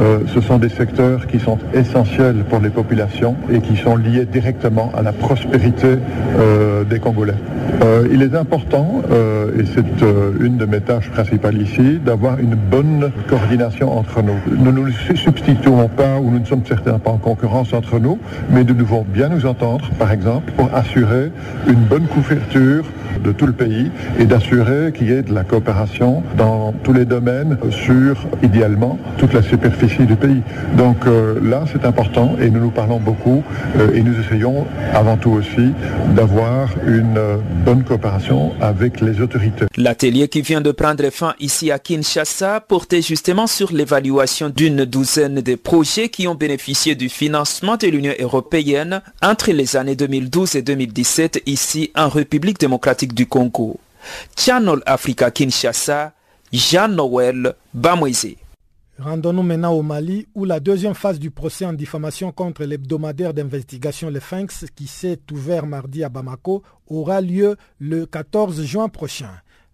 Euh, 0.00 0.20
ce 0.32 0.40
sont 0.40 0.58
des 0.58 0.68
secteurs 0.68 1.26
qui 1.26 1.38
sont 1.38 1.58
essentiels 1.74 2.44
pour 2.48 2.60
les 2.60 2.70
populations 2.70 3.36
et 3.50 3.60
qui 3.60 3.76
sont 3.76 3.96
liés 3.96 4.24
directement 4.24 4.92
à 4.96 5.02
la 5.02 5.12
prospérité 5.12 5.98
euh, 6.38 6.84
des 6.84 6.98
Congolais. 6.98 7.34
Euh, 7.82 8.08
il 8.10 8.22
est 8.22 8.34
important, 8.34 9.02
euh, 9.10 9.50
et 9.58 9.64
c'est 9.74 10.04
une 10.40 10.56
de 10.56 10.64
mes 10.64 10.80
tâches 10.80 11.10
principales 11.10 11.60
ici, 11.60 11.98
d'avoir 12.04 12.38
une 12.38 12.54
bonne 12.54 13.10
coordination 13.28 13.96
entre 13.96 14.22
nous. 14.22 14.38
Nous 14.50 14.72
ne 14.72 14.80
nous 14.80 14.92
substituons 15.14 15.88
pas, 15.88 16.18
ou 16.18 16.30
nous 16.30 16.40
ne 16.40 16.44
sommes 16.46 16.64
certainement 16.66 16.98
pas 16.98 17.10
en 17.10 17.18
concurrence 17.18 17.72
entre 17.72 17.98
nous, 17.98 18.18
mais 18.50 18.64
nous 18.64 18.74
devons 18.74 19.04
bien 19.06 19.28
nous 19.28 19.46
entendre, 19.46 19.90
par 19.98 20.12
exemple, 20.12 20.52
pour 20.56 20.70
assurer 20.74 21.30
une 21.66 21.84
bonne 21.84 22.06
couverture 22.06 22.84
de 23.22 23.32
tout 23.32 23.46
le 23.46 23.52
pays 23.52 23.90
et 24.18 24.24
d'assurer 24.24 24.92
qu'il 24.92 25.08
y 25.08 25.12
ait 25.12 25.22
de 25.22 25.34
la 25.34 25.44
coopération 25.44 26.22
dans 26.36 26.57
tous 26.82 26.92
les 26.92 27.04
domaines 27.04 27.58
sur, 27.70 28.16
idéalement, 28.42 28.98
toute 29.18 29.32
la 29.32 29.42
superficie 29.42 30.04
du 30.06 30.16
pays. 30.16 30.42
Donc 30.76 30.96
là, 31.42 31.64
c'est 31.72 31.84
important 31.84 32.36
et 32.40 32.50
nous 32.50 32.60
nous 32.60 32.70
parlons 32.70 32.98
beaucoup 32.98 33.42
euh, 33.76 33.92
et 33.94 34.02
nous 34.02 34.18
essayons 34.20 34.66
avant 34.92 35.16
tout 35.16 35.30
aussi 35.30 35.72
d'avoir 36.14 36.70
une 36.86 37.16
euh, 37.16 37.36
bonne 37.64 37.84
coopération 37.84 38.52
avec 38.60 39.00
les 39.00 39.20
autorités. 39.20 39.66
L'atelier 39.76 40.28
qui 40.28 40.42
vient 40.42 40.60
de 40.60 40.72
prendre 40.72 41.08
fin 41.10 41.34
ici 41.40 41.70
à 41.70 41.78
Kinshasa 41.78 42.60
portait 42.60 43.02
justement 43.02 43.46
sur 43.46 43.72
l'évaluation 43.72 44.48
d'une 44.48 44.84
douzaine 44.84 45.40
de 45.40 45.54
projets 45.54 46.08
qui 46.08 46.26
ont 46.28 46.34
bénéficié 46.34 46.94
du 46.94 47.08
financement 47.08 47.76
de 47.76 47.86
l'Union 47.88 48.12
européenne 48.18 49.02
entre 49.22 49.52
les 49.52 49.76
années 49.76 49.96
2012 49.96 50.56
et 50.56 50.62
2017 50.62 51.42
ici 51.46 51.90
en 51.96 52.08
République 52.08 52.58
démocratique 52.58 53.14
du 53.14 53.26
Congo. 53.26 53.78
Channel 54.36 54.78
Africa 54.86 55.30
Kinshasa, 55.30 56.12
Jean-Noël 56.52 57.54
Bamoisé. 57.74 58.38
Rendons-nous 58.98 59.42
maintenant 59.42 59.74
au 59.74 59.82
Mali 59.82 60.26
où 60.34 60.44
la 60.44 60.58
deuxième 60.58 60.94
phase 60.94 61.20
du 61.20 61.30
procès 61.30 61.64
en 61.64 61.72
diffamation 61.72 62.32
contre 62.32 62.64
l'hebdomadaire 62.64 63.32
d'investigation 63.32 64.10
Le 64.10 64.18
Finks 64.18 64.64
qui 64.74 64.88
s'est 64.88 65.20
ouvert 65.30 65.66
mardi 65.66 66.02
à 66.02 66.08
Bamako 66.08 66.62
aura 66.88 67.20
lieu 67.20 67.56
le 67.78 68.06
14 68.06 68.64
juin 68.64 68.88
prochain. 68.88 69.30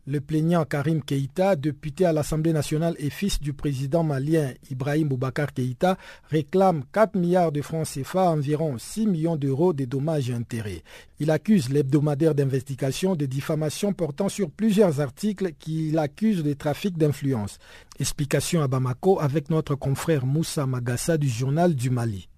Le 0.06 0.20
plaignant 0.20 0.66
Karim 0.66 1.02
Keïta, 1.02 1.56
député 1.56 2.04
à 2.04 2.12
l'Assemblée 2.12 2.52
nationale 2.52 2.94
et 2.98 3.08
fils 3.08 3.40
du 3.40 3.54
président 3.54 4.02
malien 4.02 4.52
Ibrahim 4.70 5.08
Boubacar 5.08 5.54
Keïta, 5.54 5.96
réclame 6.30 6.84
4 6.92 7.16
milliards 7.16 7.52
de 7.52 7.62
francs 7.62 7.86
CFA, 7.86 8.24
environ 8.24 8.76
6 8.76 9.06
millions 9.06 9.36
d'euros 9.36 9.72
de 9.72 9.86
dommages 9.86 10.28
et 10.28 10.34
intérêts. 10.34 10.82
Il 11.20 11.30
accuse 11.30 11.70
l'hebdomadaire 11.70 12.34
d'investigation 12.34 13.16
de 13.16 13.24
diffamation 13.24 13.94
portant 13.94 14.28
sur 14.28 14.50
plusieurs 14.50 15.00
articles 15.00 15.52
qu'il 15.58 15.98
accuse 15.98 16.42
de 16.42 16.52
trafic 16.52 16.98
d'influence. 16.98 17.58
Explication 17.98 18.60
à 18.60 18.68
Bamako 18.68 19.20
avec 19.20 19.48
notre 19.48 19.74
confrère 19.74 20.26
Moussa 20.26 20.66
Magassa 20.66 21.16
du 21.16 21.30
journal 21.30 21.74
du 21.74 21.88
Mali. 21.88 22.28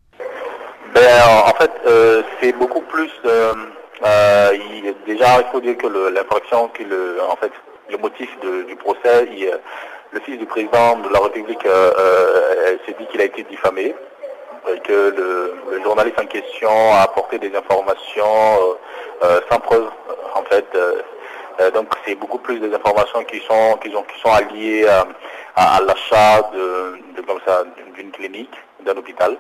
Ben, 0.95 1.21
en 1.45 1.53
fait, 1.59 1.73
euh, 1.89 2.23
c'est 2.41 2.57
beaucoup 2.57 2.83
plus... 2.83 3.11
Euh, 3.25 3.55
euh, 4.05 4.53
déjà, 5.07 5.41
il 5.41 5.47
faut 5.51 5.61
dire 5.61 5.77
que 5.77 5.87
l'infraction, 5.87 6.71
le, 6.79 7.19
en 7.23 7.37
fait, 7.37 7.53
le 7.91 7.97
motif 7.99 8.29
du 8.41 8.77
procès, 8.77 9.29
il, 9.31 9.51
le 10.11 10.21
fils 10.21 10.39
du 10.39 10.47
président 10.47 10.97
de 10.99 11.09
la 11.09 11.21
République 11.21 11.65
euh, 11.67 11.93
euh, 11.99 12.77
s'est 12.87 12.95
dit 12.99 13.07
qu'il 13.07 13.21
a 13.21 13.25
été 13.25 13.43
diffamé 13.45 13.95
et 14.69 14.81
que 14.81 15.15
le, 15.17 15.83
journaliste 15.83 16.19
en 16.19 16.27
question 16.27 16.71
a 16.93 17.03
apporté 17.03 17.39
des 17.39 17.55
informations 17.55 18.77
sans 19.49 19.61
preuve, 19.61 19.89
en 20.35 20.43
fait. 20.43 20.67
donc 21.73 21.87
c'est 22.05 22.17
beaucoup 22.17 22.39
plus 22.39 22.59
des 22.59 22.75
informations 22.75 23.23
qui 23.25 23.41
sont 23.41 23.77
qui 23.81 23.93
sont 23.93 24.03
qui 24.03 24.21
sont 24.21 24.33
alliées 24.33 24.87
à, 25.55 25.81
l'achat 25.87 26.51
de, 26.53 26.99
d'une 27.95 28.11
clinique, 28.11 28.55
d'un 28.81 28.97
hôpital. 28.97 29.37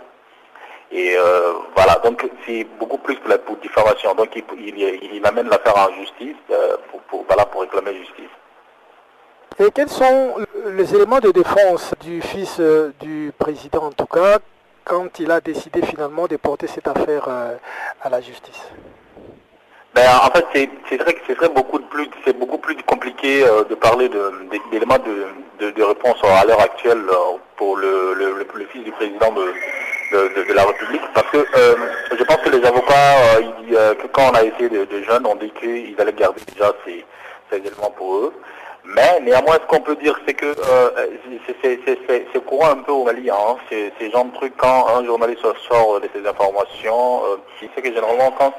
Et 0.93 1.17
euh, 1.17 1.53
voilà, 1.75 1.97
donc 2.05 2.29
c'est 2.47 2.65
beaucoup 2.79 2.99
plus 2.99 3.17
pour, 3.17 3.29
la, 3.29 3.39
pour 3.39 3.57
diffamation. 3.57 4.15
Donc 4.15 4.31
il, 4.37 4.79
il, 4.79 5.27
amène 5.27 5.49
l'affaire 5.49 5.77
en 5.77 5.93
justice 5.95 6.37
euh, 6.51 6.77
pour, 6.91 7.01
pour, 7.03 7.25
voilà, 7.27 7.45
pour 7.47 7.63
réclamer 7.63 7.95
justice. 7.97 8.31
Et 9.59 9.71
quels 9.71 9.89
sont 9.89 10.37
les 10.67 10.95
éléments 10.95 11.19
de 11.19 11.31
défense 11.31 11.95
du 12.01 12.21
fils 12.21 12.59
euh, 12.61 12.93
du 13.01 13.33
président, 13.39 13.85
en 13.85 13.93
tout 13.93 14.07
cas, 14.07 14.39
quand 14.85 15.19
il 15.19 15.31
a 15.31 15.41
décidé 15.41 15.83
finalement 15.83 16.27
de 16.27 16.37
porter 16.37 16.67
cette 16.67 16.87
affaire 16.87 17.29
à 18.01 18.09
la 18.09 18.21
justice? 18.21 18.71
Ben, 19.97 20.09
en 20.23 20.31
fait, 20.31 20.69
c'est 20.89 20.97
vrai 20.99 21.15
que 21.15 21.49
beaucoup 21.49 21.79
plus, 21.79 22.09
c'est 22.25 22.39
beaucoup 22.39 22.59
plus 22.59 22.77
compliqué 22.85 23.45
de 23.69 23.75
parler 23.75 24.11
d'éléments 24.71 24.99
de, 24.99 25.71
de, 25.71 25.83
réponse 25.83 26.19
à 26.23 26.45
l'heure 26.45 26.61
actuelle 26.61 27.03
pour 27.57 27.79
le, 27.79 28.47
fils 28.71 28.85
du 28.85 28.93
président 28.93 29.33
de, 29.33 30.53
la 30.53 30.65
République 30.65 31.03
parce 31.15 31.31
que 31.31 31.39
euh, 31.39 31.75
je 32.17 32.25
pense 32.25 32.37
que 32.37 32.51
les 32.51 32.65
avocats, 32.65 33.39
euh, 33.39 33.43
euh, 33.73 33.95
quand 34.13 34.31
on 34.31 34.35
a 34.35 34.45
été 34.45 34.69
de, 34.69 35.03
jeunes, 35.03 35.27
ont 35.27 35.35
dit 35.35 35.51
qu'ils 35.59 35.99
allaient 35.99 36.13
garder 36.13 36.43
déjà 36.53 36.73
ces, 36.85 37.05
éléments 37.57 37.91
pour 37.97 38.17
eux. 38.17 38.33
Mais 38.95 39.21
néanmoins, 39.21 39.55
ce 39.55 39.67
qu'on 39.67 39.81
peut 39.83 39.97
dire, 39.97 40.19
c'est 40.27 40.35
que 40.35 40.47
euh, 40.47 40.91
c'est 41.63 42.45
courant 42.45 42.71
un 42.71 42.77
peu 42.77 42.93
au 42.93 43.05
Mali, 43.05 43.29
hein, 43.29 43.57
ces, 43.69 44.11
genre 44.11 44.27
de 44.27 44.35
trucs 44.35 44.57
quand 44.57 44.87
un 44.97 45.05
journaliste 45.05 45.43
sort 45.69 46.01
de 46.01 46.09
ces 46.15 46.27
informations. 46.27 47.23
Euh, 47.25 47.37
c'est 47.61 47.83
que 47.83 47.93
généralement, 47.93 48.33
quand, 48.39 48.55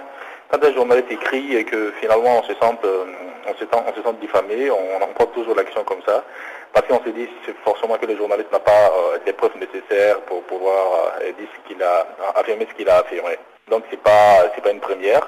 quand 0.49 0.63
un 0.63 0.73
journaliste 0.73 1.12
écrit 1.12 1.55
et 1.55 1.63
que 1.63 1.91
finalement 1.99 2.39
on 2.39 2.43
se 2.43 2.53
sent, 2.53 2.77
euh, 2.83 3.05
on 3.47 3.53
se 3.53 3.60
sent, 3.60 3.67
on 3.73 3.93
se 3.93 4.01
sent 4.01 4.15
diffamé, 4.21 4.69
on, 4.71 5.13
prend 5.13 5.25
toujours 5.27 5.55
l'action 5.55 5.83
comme 5.83 6.01
ça, 6.05 6.23
parce 6.73 6.88
qu'on 6.88 7.03
se 7.03 7.10
dit 7.10 7.27
forcément 7.63 7.97
que 7.97 8.05
le 8.05 8.15
journaliste 8.17 8.51
n'a 8.51 8.60
pas 8.60 8.71
euh, 8.71 9.17
les 9.25 9.33
preuves 9.33 9.57
nécessaires 9.57 10.21
pour 10.21 10.43
pouvoir 10.43 11.13
euh, 11.21 11.31
dire 11.38 11.47
ce 11.53 11.67
qu'il 11.67 11.81
a 11.83 12.07
affirmer 12.36 12.67
ce 12.69 12.75
qu'il 12.75 12.89
a 12.89 12.97
affirmé. 12.99 13.38
Donc 13.69 13.83
c'est 13.89 14.01
pas 14.01 14.49
c'est 14.55 14.62
pas 14.62 14.71
une 14.71 14.79
première. 14.79 15.27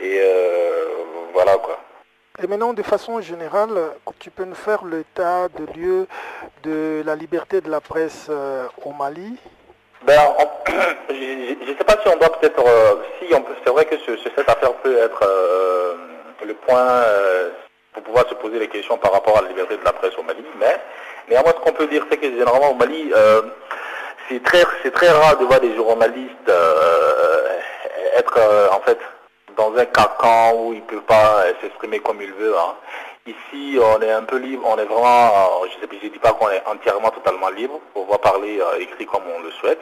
Et 0.00 0.20
voilà 1.32 1.56
quoi. 1.58 1.78
Et 2.42 2.46
maintenant, 2.48 2.72
de 2.72 2.82
façon 2.82 3.20
générale, 3.20 3.70
tu 4.18 4.30
peux 4.30 4.44
nous 4.44 4.56
faire 4.56 4.84
l'état 4.84 5.48
de 5.48 5.78
lieu 5.78 6.08
de 6.64 7.02
la 7.04 7.14
liberté 7.14 7.60
de 7.60 7.70
la 7.70 7.80
presse 7.80 8.28
au 8.84 8.92
Mali? 8.92 9.36
Ben, 10.04 10.18
Je 11.08 11.70
ne 11.70 11.76
sais 11.76 11.84
pas 11.84 11.96
si 12.02 12.08
on 12.08 12.16
doit 12.16 12.32
peut-être... 12.38 12.64
Euh, 12.66 12.94
si 13.18 13.28
C'est 13.64 13.70
vrai 13.70 13.84
que 13.84 13.96
cette 13.96 14.48
affaire 14.48 14.72
peut 14.74 14.96
être 14.98 15.20
euh, 15.22 15.94
le 16.44 16.54
point 16.54 17.02
pour 17.92 18.02
pouvoir 18.02 18.28
se 18.28 18.34
poser 18.34 18.58
les 18.58 18.68
questions 18.68 18.96
par 18.98 19.12
rapport 19.12 19.38
à 19.38 19.42
la 19.42 19.48
liberté 19.48 19.76
de 19.76 19.84
la 19.84 19.92
presse 19.92 20.16
au 20.18 20.22
Mali. 20.22 20.44
Mais 20.58 20.80
néanmoins, 21.28 21.52
ce 21.52 21.60
qu'on 21.60 21.72
peut 21.72 21.86
dire, 21.86 22.04
c'est 22.10 22.16
que 22.16 22.26
généralement 22.26 22.70
au 22.70 22.74
Mali, 22.74 23.12
c'est 24.28 24.42
très, 24.42 24.64
très 24.90 25.08
rare 25.10 25.38
de 25.38 25.44
voir 25.44 25.60
des 25.60 25.74
journalistes 25.76 26.50
être 28.16 28.38
en 28.72 28.80
fait 28.80 28.98
dans 29.56 29.74
un 29.76 29.84
carcan 29.86 30.54
où 30.56 30.72
il 30.72 30.80
ne 30.80 30.86
peut 30.86 31.00
pas 31.02 31.44
s'exprimer 31.60 32.00
comme 32.00 32.20
il 32.20 32.32
veut. 32.32 32.56
Hein. 32.58 32.74
Ici, 33.26 33.78
on 33.80 34.02
est 34.02 34.10
un 34.10 34.24
peu 34.24 34.36
libre, 34.36 34.66
on 34.66 34.76
est 34.78 34.84
vraiment, 34.84 35.62
euh, 35.62 35.68
je 35.70 35.86
ne 35.86 36.10
dis 36.10 36.18
pas 36.18 36.32
qu'on 36.32 36.50
est 36.50 36.62
entièrement 36.66 37.10
totalement 37.10 37.50
libre, 37.50 37.78
pour 37.92 38.02
pouvoir 38.02 38.20
parler 38.20 38.60
euh, 38.60 38.80
écrit 38.80 39.06
comme 39.06 39.22
on 39.32 39.42
le 39.42 39.50
souhaite. 39.52 39.78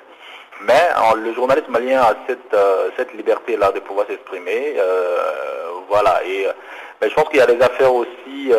Mais 0.62 0.88
le 1.16 1.32
journaliste 1.32 1.68
malien 1.68 2.02
a 2.02 2.14
cette, 2.26 2.54
euh, 2.54 2.90
cette 2.96 3.12
liberté-là 3.14 3.72
de 3.72 3.80
pouvoir 3.80 4.06
s'exprimer. 4.06 4.76
voilà. 5.88 6.22
Et 6.24 6.46
mais 7.00 7.08
je 7.08 7.14
pense 7.14 7.28
qu'il 7.30 7.38
y 7.38 7.42
a 7.42 7.46
des 7.46 7.60
affaires 7.62 7.94
aussi 7.94 8.52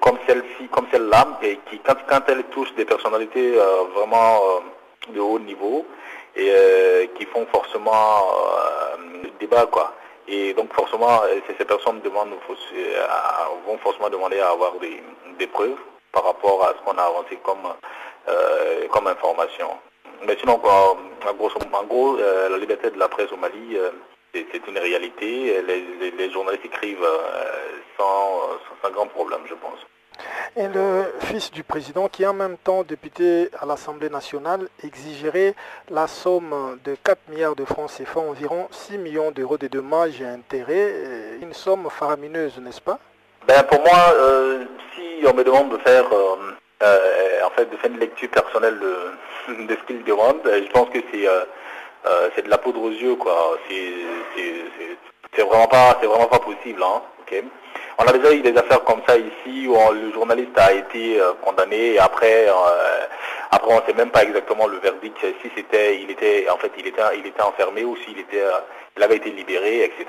comme 0.00 0.16
celle-ci, 0.28 0.68
comme 0.68 0.86
celle-là, 0.92 1.26
qui 1.68 1.78
quand, 1.80 1.96
quand 2.08 2.20
elles 2.28 2.44
touchent 2.44 2.74
des 2.74 2.84
personnalités 2.84 3.58
vraiment 3.96 4.40
de 5.08 5.20
haut 5.20 5.40
niveau 5.40 5.84
et 6.36 7.10
qui 7.16 7.26
font 7.26 7.46
forcément 7.52 8.22
débat, 9.40 9.66
quoi. 9.66 9.92
Et 10.26 10.54
donc 10.54 10.72
forcément, 10.72 11.22
euh, 11.24 11.40
ces 11.58 11.64
personnes 11.64 12.00
demandent, 12.00 12.32
euh, 12.32 13.06
vont 13.66 13.78
forcément 13.78 14.08
demander 14.08 14.40
à 14.40 14.50
avoir 14.50 14.72
des, 14.78 15.46
preuves 15.46 15.76
par 16.12 16.24
rapport 16.24 16.64
à 16.64 16.68
ce 16.68 16.82
qu'on 16.84 16.96
a 16.96 17.02
avancé 17.02 17.38
comme, 17.42 17.68
euh, 18.28 18.88
comme 18.88 19.06
information. 19.06 19.68
Mais 20.26 20.36
sinon, 20.40 20.54
en 20.54 21.34
gros, 21.34 21.50
en 21.72 21.84
gros 21.84 22.16
la 22.16 22.58
liberté 22.58 22.90
de 22.90 22.98
la 22.98 23.08
presse 23.08 23.30
au 23.32 23.36
Mali, 23.36 23.76
c'est 24.32 24.66
une 24.68 24.78
réalité. 24.78 25.62
Les, 25.62 26.30
journalistes 26.30 26.64
écrivent 26.64 27.06
sans, 27.98 28.40
sans 28.82 28.90
grand 28.90 29.06
problème, 29.06 29.40
je 29.46 29.54
pense. 29.54 29.78
Et 30.56 30.68
le 30.68 31.12
fils 31.20 31.50
du 31.50 31.64
président, 31.64 32.08
qui 32.08 32.22
est 32.22 32.26
en 32.26 32.34
même 32.34 32.56
temps 32.56 32.84
député 32.84 33.48
à 33.60 33.66
l'Assemblée 33.66 34.08
nationale, 34.08 34.68
exigerait 34.84 35.54
la 35.90 36.06
somme 36.06 36.78
de 36.84 36.94
4 37.02 37.18
milliards 37.28 37.56
de 37.56 37.64
francs 37.64 37.90
CFA, 37.90 38.20
environ 38.20 38.68
6 38.70 38.98
millions 38.98 39.32
d'euros 39.32 39.58
de 39.58 39.66
dommages 39.66 40.20
et 40.20 40.26
intérêts. 40.26 41.38
Une 41.42 41.52
somme 41.52 41.88
faramineuse, 41.90 42.58
n'est-ce 42.58 42.80
pas? 42.80 43.00
Ben 43.48 43.62
Pour 43.64 43.80
moi, 43.80 44.12
euh, 44.14 44.64
si 44.94 45.26
on 45.26 45.34
me 45.34 45.42
demande 45.42 45.70
de 45.70 45.78
faire, 45.78 46.04
euh, 46.12 46.36
euh, 46.36 46.52
en 47.44 47.50
fait, 47.50 47.70
de 47.70 47.76
faire 47.76 47.90
une 47.90 47.98
lecture 47.98 48.28
personnelle 48.30 48.78
de, 48.78 49.64
de 49.66 49.74
ce 49.74 49.86
qu'il 49.86 50.04
demande, 50.04 50.40
je 50.44 50.70
pense 50.70 50.88
que 50.90 50.98
c'est 51.12 51.28
c'est 52.36 52.44
de 52.44 52.50
la 52.50 52.58
poudre 52.58 52.82
aux 52.82 52.90
yeux, 52.90 53.14
quoi. 53.16 53.58
C'est 53.68 55.42
vraiment 55.42 55.66
pas, 55.66 55.98
c'est 56.00 56.06
vraiment 56.06 56.26
pas 56.26 56.38
possible, 56.38 56.82
hein. 56.82 57.02
On 57.98 58.04
a 58.04 58.12
déjà 58.12 58.32
eu 58.32 58.40
des 58.40 58.56
affaires 58.56 58.82
comme 58.84 59.00
ça 59.06 59.16
ici 59.16 59.66
où 59.68 59.76
le 59.92 60.12
journaliste 60.12 60.56
a 60.58 60.72
été 60.72 61.20
euh, 61.20 61.32
condamné 61.42 61.92
et 61.92 61.98
après, 61.98 62.48
euh, 62.48 63.06
après 63.50 63.72
on 63.72 63.80
ne 63.80 63.86
sait 63.86 63.94
même 63.94 64.10
pas 64.10 64.24
exactement 64.24 64.66
le 64.66 64.78
verdict 64.78 65.16
si 65.42 65.50
c'était, 65.56 66.00
il 66.00 66.10
était, 66.10 66.48
en 66.50 66.56
fait, 66.56 66.72
il 66.76 66.86
était, 66.86 67.02
il 67.16 67.26
était 67.26 67.42
enfermé 67.42 67.84
ou 67.84 67.96
s'il 67.98 68.18
était, 68.18 68.42
euh, 68.42 68.58
il 68.96 69.02
avait 69.02 69.16
été 69.16 69.30
libéré, 69.30 69.84
etc. 69.84 70.06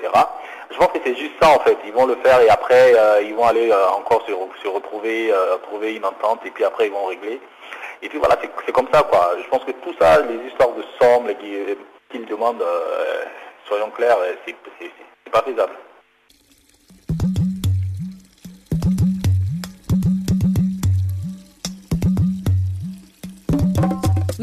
Je 0.70 0.76
pense 0.76 0.88
que 0.88 0.98
c'est 1.04 1.16
juste 1.16 1.34
ça 1.40 1.48
en 1.48 1.60
fait. 1.60 1.76
Ils 1.84 1.92
vont 1.92 2.06
le 2.06 2.16
faire 2.16 2.40
et 2.40 2.48
après 2.48 2.94
ils 3.24 3.34
vont 3.34 3.46
aller 3.46 3.72
encore 3.96 4.24
se, 4.26 4.32
se 4.62 4.68
retrouver, 4.68 5.32
trouver 5.64 5.94
une 5.94 6.04
entente 6.04 6.40
et 6.44 6.50
puis 6.50 6.64
après 6.64 6.86
ils 6.86 6.92
vont 6.92 7.06
régler. 7.06 7.40
Et 8.02 8.08
puis 8.08 8.18
voilà, 8.18 8.36
c'est 8.64 8.72
comme 8.72 8.88
ça 8.92 9.02
quoi. 9.02 9.36
Je 9.42 9.48
pense 9.48 9.64
que 9.64 9.72
tout 9.72 9.94
ça, 10.00 10.20
les 10.22 10.48
histoires 10.48 10.70
de 10.72 10.84
somme 11.00 11.32
qu'ils 12.10 12.26
demandent, 12.26 12.64
soyons 13.66 13.90
clairs, 13.90 14.18
c'est 14.46 14.56
pas 15.30 15.42
faisable. 15.42 15.72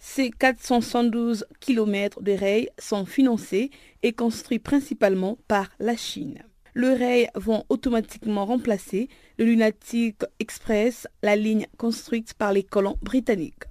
Ces 0.07 0.31
412 0.31 1.47
km 1.61 2.21
de 2.21 2.33
rails 2.33 2.69
sont 2.79 3.07
financés 3.07 3.71
et 4.03 4.13
construits 4.13 4.59
principalement 4.59 5.39
par 5.49 5.71
la 5.81 5.97
Chine 5.97 6.43
le 6.75 6.93
rail 6.93 7.31
vont 7.37 7.65
automatiquement 7.69 8.45
remplacer 8.45 9.09
le 9.39 9.45
Lunatic 9.45 10.23
Express, 10.41 11.07
la 11.23 11.37
ligne 11.37 11.67
construite 11.79 12.35
par 12.35 12.53
les 12.53 12.65
colons 12.65 12.99
britanniques. 13.01 13.65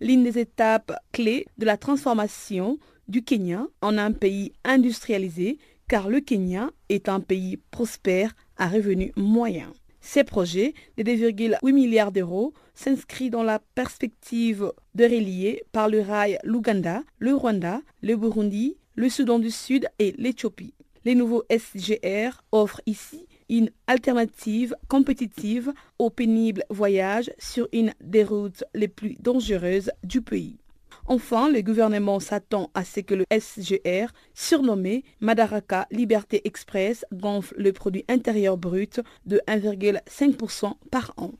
L'une 0.00 0.24
des 0.24 0.38
étapes 0.38 0.92
clés 1.12 1.46
de 1.58 1.66
la 1.66 1.76
transformation 1.76 2.78
du 3.08 3.22
Kenya 3.22 3.66
en 3.80 3.98
un 3.98 4.12
pays 4.12 4.52
industrialisé, 4.64 5.58
car 5.88 6.08
le 6.08 6.20
Kenya 6.20 6.70
est 6.88 7.08
un 7.08 7.20
pays 7.20 7.58
prospère 7.70 8.34
à 8.56 8.68
revenus 8.68 9.12
moyens. 9.16 9.72
Ces 10.12 10.24
projets 10.24 10.74
de 10.96 11.04
2,8 11.04 11.72
milliards 11.72 12.10
d'euros 12.10 12.52
s'inscrivent 12.74 13.30
dans 13.30 13.44
la 13.44 13.60
perspective 13.76 14.72
de 14.96 15.04
relier 15.04 15.62
par 15.70 15.88
le 15.88 16.00
rail 16.00 16.36
l'Ouganda, 16.42 17.04
le 17.20 17.32
Rwanda, 17.32 17.80
le 18.02 18.16
Burundi, 18.16 18.76
le 18.96 19.08
Soudan 19.08 19.38
du 19.38 19.52
Sud 19.52 19.86
et 20.00 20.16
l'Éthiopie. 20.18 20.74
Les 21.04 21.14
nouveaux 21.14 21.44
SGR 21.48 22.42
offrent 22.50 22.80
ici 22.86 23.28
une 23.48 23.70
alternative 23.86 24.74
compétitive 24.88 25.72
au 26.00 26.10
pénible 26.10 26.64
voyage 26.70 27.30
sur 27.38 27.68
une 27.72 27.94
des 28.00 28.24
routes 28.24 28.64
les 28.74 28.88
plus 28.88 29.14
dangereuses 29.20 29.92
du 30.02 30.22
pays. 30.22 30.58
Enfin, 31.06 31.50
le 31.50 31.62
gouvernement 31.62 32.20
s'attend 32.20 32.70
à 32.74 32.84
ce 32.84 33.00
que 33.00 33.14
le 33.14 33.24
SGR, 33.30 34.12
surnommé 34.34 35.04
Madaraka 35.20 35.86
Liberté 35.90 36.42
Express, 36.46 37.04
gonfle 37.12 37.54
le 37.58 37.72
produit 37.72 38.04
intérieur 38.08 38.56
brut 38.56 39.00
de 39.26 39.40
1,5% 39.48 40.74
par 40.90 41.12
an. 41.16 41.32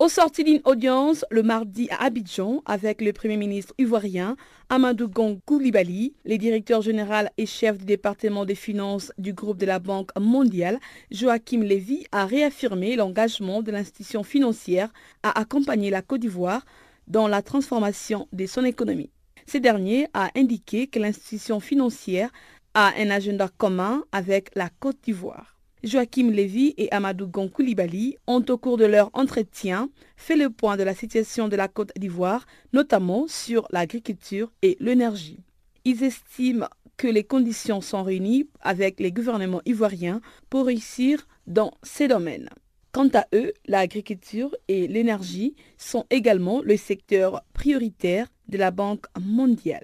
Au 0.00 0.08
sorti 0.08 0.42
d'une 0.42 0.60
audience 0.64 1.24
le 1.30 1.44
mardi 1.44 1.88
à 1.88 2.04
Abidjan 2.04 2.62
avec 2.66 3.00
le 3.00 3.12
Premier 3.12 3.36
ministre 3.36 3.72
ivoirien 3.78 4.36
Amadou 4.68 5.08
Gon 5.08 5.40
Koulibaly, 5.46 6.14
les 6.24 6.36
directeurs 6.36 6.82
général 6.82 7.30
et 7.38 7.46
chef 7.46 7.78
du 7.78 7.84
département 7.84 8.44
des 8.44 8.56
finances 8.56 9.12
du 9.18 9.32
groupe 9.32 9.56
de 9.56 9.66
la 9.66 9.78
Banque 9.78 10.10
mondiale, 10.18 10.80
Joachim 11.12 11.60
Levy, 11.60 12.06
a 12.10 12.26
réaffirmé 12.26 12.96
l'engagement 12.96 13.62
de 13.62 13.70
l'institution 13.70 14.24
financière 14.24 14.92
à 15.22 15.38
accompagner 15.38 15.90
la 15.90 16.02
Côte 16.02 16.22
d'Ivoire 16.22 16.64
dans 17.06 17.28
la 17.28 17.42
transformation 17.42 18.28
de 18.32 18.46
son 18.46 18.64
économie. 18.64 19.10
Ce 19.46 19.58
dernier 19.58 20.08
a 20.14 20.30
indiqué 20.36 20.86
que 20.86 20.98
l'institution 20.98 21.60
financière 21.60 22.30
a 22.74 22.92
un 22.98 23.10
agenda 23.10 23.48
commun 23.56 24.04
avec 24.12 24.50
la 24.54 24.68
Côte 24.68 24.98
d'Ivoire. 25.02 25.54
Joachim 25.84 26.30
Lévy 26.30 26.72
et 26.78 26.90
Amadou 26.92 27.26
Gon 27.26 27.48
Koulibaly 27.48 28.16
ont 28.26 28.44
au 28.48 28.56
cours 28.56 28.78
de 28.78 28.86
leur 28.86 29.10
entretien 29.12 29.90
fait 30.16 30.36
le 30.36 30.48
point 30.48 30.78
de 30.78 30.82
la 30.82 30.94
situation 30.94 31.48
de 31.48 31.56
la 31.56 31.68
Côte 31.68 31.92
d'Ivoire, 31.96 32.46
notamment 32.72 33.26
sur 33.28 33.68
l'agriculture 33.70 34.50
et 34.62 34.78
l'énergie. 34.80 35.40
Ils 35.84 36.02
estiment 36.02 36.68
que 36.96 37.06
les 37.06 37.24
conditions 37.24 37.82
sont 37.82 38.02
réunies 38.02 38.48
avec 38.60 38.98
les 38.98 39.12
gouvernements 39.12 39.60
ivoiriens 39.66 40.22
pour 40.48 40.66
réussir 40.66 41.26
dans 41.46 41.74
ces 41.82 42.08
domaines. 42.08 42.48
Quant 42.94 43.10
à 43.12 43.26
eux, 43.34 43.52
l'agriculture 43.66 44.54
et 44.68 44.86
l'énergie 44.86 45.56
sont 45.78 46.06
également 46.10 46.62
le 46.62 46.76
secteur 46.76 47.42
prioritaire 47.52 48.28
de 48.46 48.56
la 48.56 48.70
Banque 48.70 49.06
mondiale. 49.20 49.82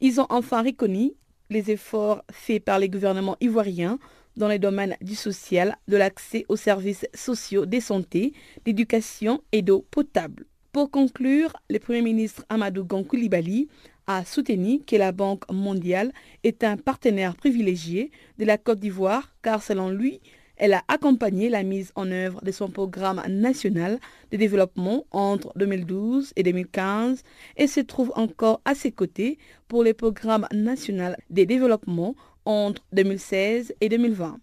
Ils 0.00 0.20
ont 0.20 0.28
enfin 0.30 0.62
reconnu 0.62 1.14
les 1.50 1.72
efforts 1.72 2.22
faits 2.30 2.64
par 2.64 2.78
les 2.78 2.88
gouvernements 2.88 3.36
ivoiriens 3.40 3.98
dans 4.36 4.46
les 4.46 4.60
domaines 4.60 4.96
du 5.00 5.16
social, 5.16 5.76
de 5.88 5.96
l'accès 5.96 6.44
aux 6.48 6.54
services 6.54 7.06
sociaux, 7.12 7.66
des 7.66 7.80
santé, 7.80 8.32
d'éducation 8.64 9.42
et 9.50 9.62
d'eau 9.62 9.84
potable. 9.90 10.46
Pour 10.70 10.92
conclure, 10.92 11.52
le 11.68 11.80
Premier 11.80 12.02
ministre 12.02 12.44
Amadou 12.48 12.84
Koulibaly 12.84 13.66
a 14.06 14.24
soutenu 14.24 14.78
que 14.84 14.94
la 14.94 15.10
Banque 15.10 15.50
mondiale 15.50 16.12
est 16.44 16.62
un 16.62 16.76
partenaire 16.76 17.34
privilégié 17.34 18.12
de 18.38 18.44
la 18.44 18.58
Côte 18.58 18.78
d'Ivoire 18.78 19.34
car 19.42 19.60
selon 19.60 19.88
lui, 19.88 20.20
elle 20.56 20.74
a 20.74 20.84
accompagné 20.88 21.48
la 21.48 21.62
mise 21.62 21.92
en 21.94 22.10
œuvre 22.10 22.40
de 22.44 22.50
son 22.50 22.68
programme 22.68 23.22
national 23.28 23.98
de 24.30 24.36
développement 24.36 25.04
entre 25.10 25.52
2012 25.56 26.32
et 26.36 26.42
2015 26.42 27.22
et 27.56 27.66
se 27.66 27.80
trouve 27.80 28.12
encore 28.14 28.60
à 28.64 28.74
ses 28.74 28.92
côtés 28.92 29.38
pour 29.68 29.82
le 29.82 29.94
programme 29.94 30.46
national 30.52 31.16
de 31.30 31.44
développement 31.44 32.14
entre 32.44 32.82
2016 32.92 33.74
et 33.80 33.88
2020. 33.88 34.38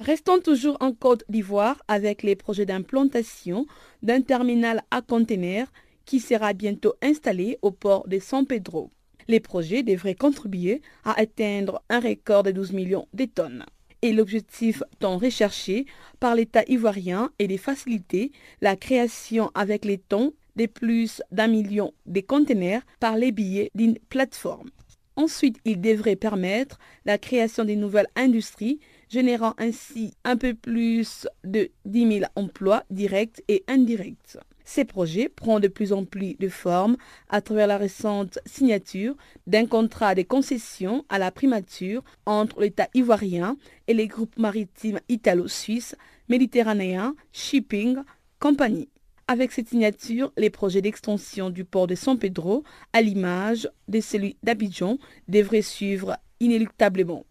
Restons 0.00 0.38
toujours 0.38 0.76
en 0.80 0.92
Côte 0.92 1.24
d'Ivoire 1.28 1.82
avec 1.88 2.22
les 2.22 2.36
projets 2.36 2.66
d'implantation 2.66 3.66
d'un 4.02 4.20
terminal 4.20 4.82
à 4.90 5.02
conteneurs 5.02 5.66
qui 6.04 6.20
sera 6.20 6.52
bientôt 6.52 6.94
installé 7.02 7.58
au 7.62 7.72
port 7.72 8.06
de 8.08 8.18
San 8.18 8.46
Pedro. 8.46 8.90
Les 9.26 9.40
projets 9.40 9.82
devraient 9.82 10.14
contribuer 10.14 10.80
à 11.04 11.20
atteindre 11.20 11.82
un 11.90 12.00
record 12.00 12.44
de 12.44 12.52
12 12.52 12.72
millions 12.72 13.08
de 13.12 13.26
tonnes. 13.26 13.66
Et 14.02 14.12
l'objectif 14.12 14.82
tant 15.00 15.18
recherché 15.18 15.86
par 16.20 16.34
l'État 16.34 16.62
ivoirien 16.68 17.30
est 17.38 17.48
de 17.48 17.56
faciliter 17.56 18.32
la 18.60 18.76
création 18.76 19.50
avec 19.54 19.84
les 19.84 19.98
tons 19.98 20.34
de 20.56 20.66
plus 20.66 21.22
d'un 21.32 21.48
million 21.48 21.92
de 22.06 22.20
conteneurs 22.20 22.82
par 23.00 23.16
les 23.16 23.32
billets 23.32 23.70
d'une 23.74 23.98
plateforme. 24.08 24.70
Ensuite, 25.16 25.58
il 25.64 25.80
devrait 25.80 26.16
permettre 26.16 26.78
la 27.04 27.18
création 27.18 27.64
de 27.64 27.72
nouvelles 27.72 28.06
industries, 28.14 28.78
générant 29.08 29.54
ainsi 29.58 30.14
un 30.22 30.36
peu 30.36 30.54
plus 30.54 31.26
de 31.42 31.70
10 31.86 32.18
000 32.20 32.30
emplois 32.36 32.84
directs 32.90 33.42
et 33.48 33.64
indirects. 33.66 34.38
Ces 34.70 34.84
projets 34.84 35.30
prennent 35.30 35.60
de 35.60 35.68
plus 35.68 35.94
en 35.94 36.04
plus 36.04 36.34
de 36.34 36.50
forme 36.50 36.98
à 37.30 37.40
travers 37.40 37.66
la 37.66 37.78
récente 37.78 38.38
signature 38.44 39.16
d'un 39.46 39.64
contrat 39.64 40.14
de 40.14 40.20
concession 40.20 41.06
à 41.08 41.18
la 41.18 41.30
primature 41.30 42.04
entre 42.26 42.60
l'État 42.60 42.86
ivoirien 42.92 43.56
et 43.86 43.94
les 43.94 44.06
groupes 44.06 44.38
maritimes 44.38 45.00
italo-suisses, 45.08 45.96
méditerranéens, 46.28 47.14
Shipping 47.32 47.96
Company. 48.40 48.90
Avec 49.26 49.52
cette 49.52 49.70
signature, 49.70 50.34
les 50.36 50.50
projets 50.50 50.82
d'extension 50.82 51.48
du 51.48 51.64
port 51.64 51.86
de 51.86 51.94
San 51.94 52.18
Pedro, 52.18 52.62
à 52.92 53.00
l'image 53.00 53.70
de 53.88 54.00
celui 54.00 54.36
d'Abidjan, 54.42 54.98
devraient 55.28 55.62
suivre 55.62 56.18
inéluctablement. 56.40 57.24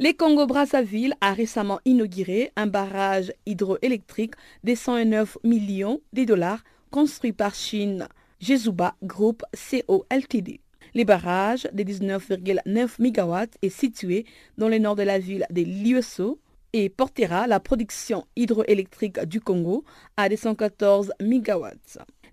Les 0.00 0.14
Congo-Brazzaville 0.14 1.14
a 1.20 1.32
récemment 1.32 1.80
inauguré 1.84 2.52
un 2.54 2.68
barrage 2.68 3.32
hydroélectrique 3.46 4.34
de 4.62 4.76
109 4.76 5.38
millions 5.42 6.00
de 6.12 6.22
dollars 6.22 6.62
construit 6.92 7.32
par 7.32 7.52
Chine 7.52 8.06
Jesuba 8.38 8.94
Group 9.02 9.42
Co 9.88 10.06
Ltd. 10.08 10.60
Le 10.94 11.02
barrage 11.02 11.68
de 11.72 11.82
19,9 11.82 13.00
MW 13.00 13.50
est 13.60 13.68
situé 13.70 14.24
dans 14.56 14.68
le 14.68 14.78
nord 14.78 14.94
de 14.94 15.02
la 15.02 15.18
ville 15.18 15.46
de 15.50 15.62
Liuso, 15.62 16.38
et 16.72 16.88
portera 16.88 17.46
la 17.46 17.60
production 17.60 18.26
hydroélectrique 18.36 19.20
du 19.20 19.40
Congo 19.40 19.84
à 20.16 20.28
214 20.28 21.12
MW. 21.20 21.66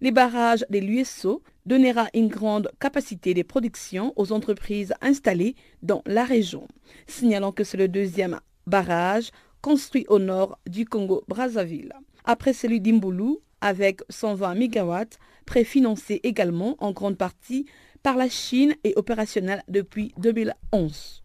Les 0.05 0.11
barrages 0.11 0.63
de 0.69 0.77
l'USO 0.77 1.41
donnera 1.65 2.09
une 2.13 2.27
grande 2.27 2.69
capacité 2.79 3.33
de 3.33 3.41
production 3.41 4.13
aux 4.17 4.33
entreprises 4.33 4.93
installées 5.01 5.55
dans 5.81 6.03
la 6.05 6.23
région, 6.23 6.67
signalant 7.07 7.51
que 7.51 7.63
c'est 7.63 7.75
le 7.75 7.87
deuxième 7.87 8.39
barrage 8.67 9.31
construit 9.63 10.05
au 10.07 10.19
nord 10.19 10.59
du 10.67 10.85
Congo-Brazzaville. 10.85 11.91
Après 12.23 12.53
celui 12.53 12.81
d'Imboulou, 12.81 13.39
avec 13.61 14.01
120 14.09 14.53
MW, 14.53 14.93
préfinancé 15.47 16.19
également 16.21 16.75
en 16.77 16.91
grande 16.91 17.17
partie 17.17 17.65
par 18.03 18.15
la 18.15 18.29
Chine 18.29 18.75
et 18.83 18.93
opérationnel 18.97 19.63
depuis 19.67 20.13
2011. 20.19 21.24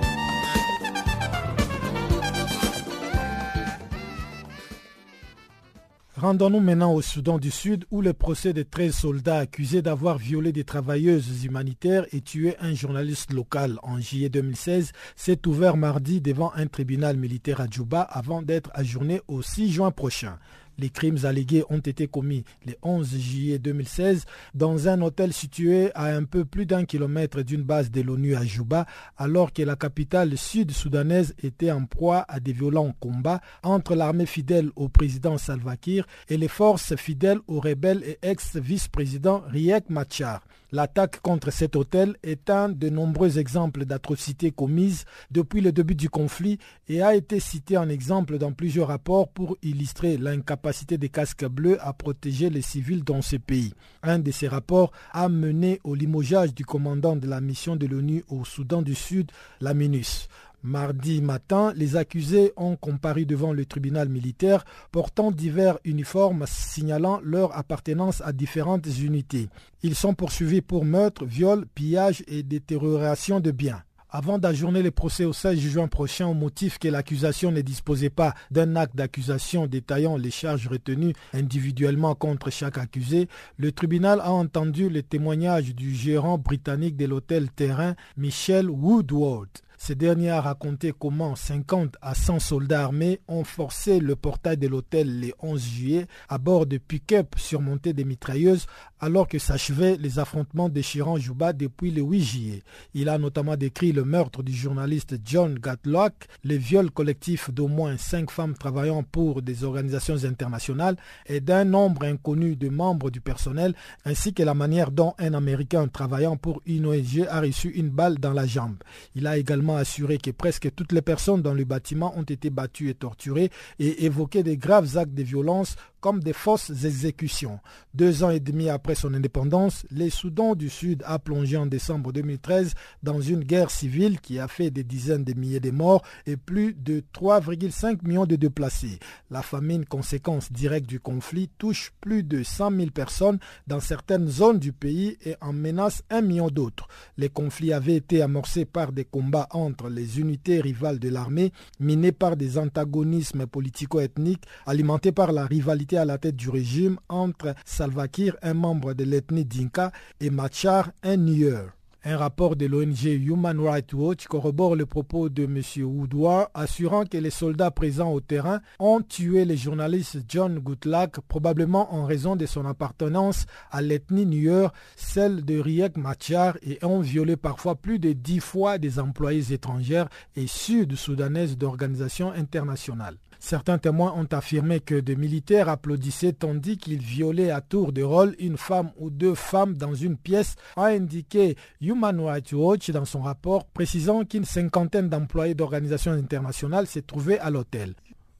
Rendons-nous 6.21 6.59
maintenant 6.59 6.93
au 6.93 7.01
Soudan 7.01 7.39
du 7.39 7.49
Sud 7.49 7.85
où 7.89 7.99
le 7.99 8.13
procès 8.13 8.53
de 8.53 8.61
13 8.61 8.93
soldats 8.93 9.39
accusés 9.39 9.81
d'avoir 9.81 10.19
violé 10.19 10.51
des 10.51 10.63
travailleuses 10.63 11.45
humanitaires 11.45 12.05
et 12.11 12.21
tué 12.21 12.55
un 12.59 12.75
journaliste 12.75 13.33
local 13.33 13.79
en 13.81 13.99
juillet 13.99 14.29
2016 14.29 14.91
s'est 15.15 15.47
ouvert 15.47 15.77
mardi 15.77 16.21
devant 16.21 16.51
un 16.53 16.67
tribunal 16.67 17.17
militaire 17.17 17.59
à 17.59 17.65
Djouba 17.65 18.01
avant 18.01 18.43
d'être 18.43 18.69
ajourné 18.75 19.21
au 19.27 19.41
6 19.41 19.71
juin 19.71 19.89
prochain. 19.89 20.37
Les 20.81 20.89
crimes 20.89 21.19
allégués 21.25 21.63
ont 21.69 21.77
été 21.77 22.07
commis 22.07 22.43
le 22.65 22.73
11 22.81 23.07
juillet 23.15 23.59
2016 23.59 24.25
dans 24.55 24.87
un 24.87 24.99
hôtel 25.03 25.31
situé 25.31 25.91
à 25.93 26.05
un 26.05 26.23
peu 26.23 26.43
plus 26.43 26.65
d'un 26.65 26.85
kilomètre 26.85 27.43
d'une 27.43 27.61
base 27.61 27.91
de 27.91 28.01
l'ONU 28.01 28.35
à 28.35 28.43
Juba, 28.43 28.87
alors 29.15 29.53
que 29.53 29.61
la 29.61 29.75
capitale 29.75 30.35
sud-soudanaise 30.35 31.35
était 31.43 31.69
en 31.69 31.85
proie 31.85 32.25
à 32.27 32.39
des 32.39 32.53
violents 32.53 32.95
combats 32.99 33.41
entre 33.61 33.93
l'armée 33.93 34.25
fidèle 34.25 34.71
au 34.75 34.89
président 34.89 35.37
Salva 35.37 35.77
Kiir 35.77 36.07
et 36.29 36.37
les 36.37 36.47
forces 36.47 36.95
fidèles 36.95 37.41
au 37.47 37.59
rebelle 37.59 38.01
et 38.03 38.17
ex-vice-président 38.23 39.43
Riek 39.49 39.87
Machar. 39.91 40.41
L'attaque 40.73 41.19
contre 41.19 41.51
cet 41.51 41.75
hôtel 41.75 42.15
est 42.23 42.49
un 42.49 42.69
de 42.69 42.87
nombreux 42.87 43.39
exemples 43.39 43.83
d'atrocités 43.83 44.51
commises 44.51 45.03
depuis 45.29 45.59
le 45.59 45.73
début 45.73 45.95
du 45.95 46.09
conflit 46.09 46.59
et 46.87 47.01
a 47.01 47.13
été 47.13 47.41
cité 47.41 47.75
en 47.77 47.89
exemple 47.89 48.37
dans 48.37 48.53
plusieurs 48.53 48.87
rapports 48.87 49.27
pour 49.27 49.57
illustrer 49.63 50.15
l'incapacité 50.17 50.97
des 50.97 51.09
casques 51.09 51.45
bleus 51.45 51.77
à 51.85 51.91
protéger 51.91 52.49
les 52.49 52.61
civils 52.61 53.03
dans 53.03 53.21
ce 53.21 53.35
pays. 53.35 53.73
Un 54.01 54.19
de 54.19 54.31
ces 54.31 54.47
rapports 54.47 54.93
a 55.11 55.27
mené 55.27 55.81
au 55.83 55.93
limogeage 55.93 56.53
du 56.53 56.63
commandant 56.63 57.17
de 57.17 57.27
la 57.27 57.41
mission 57.41 57.75
de 57.75 57.85
l'ONU 57.87 58.23
au 58.29 58.45
Soudan 58.45 58.81
du 58.81 58.95
Sud, 58.95 59.29
la 59.59 59.73
MINUS. 59.73 60.29
Mardi 60.63 61.21
matin, 61.21 61.73
les 61.75 61.95
accusés 61.95 62.53
ont 62.55 62.75
comparu 62.75 63.25
devant 63.25 63.51
le 63.51 63.65
tribunal 63.65 64.09
militaire 64.09 64.63
portant 64.91 65.31
divers 65.31 65.79
uniformes 65.85 66.45
signalant 66.47 67.19
leur 67.23 67.57
appartenance 67.57 68.21
à 68.21 68.31
différentes 68.31 68.87
unités. 68.99 69.49
Ils 69.81 69.95
sont 69.95 70.13
poursuivis 70.13 70.61
pour 70.61 70.85
meurtre, 70.85 71.25
viol, 71.25 71.65
pillage 71.73 72.23
et 72.27 72.43
détérioration 72.43 73.39
de 73.39 73.51
biens 73.51 73.81
avant 74.11 74.37
d'ajourner 74.37 74.83
le 74.83 74.91
procès 74.91 75.23
au 75.23 75.33
16 75.33 75.57
juin 75.57 75.87
prochain 75.87 76.27
au 76.27 76.33
motif 76.33 76.77
que 76.77 76.89
l'accusation 76.89 77.51
ne 77.51 77.61
disposait 77.61 78.09
pas 78.09 78.35
d'un 78.51 78.75
acte 78.75 78.95
d'accusation 78.95 79.67
détaillant 79.67 80.17
les 80.17 80.31
charges 80.31 80.67
retenues 80.67 81.13
individuellement 81.33 82.13
contre 82.13 82.51
chaque 82.51 82.77
accusé, 82.77 83.29
le 83.57 83.71
tribunal 83.71 84.19
a 84.19 84.31
entendu 84.31 84.89
le 84.89 85.01
témoignage 85.01 85.73
du 85.73 85.95
gérant 85.95 86.37
britannique 86.37 86.97
de 86.97 87.05
l'hôtel 87.05 87.49
Terrain, 87.49 87.95
Michel 88.17 88.69
Woodward. 88.69 89.49
Ce 89.83 89.93
dernier 89.93 90.29
a 90.29 90.41
raconté 90.41 90.93
comment 90.97 91.35
50 91.35 91.97
à 92.03 92.13
100 92.13 92.37
soldats 92.37 92.83
armés 92.83 93.19
ont 93.27 93.43
forcé 93.43 93.99
le 93.99 94.15
portail 94.15 94.55
de 94.55 94.67
l'hôtel 94.67 95.19
le 95.19 95.33
11 95.39 95.59
juillet 95.59 96.05
à 96.29 96.37
bord 96.37 96.67
de 96.67 96.77
pick-up 96.77 97.33
surmontés 97.35 97.91
de 97.93 98.03
mitrailleuses 98.03 98.67
alors 98.99 99.27
que 99.27 99.39
s'achevaient 99.39 99.97
les 99.97 100.19
affrontements 100.19 100.69
déchirant 100.69 101.17
Juba 101.17 101.51
depuis 101.51 101.89
le 101.89 102.03
8 102.03 102.21
juillet. 102.21 102.63
Il 102.93 103.09
a 103.09 103.17
notamment 103.17 103.57
décrit 103.57 103.91
le 103.91 104.05
meurtre 104.05 104.43
du 104.43 104.53
journaliste 104.53 105.15
John 105.25 105.55
Gatlock, 105.55 106.13
le 106.43 106.55
viol 106.55 106.91
collectif 106.91 107.49
d'au 107.49 107.67
moins 107.67 107.97
cinq 107.97 108.29
femmes 108.29 108.53
travaillant 108.53 109.01
pour 109.01 109.41
des 109.41 109.63
organisations 109.63 110.23
internationales 110.25 110.97
et 111.25 111.41
d'un 111.41 111.65
nombre 111.65 112.03
inconnu 112.03 112.55
de 112.55 112.69
membres 112.69 113.09
du 113.09 113.19
personnel, 113.19 113.73
ainsi 114.05 114.35
que 114.35 114.43
la 114.43 114.53
manière 114.53 114.91
dont 114.91 115.15
un 115.17 115.33
Américain 115.33 115.87
travaillant 115.87 116.37
pour 116.37 116.61
une 116.67 116.85
ONG 116.85 117.25
a 117.27 117.41
reçu 117.41 117.69
une 117.69 117.89
balle 117.89 118.19
dans 118.19 118.33
la 118.33 118.45
jambe. 118.45 118.77
Il 119.15 119.25
a 119.25 119.39
également 119.39 119.70
assuré 119.75 120.17
que 120.17 120.31
presque 120.31 120.73
toutes 120.75 120.91
les 120.91 121.01
personnes 121.01 121.41
dans 121.41 121.53
le 121.53 121.63
bâtiment 121.63 122.17
ont 122.17 122.23
été 122.23 122.49
battues 122.49 122.89
et 122.89 122.93
torturées 122.93 123.49
et 123.79 124.05
évoqué 124.05 124.43
des 124.43 124.57
graves 124.57 124.97
actes 124.97 125.13
de 125.13 125.23
violence 125.23 125.75
comme 126.01 126.21
des 126.21 126.33
fausses 126.33 126.71
exécutions. 126.83 127.59
Deux 127.93 128.23
ans 128.23 128.31
et 128.31 128.39
demi 128.39 128.69
après 128.69 128.95
son 128.95 129.13
indépendance, 129.13 129.85
le 129.91 130.09
Soudan 130.09 130.55
du 130.55 130.69
Sud 130.69 131.03
a 131.05 131.19
plongé 131.19 131.55
en 131.57 131.67
décembre 131.67 132.11
2013 132.11 132.73
dans 133.03 133.21
une 133.21 133.43
guerre 133.43 133.71
civile 133.71 134.19
qui 134.19 134.39
a 134.39 134.47
fait 134.47 134.71
des 134.71 134.83
dizaines 134.83 135.23
de 135.23 135.33
milliers 135.33 135.59
de 135.59 135.71
morts 135.71 136.01
et 136.25 136.35
plus 136.37 136.73
de 136.73 137.03
3,5 137.13 137.99
millions 138.05 138.25
de 138.25 138.35
déplacés. 138.35 138.99
La 139.29 139.41
famine, 139.41 139.85
conséquence 139.85 140.51
directe 140.51 140.87
du 140.89 140.99
conflit, 140.99 141.49
touche 141.57 141.93
plus 142.01 142.23
de 142.23 142.43
100 142.43 142.71
000 142.75 142.89
personnes 142.89 143.39
dans 143.67 143.79
certaines 143.79 144.27
zones 144.27 144.59
du 144.59 144.73
pays 144.73 145.17
et 145.23 145.35
en 145.41 145.53
menace 145.53 146.03
un 146.09 146.21
million 146.21 146.47
d'autres. 146.49 146.87
Les 147.17 147.29
conflits 147.29 147.73
avaient 147.73 147.95
été 147.95 148.21
amorcés 148.21 148.65
par 148.65 148.91
des 148.91 149.05
combats 149.05 149.47
entre 149.51 149.89
les 149.89 150.19
unités 150.19 150.59
rivales 150.61 150.99
de 150.99 151.09
l'armée, 151.09 151.51
minés 151.79 152.11
par 152.11 152.35
des 152.35 152.57
antagonismes 152.57 153.45
politico-ethniques, 153.45 154.45
alimentés 154.65 155.11
par 155.11 155.31
la 155.31 155.45
rivalité 155.45 155.90
à 155.97 156.05
la 156.05 156.17
tête 156.17 156.35
du 156.35 156.49
régime 156.49 156.97
entre 157.09 157.55
Salva 157.65 158.07
Kiir, 158.07 158.35
un 158.41 158.53
membre 158.53 158.93
de 158.93 159.03
l'ethnie 159.03 159.45
Dinka, 159.45 159.91
et 160.19 160.29
Machar, 160.29 160.91
un 161.03 161.17
nieur. 161.17 161.71
Un 162.03 162.17
rapport 162.17 162.55
de 162.55 162.65
l'ONG 162.65 163.03
Human 163.03 163.59
Rights 163.59 163.93
Watch 163.93 164.25
corrobore 164.25 164.75
le 164.75 164.87
propos 164.87 165.29
de 165.29 165.43
M. 165.43 165.61
Woodward, 165.85 166.47
assurant 166.55 167.05
que 167.05 167.17
les 167.17 167.29
soldats 167.29 167.69
présents 167.69 168.11
au 168.11 168.19
terrain 168.21 168.59
ont 168.79 169.01
tué 169.01 169.45
le 169.45 169.55
journaliste 169.55 170.17
John 170.27 170.57
Goodluck, 170.57 171.19
probablement 171.27 171.93
en 171.93 172.05
raison 172.05 172.35
de 172.35 172.47
son 172.47 172.65
appartenance 172.65 173.45
à 173.69 173.83
l'ethnie 173.83 174.25
Nuer, 174.25 174.69
celle 174.95 175.45
de 175.45 175.59
Riek 175.59 175.95
Machar, 175.95 176.57
et 176.63 176.83
ont 176.83 177.01
violé 177.01 177.37
parfois 177.37 177.75
plus 177.75 177.99
de 177.99 178.13
dix 178.13 178.39
fois 178.39 178.79
des 178.79 178.97
employés 178.97 179.53
étrangères 179.53 180.09
et 180.35 180.47
sud-soudanaises 180.47 181.55
d'organisations 181.55 182.31
internationales. 182.31 183.17
Certains 183.43 183.79
témoins 183.79 184.13
ont 184.15 184.27
affirmé 184.31 184.79
que 184.79 184.93
des 184.93 185.15
militaires 185.15 185.67
applaudissaient 185.67 186.31
tandis 186.31 186.77
qu'ils 186.77 187.01
violaient 187.01 187.49
à 187.49 187.59
tour 187.59 187.91
de 187.91 188.03
rôle 188.03 188.35
une 188.37 188.55
femme 188.55 188.91
ou 188.97 189.09
deux 189.09 189.33
femmes 189.33 189.73
dans 189.73 189.95
une 189.95 190.15
pièce, 190.15 190.55
a 190.75 190.85
indiqué 190.85 191.57
Human 191.81 192.19
Rights 192.21 192.53
Watch 192.53 192.91
dans 192.91 193.03
son 193.03 193.21
rapport, 193.21 193.65
précisant 193.65 194.25
qu'une 194.25 194.45
cinquantaine 194.45 195.09
d'employés 195.09 195.55
d'organisations 195.55 196.11
internationales 196.11 196.85
s'est 196.85 197.01
trouvaient 197.01 197.39
à 197.39 197.49
l'hôtel. 197.49 197.95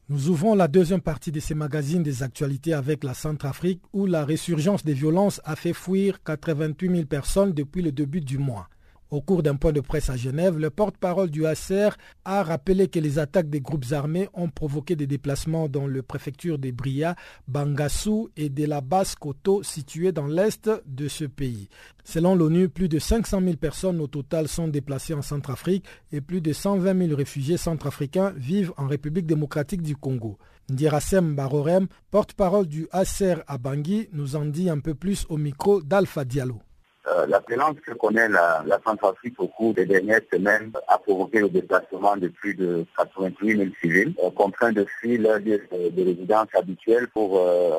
Nous 0.08 0.28
ouvrons 0.28 0.54
la 0.54 0.68
deuxième 0.68 1.00
partie 1.00 1.32
de 1.32 1.40
ces 1.40 1.56
magazines 1.56 2.04
des 2.04 2.22
actualités 2.22 2.72
avec 2.72 3.02
la 3.02 3.14
Centrafrique 3.14 3.82
où 3.92 4.06
la 4.06 4.24
résurgence 4.24 4.84
des 4.84 4.94
violences 4.94 5.40
a 5.44 5.56
fait 5.56 5.72
fuir 5.72 6.22
88 6.22 6.94
000 6.94 7.06
personnes 7.06 7.52
depuis 7.52 7.82
le 7.82 7.90
début 7.90 8.20
du 8.20 8.38
mois. 8.38 8.68
Au 9.12 9.20
cours 9.20 9.42
d'un 9.42 9.56
point 9.56 9.72
de 9.72 9.82
presse 9.82 10.08
à 10.08 10.16
Genève, 10.16 10.58
le 10.58 10.70
porte-parole 10.70 11.28
du 11.28 11.42
HCR 11.42 11.98
a 12.24 12.42
rappelé 12.42 12.88
que 12.88 12.98
les 12.98 13.18
attaques 13.18 13.50
des 13.50 13.60
groupes 13.60 13.92
armés 13.92 14.30
ont 14.32 14.48
provoqué 14.48 14.96
des 14.96 15.06
déplacements 15.06 15.68
dans 15.68 15.86
le 15.86 16.00
préfecture 16.00 16.58
des 16.58 16.72
Bria, 16.72 17.14
Bangassou 17.46 18.30
et 18.38 18.48
de 18.48 18.64
la 18.64 18.80
basse 18.80 19.14
Koto 19.14 19.62
située 19.62 20.12
dans 20.12 20.26
l'est 20.26 20.70
de 20.86 21.08
ce 21.08 21.26
pays. 21.26 21.68
Selon 22.04 22.34
l'ONU, 22.34 22.70
plus 22.70 22.88
de 22.88 22.98
500 22.98 23.42
000 23.42 23.56
personnes 23.56 24.00
au 24.00 24.06
total 24.06 24.48
sont 24.48 24.68
déplacées 24.68 25.12
en 25.12 25.20
Centrafrique 25.20 25.84
et 26.10 26.22
plus 26.22 26.40
de 26.40 26.54
120 26.54 27.08
000 27.08 27.14
réfugiés 27.14 27.58
centrafricains 27.58 28.32
vivent 28.38 28.72
en 28.78 28.86
République 28.86 29.26
démocratique 29.26 29.82
du 29.82 29.94
Congo. 29.94 30.38
Ndirassem 30.70 31.34
Barorem, 31.34 31.86
porte-parole 32.10 32.66
du 32.66 32.88
HCR 32.94 33.42
à 33.46 33.58
Bangui, 33.58 34.08
nous 34.14 34.36
en 34.36 34.46
dit 34.46 34.70
un 34.70 34.78
peu 34.78 34.94
plus 34.94 35.26
au 35.28 35.36
micro 35.36 35.82
d'Alpha 35.82 36.24
Diallo. 36.24 36.62
Euh, 37.08 37.26
la 37.26 37.42
violence 37.48 37.74
que 37.84 37.92
connaît 37.94 38.28
la, 38.28 38.62
la 38.64 38.78
Centrafrique 38.86 39.34
au 39.38 39.48
cours 39.48 39.74
des 39.74 39.86
dernières 39.86 40.20
semaines 40.32 40.70
a 40.86 40.98
provoqué 40.98 41.40
le 41.40 41.48
déplacement 41.48 42.16
de 42.16 42.28
plus 42.28 42.54
de 42.54 42.86
88 42.96 43.56
000 43.56 43.70
civils, 43.80 44.14
euh, 44.22 44.30
contraints 44.30 44.70
de 44.70 44.84
fuir 44.84 45.20
leur 45.20 45.40
lieu 45.40 45.60
de, 45.72 46.04
résidence 46.04 46.46
habituelle 46.54 47.08
pour 47.08 47.40
euh, 47.40 47.70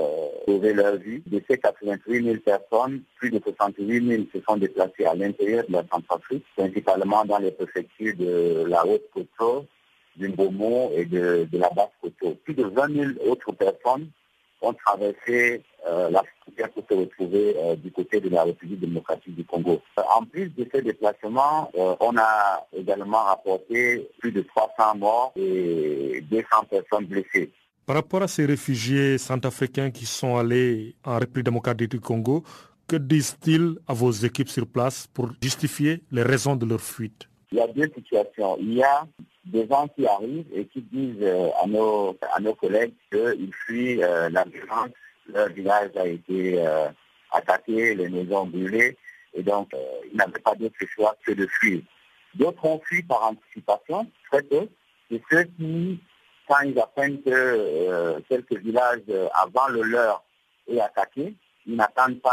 sauver 0.45 0.73
leur 0.73 0.97
vie. 0.97 1.23
De 1.25 1.41
ces 1.49 1.57
88 1.57 2.23
000 2.23 2.37
personnes, 2.39 3.01
plus 3.15 3.31
de 3.31 3.39
68 3.39 4.09
000 4.09 4.23
se 4.33 4.41
sont 4.41 4.57
déplacés 4.57 5.05
à 5.05 5.15
l'intérieur 5.15 5.63
de 5.69 5.73
la 5.73 5.83
Centrafrique, 5.89 6.43
principalement 6.57 7.23
dans 7.23 7.39
les 7.39 7.51
préfectures 7.51 8.15
de 8.17 8.65
la 8.67 8.85
Haute-Coteau, 8.85 9.65
du 10.17 10.27
Beaumont 10.27 10.91
et 10.93 11.05
de, 11.05 11.47
de 11.49 11.57
la 11.57 11.69
Basse-Coteau. 11.69 12.35
Plus 12.43 12.55
de 12.55 12.65
20 12.65 13.15
000 13.17 13.31
autres 13.31 13.53
personnes 13.53 14.09
ont 14.61 14.73
traversé 14.73 15.63
euh, 15.87 16.09
la 16.09 16.23
pour 16.73 16.83
se 16.89 16.93
retrouver 16.93 17.55
euh, 17.57 17.75
du 17.75 17.91
côté 17.91 18.19
de 18.19 18.29
la 18.29 18.43
République 18.43 18.79
démocratique 18.79 19.35
du 19.35 19.43
Congo. 19.43 19.81
En 20.15 20.23
plus 20.23 20.49
de 20.49 20.67
ces 20.71 20.81
déplacements, 20.81 21.71
euh, 21.75 21.95
on 21.99 22.15
a 22.17 22.67
également 22.73 23.23
rapporté 23.23 24.07
plus 24.19 24.31
de 24.31 24.41
300 24.41 24.97
morts 24.97 25.33
et 25.35 26.23
200 26.29 26.45
personnes 26.69 27.05
blessées. 27.05 27.51
Par 27.85 27.95
rapport 27.95 28.21
à 28.21 28.27
ces 28.27 28.45
réfugiés 28.45 29.17
centrafricains 29.17 29.91
qui 29.91 30.05
sont 30.05 30.37
allés 30.37 30.95
en 31.03 31.17
République 31.17 31.45
démocratique 31.45 31.91
du 31.91 31.99
Congo, 31.99 32.43
que 32.87 32.95
disent-ils 32.95 33.77
à 33.87 33.93
vos 33.93 34.11
équipes 34.11 34.49
sur 34.49 34.67
place 34.67 35.07
pour 35.07 35.31
justifier 35.41 36.01
les 36.11 36.23
raisons 36.23 36.55
de 36.55 36.65
leur 36.65 36.81
fuite? 36.81 37.27
Il 37.51 37.57
y 37.57 37.61
a 37.61 37.67
deux 37.67 37.91
situations. 37.95 38.57
Il 38.59 38.73
y 38.73 38.83
a 38.83 39.05
des 39.45 39.67
gens 39.67 39.87
qui 39.89 40.07
arrivent 40.07 40.45
et 40.53 40.65
qui 40.65 40.81
disent 40.81 41.21
euh, 41.21 41.49
à, 41.61 41.67
nos, 41.67 42.17
à 42.33 42.39
nos 42.39 42.53
collègues 42.55 42.93
qu'ils 43.11 43.53
fuient 43.53 44.03
euh, 44.03 44.29
la 44.29 44.43
violence. 44.45 44.89
Leur 45.27 45.49
village 45.49 45.91
a 45.95 46.05
été 46.05 46.55
euh, 46.59 46.89
attaqué, 47.31 47.95
les 47.95 48.09
maisons 48.09 48.45
brûlées, 48.45 48.97
et 49.33 49.43
donc 49.43 49.71
ils 50.11 50.17
n'avaient 50.17 50.39
pas 50.39 50.55
d'autre 50.55 50.75
choix 50.85 51.15
que 51.25 51.31
de 51.31 51.47
fuir. 51.47 51.81
D'autres 52.35 52.65
ont 52.65 52.81
fui 52.85 53.03
par 53.03 53.23
anticipation, 53.23 54.09
très 54.31 54.43
peu. 54.43 54.67
Ceux 55.29 55.43
qui, 55.43 55.99
quand 56.47 56.61
ils 56.61 56.79
apprennent 56.79 57.21
que 57.21 58.19
quelques 58.29 58.57
villages 58.57 59.01
avant 59.33 59.67
le 59.69 59.83
leur 59.83 60.23
est 60.67 60.79
attaqué, 60.79 61.35
ils 61.65 61.75
n'attendent 61.75 62.19
pas 62.21 62.31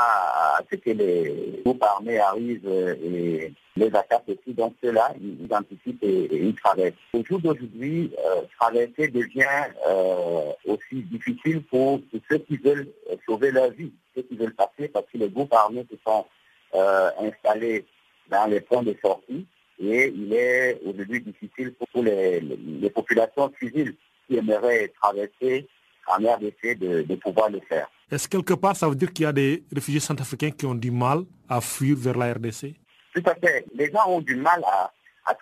à 0.58 0.62
ce 0.70 0.76
que 0.76 0.90
les 0.90 1.60
groupes 1.64 1.82
armés 1.82 2.18
arrivent 2.18 2.68
et 2.68 3.52
les 3.76 3.86
attaques 3.86 4.28
aussi. 4.28 4.54
Donc 4.54 4.74
ceux-là, 4.82 5.12
ils 5.20 5.52
anticipent 5.52 6.02
et, 6.02 6.28
ils 6.32 6.54
traversent. 6.54 6.94
Au 7.12 7.24
jour 7.24 7.40
d'aujourd'hui, 7.40 8.12
euh, 8.18 8.42
traverser 8.58 9.08
devient 9.08 9.46
euh, 9.88 10.52
aussi 10.66 11.02
difficile 11.02 11.62
pour 11.64 12.00
ceux 12.30 12.38
qui 12.38 12.56
veulent 12.56 12.88
sauver 13.26 13.50
leur 13.50 13.70
vie, 13.70 13.92
ceux 14.14 14.22
qui 14.22 14.36
veulent 14.36 14.54
passer, 14.54 14.88
parce 14.88 15.06
que 15.12 15.18
les 15.18 15.28
groupes 15.28 15.54
armés 15.54 15.86
se 15.90 15.96
sont 16.06 16.26
euh, 16.74 17.10
installés 17.20 17.84
dans 18.28 18.46
les 18.46 18.60
points 18.60 18.82
de 18.82 18.96
sortie 19.02 19.46
et 19.82 20.12
il 20.14 20.32
est 20.32 20.78
aujourd'hui 20.84 21.20
difficile 21.20 21.72
pour 21.72 22.02
les, 22.02 22.40
les, 22.40 22.90
populations 22.90 23.50
civiles 23.58 23.94
qui 24.28 24.36
aimeraient 24.36 24.92
traverser 25.00 25.66
en 26.06 26.16
RDC 26.16 26.78
de, 26.78 27.02
de 27.02 27.14
pouvoir 27.16 27.50
le 27.50 27.60
faire. 27.60 27.90
Est-ce 28.10 28.28
quelque 28.28 28.54
part 28.54 28.74
ça 28.74 28.88
veut 28.88 28.96
dire 28.96 29.12
qu'il 29.12 29.22
y 29.22 29.26
a 29.26 29.32
des 29.32 29.62
réfugiés 29.72 30.00
centrafricains 30.00 30.50
qui 30.50 30.66
ont 30.66 30.74
du 30.74 30.90
mal 30.90 31.20
à 31.48 31.60
fuir 31.60 31.96
vers 31.96 32.18
la 32.18 32.32
RDC 32.32 32.74
Tout 33.14 33.22
à 33.24 33.34
fait. 33.36 33.64
Les 33.74 33.90
gens 33.92 34.08
ont 34.08 34.20
du 34.20 34.34
mal 34.34 34.62
à, 34.64 34.90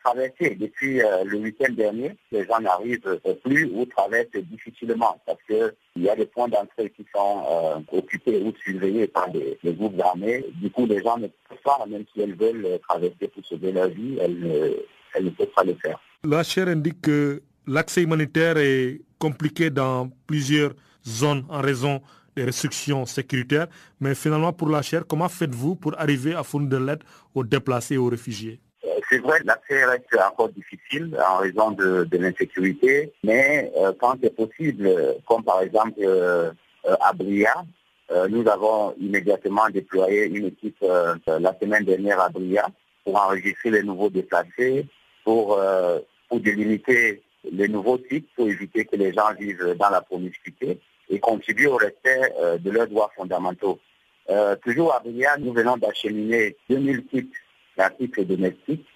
traverser. 0.05 0.55
Depuis 0.55 1.01
euh, 1.01 1.25
le 1.25 1.39
week-end 1.39 1.73
dernier, 1.73 2.15
les 2.31 2.45
gens 2.45 2.61
n'arrivent 2.61 3.19
plus 3.43 3.71
ou 3.73 3.87
traversent 3.87 4.45
difficilement 4.53 5.19
parce 5.25 5.39
qu'il 5.47 6.03
y 6.03 6.11
a 6.11 6.15
des 6.15 6.27
points 6.27 6.49
d'entrée 6.49 6.93
qui 6.95 7.07
sont 7.15 7.43
euh, 7.51 7.97
occupés 7.97 8.43
ou 8.43 8.53
surveillés 8.63 9.07
par 9.07 9.31
les, 9.33 9.59
groupes 9.73 9.99
armés. 9.99 10.45
Du 10.61 10.71
coup, 10.71 10.85
les 10.85 11.03
gens 11.03 11.17
ne 11.17 11.29
peuvent 11.49 11.59
pas, 11.65 11.87
même 11.89 12.05
si 12.13 12.21
elles 12.21 12.35
veulent 12.35 12.79
traverser 12.87 13.29
pour 13.29 13.43
sauver 13.47 13.73
leur 13.73 13.89
vie, 13.89 14.19
elles 14.21 14.39
ne, 14.39 14.75
elles 15.15 15.25
ne 15.25 15.31
peuvent 15.31 15.55
pas 15.57 15.65
le 15.65 15.75
faire. 15.83 15.99
La 16.23 16.43
chaire 16.43 16.69
indique 16.69 17.01
que 17.01 17.43
l'accès 17.67 18.03
humanitaire 18.03 18.59
est 18.59 19.01
compliqué 19.19 19.71
dans 19.71 20.11
plusieurs 20.27 20.75
zones 21.07 21.47
en 21.49 21.63
raison 21.63 22.03
restrictions 22.45 23.07
sécuritaires. 23.07 23.67
Mais 24.01 24.15
finalement, 24.15 24.53
pour 24.53 24.69
la 24.69 24.83
chaire, 24.83 25.05
comment 25.07 25.29
faites-vous 25.29 25.77
pour 25.77 25.99
arriver 25.99 26.35
à 26.35 26.43
fournir 26.43 26.71
de 26.71 26.77
l'aide 26.77 27.03
aux 27.35 27.45
déplacés 27.45 27.95
et 27.95 27.99
aux 27.99 28.09
réfugiés? 28.09 28.61
Euh, 28.85 29.01
c'est 29.11 29.19
vrai, 29.19 29.39
l'accès 29.45 29.85
reste 29.85 30.17
encore 30.31 30.51
difficile 30.51 31.17
en 31.27 31.39
raison 31.39 31.71
de, 31.73 32.07
l'insécurité, 32.13 33.13
mais 33.25 33.71
euh, 33.77 33.93
quand 33.99 34.17
c'est 34.23 34.35
possible, 34.35 34.91
comme 35.27 35.43
par 35.43 35.63
exemple 35.63 36.01
euh, 36.01 36.51
à 37.01 37.13
Bria, 37.13 37.65
nous 38.31 38.49
avons 38.49 38.95
immédiatement 38.99 39.69
déployé 39.69 40.29
une 40.29 40.47
équipe 40.47 40.83
la 41.27 41.55
semaine 41.61 41.85
dernière 41.85 42.19
à 42.19 42.31
Bria 42.31 42.67
pour 43.05 43.21
enregistrer 43.21 43.71
les 43.71 43.83
nouveaux 43.83 44.09
déplacés, 44.09 44.87
pour, 45.25 45.61
pour 46.27 46.41
délimiter 46.41 47.23
les 47.53 47.69
nouveaux 47.69 47.99
sites, 48.11 48.27
pour 48.35 48.49
éviter 48.49 48.87
que 48.87 48.97
les 48.97 49.13
gens 49.13 49.35
vivent 49.39 49.77
dans 49.79 49.91
la 49.91 50.01
promiscuité 50.01 50.81
et 51.11 51.19
contribuer 51.19 51.67
au 51.67 51.77
respect 51.77 52.33
de 52.61 52.71
leurs 52.71 52.87
droits 52.87 53.11
fondamentaux. 53.17 53.79
toujours 54.63 54.95
à 54.95 55.01
Bria, 55.01 55.37
nous 55.39 55.53
venons 55.53 55.77
d'acheminer 55.77 56.57
2000 56.69 57.07
kits 57.07 57.31
d'articles 57.77 58.27
domestiques 58.27 58.87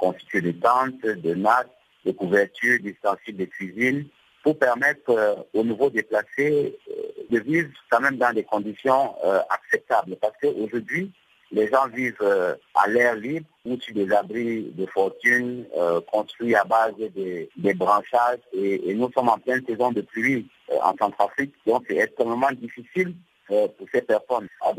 constitués 0.00 0.40
de 0.40 0.52
tentes, 0.52 1.02
de 1.02 1.34
nattes, 1.34 1.70
de 2.04 2.12
couvertures, 2.12 2.80
d'ustensiles 2.80 3.36
de 3.36 3.44
cuisine, 3.44 4.06
pour 4.42 4.58
permettre 4.58 5.10
euh, 5.10 5.34
aux 5.52 5.64
nouveaux 5.64 5.90
déplacés 5.90 6.78
euh, 6.90 6.94
de 7.30 7.38
vivre 7.40 7.68
quand 7.90 8.00
même 8.00 8.16
dans 8.16 8.32
des 8.32 8.42
conditions 8.42 9.14
euh, 9.22 9.40
acceptables. 9.50 10.16
Parce 10.16 10.32
qu'aujourd'hui, 10.40 11.12
les 11.52 11.68
gens 11.68 11.88
vivent 11.88 12.56
à 12.74 12.88
l'air 12.88 13.16
libre 13.16 13.46
ou 13.64 13.78
sur 13.80 13.94
des 13.94 14.10
abris 14.12 14.70
de 14.72 14.86
fortune 14.86 15.66
construits 16.12 16.54
à 16.54 16.64
base 16.64 16.94
des, 16.98 17.74
branchages 17.74 18.38
et, 18.52 18.94
nous 18.94 19.10
sommes 19.12 19.28
en 19.28 19.38
pleine 19.38 19.64
saison 19.66 19.90
de 19.90 20.00
pluie 20.00 20.46
en 20.82 20.94
Centrafrique. 20.96 21.54
Donc 21.66 21.84
c'est 21.88 21.96
extrêmement 21.96 22.52
difficile 22.52 23.14
pour 23.46 23.74
ces 23.92 24.02
personnes. 24.02 24.48
À 24.60 24.72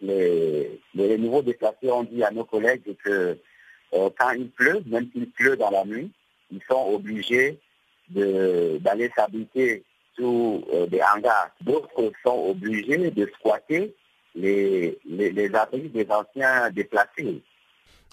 les, 0.00 0.80
les 0.94 1.18
nouveaux 1.18 1.42
déplacés 1.42 1.90
ont 1.90 2.04
dit 2.04 2.24
à 2.24 2.30
nos 2.30 2.44
collègues 2.44 2.96
que 3.04 3.38
quand 3.92 4.30
il 4.30 4.50
pleut, 4.50 4.82
même 4.86 5.08
s'il 5.12 5.30
pleut 5.30 5.56
dans 5.56 5.70
la 5.70 5.84
nuit, 5.84 6.10
ils 6.50 6.60
sont 6.68 6.92
obligés 6.92 7.58
d'aller 8.08 9.10
s'habiter 9.16 9.84
sous 10.16 10.64
euh, 10.72 10.86
des 10.86 11.00
hangars. 11.02 11.50
D'autres 11.60 12.12
sont 12.24 12.50
obligés 12.50 13.10
de 13.10 13.30
squatter 13.38 13.94
les, 14.36 14.98
les, 15.06 15.54
abris 15.54 15.88
des 15.88 16.06
anciens 16.10 16.70
déplacés. 16.70 17.42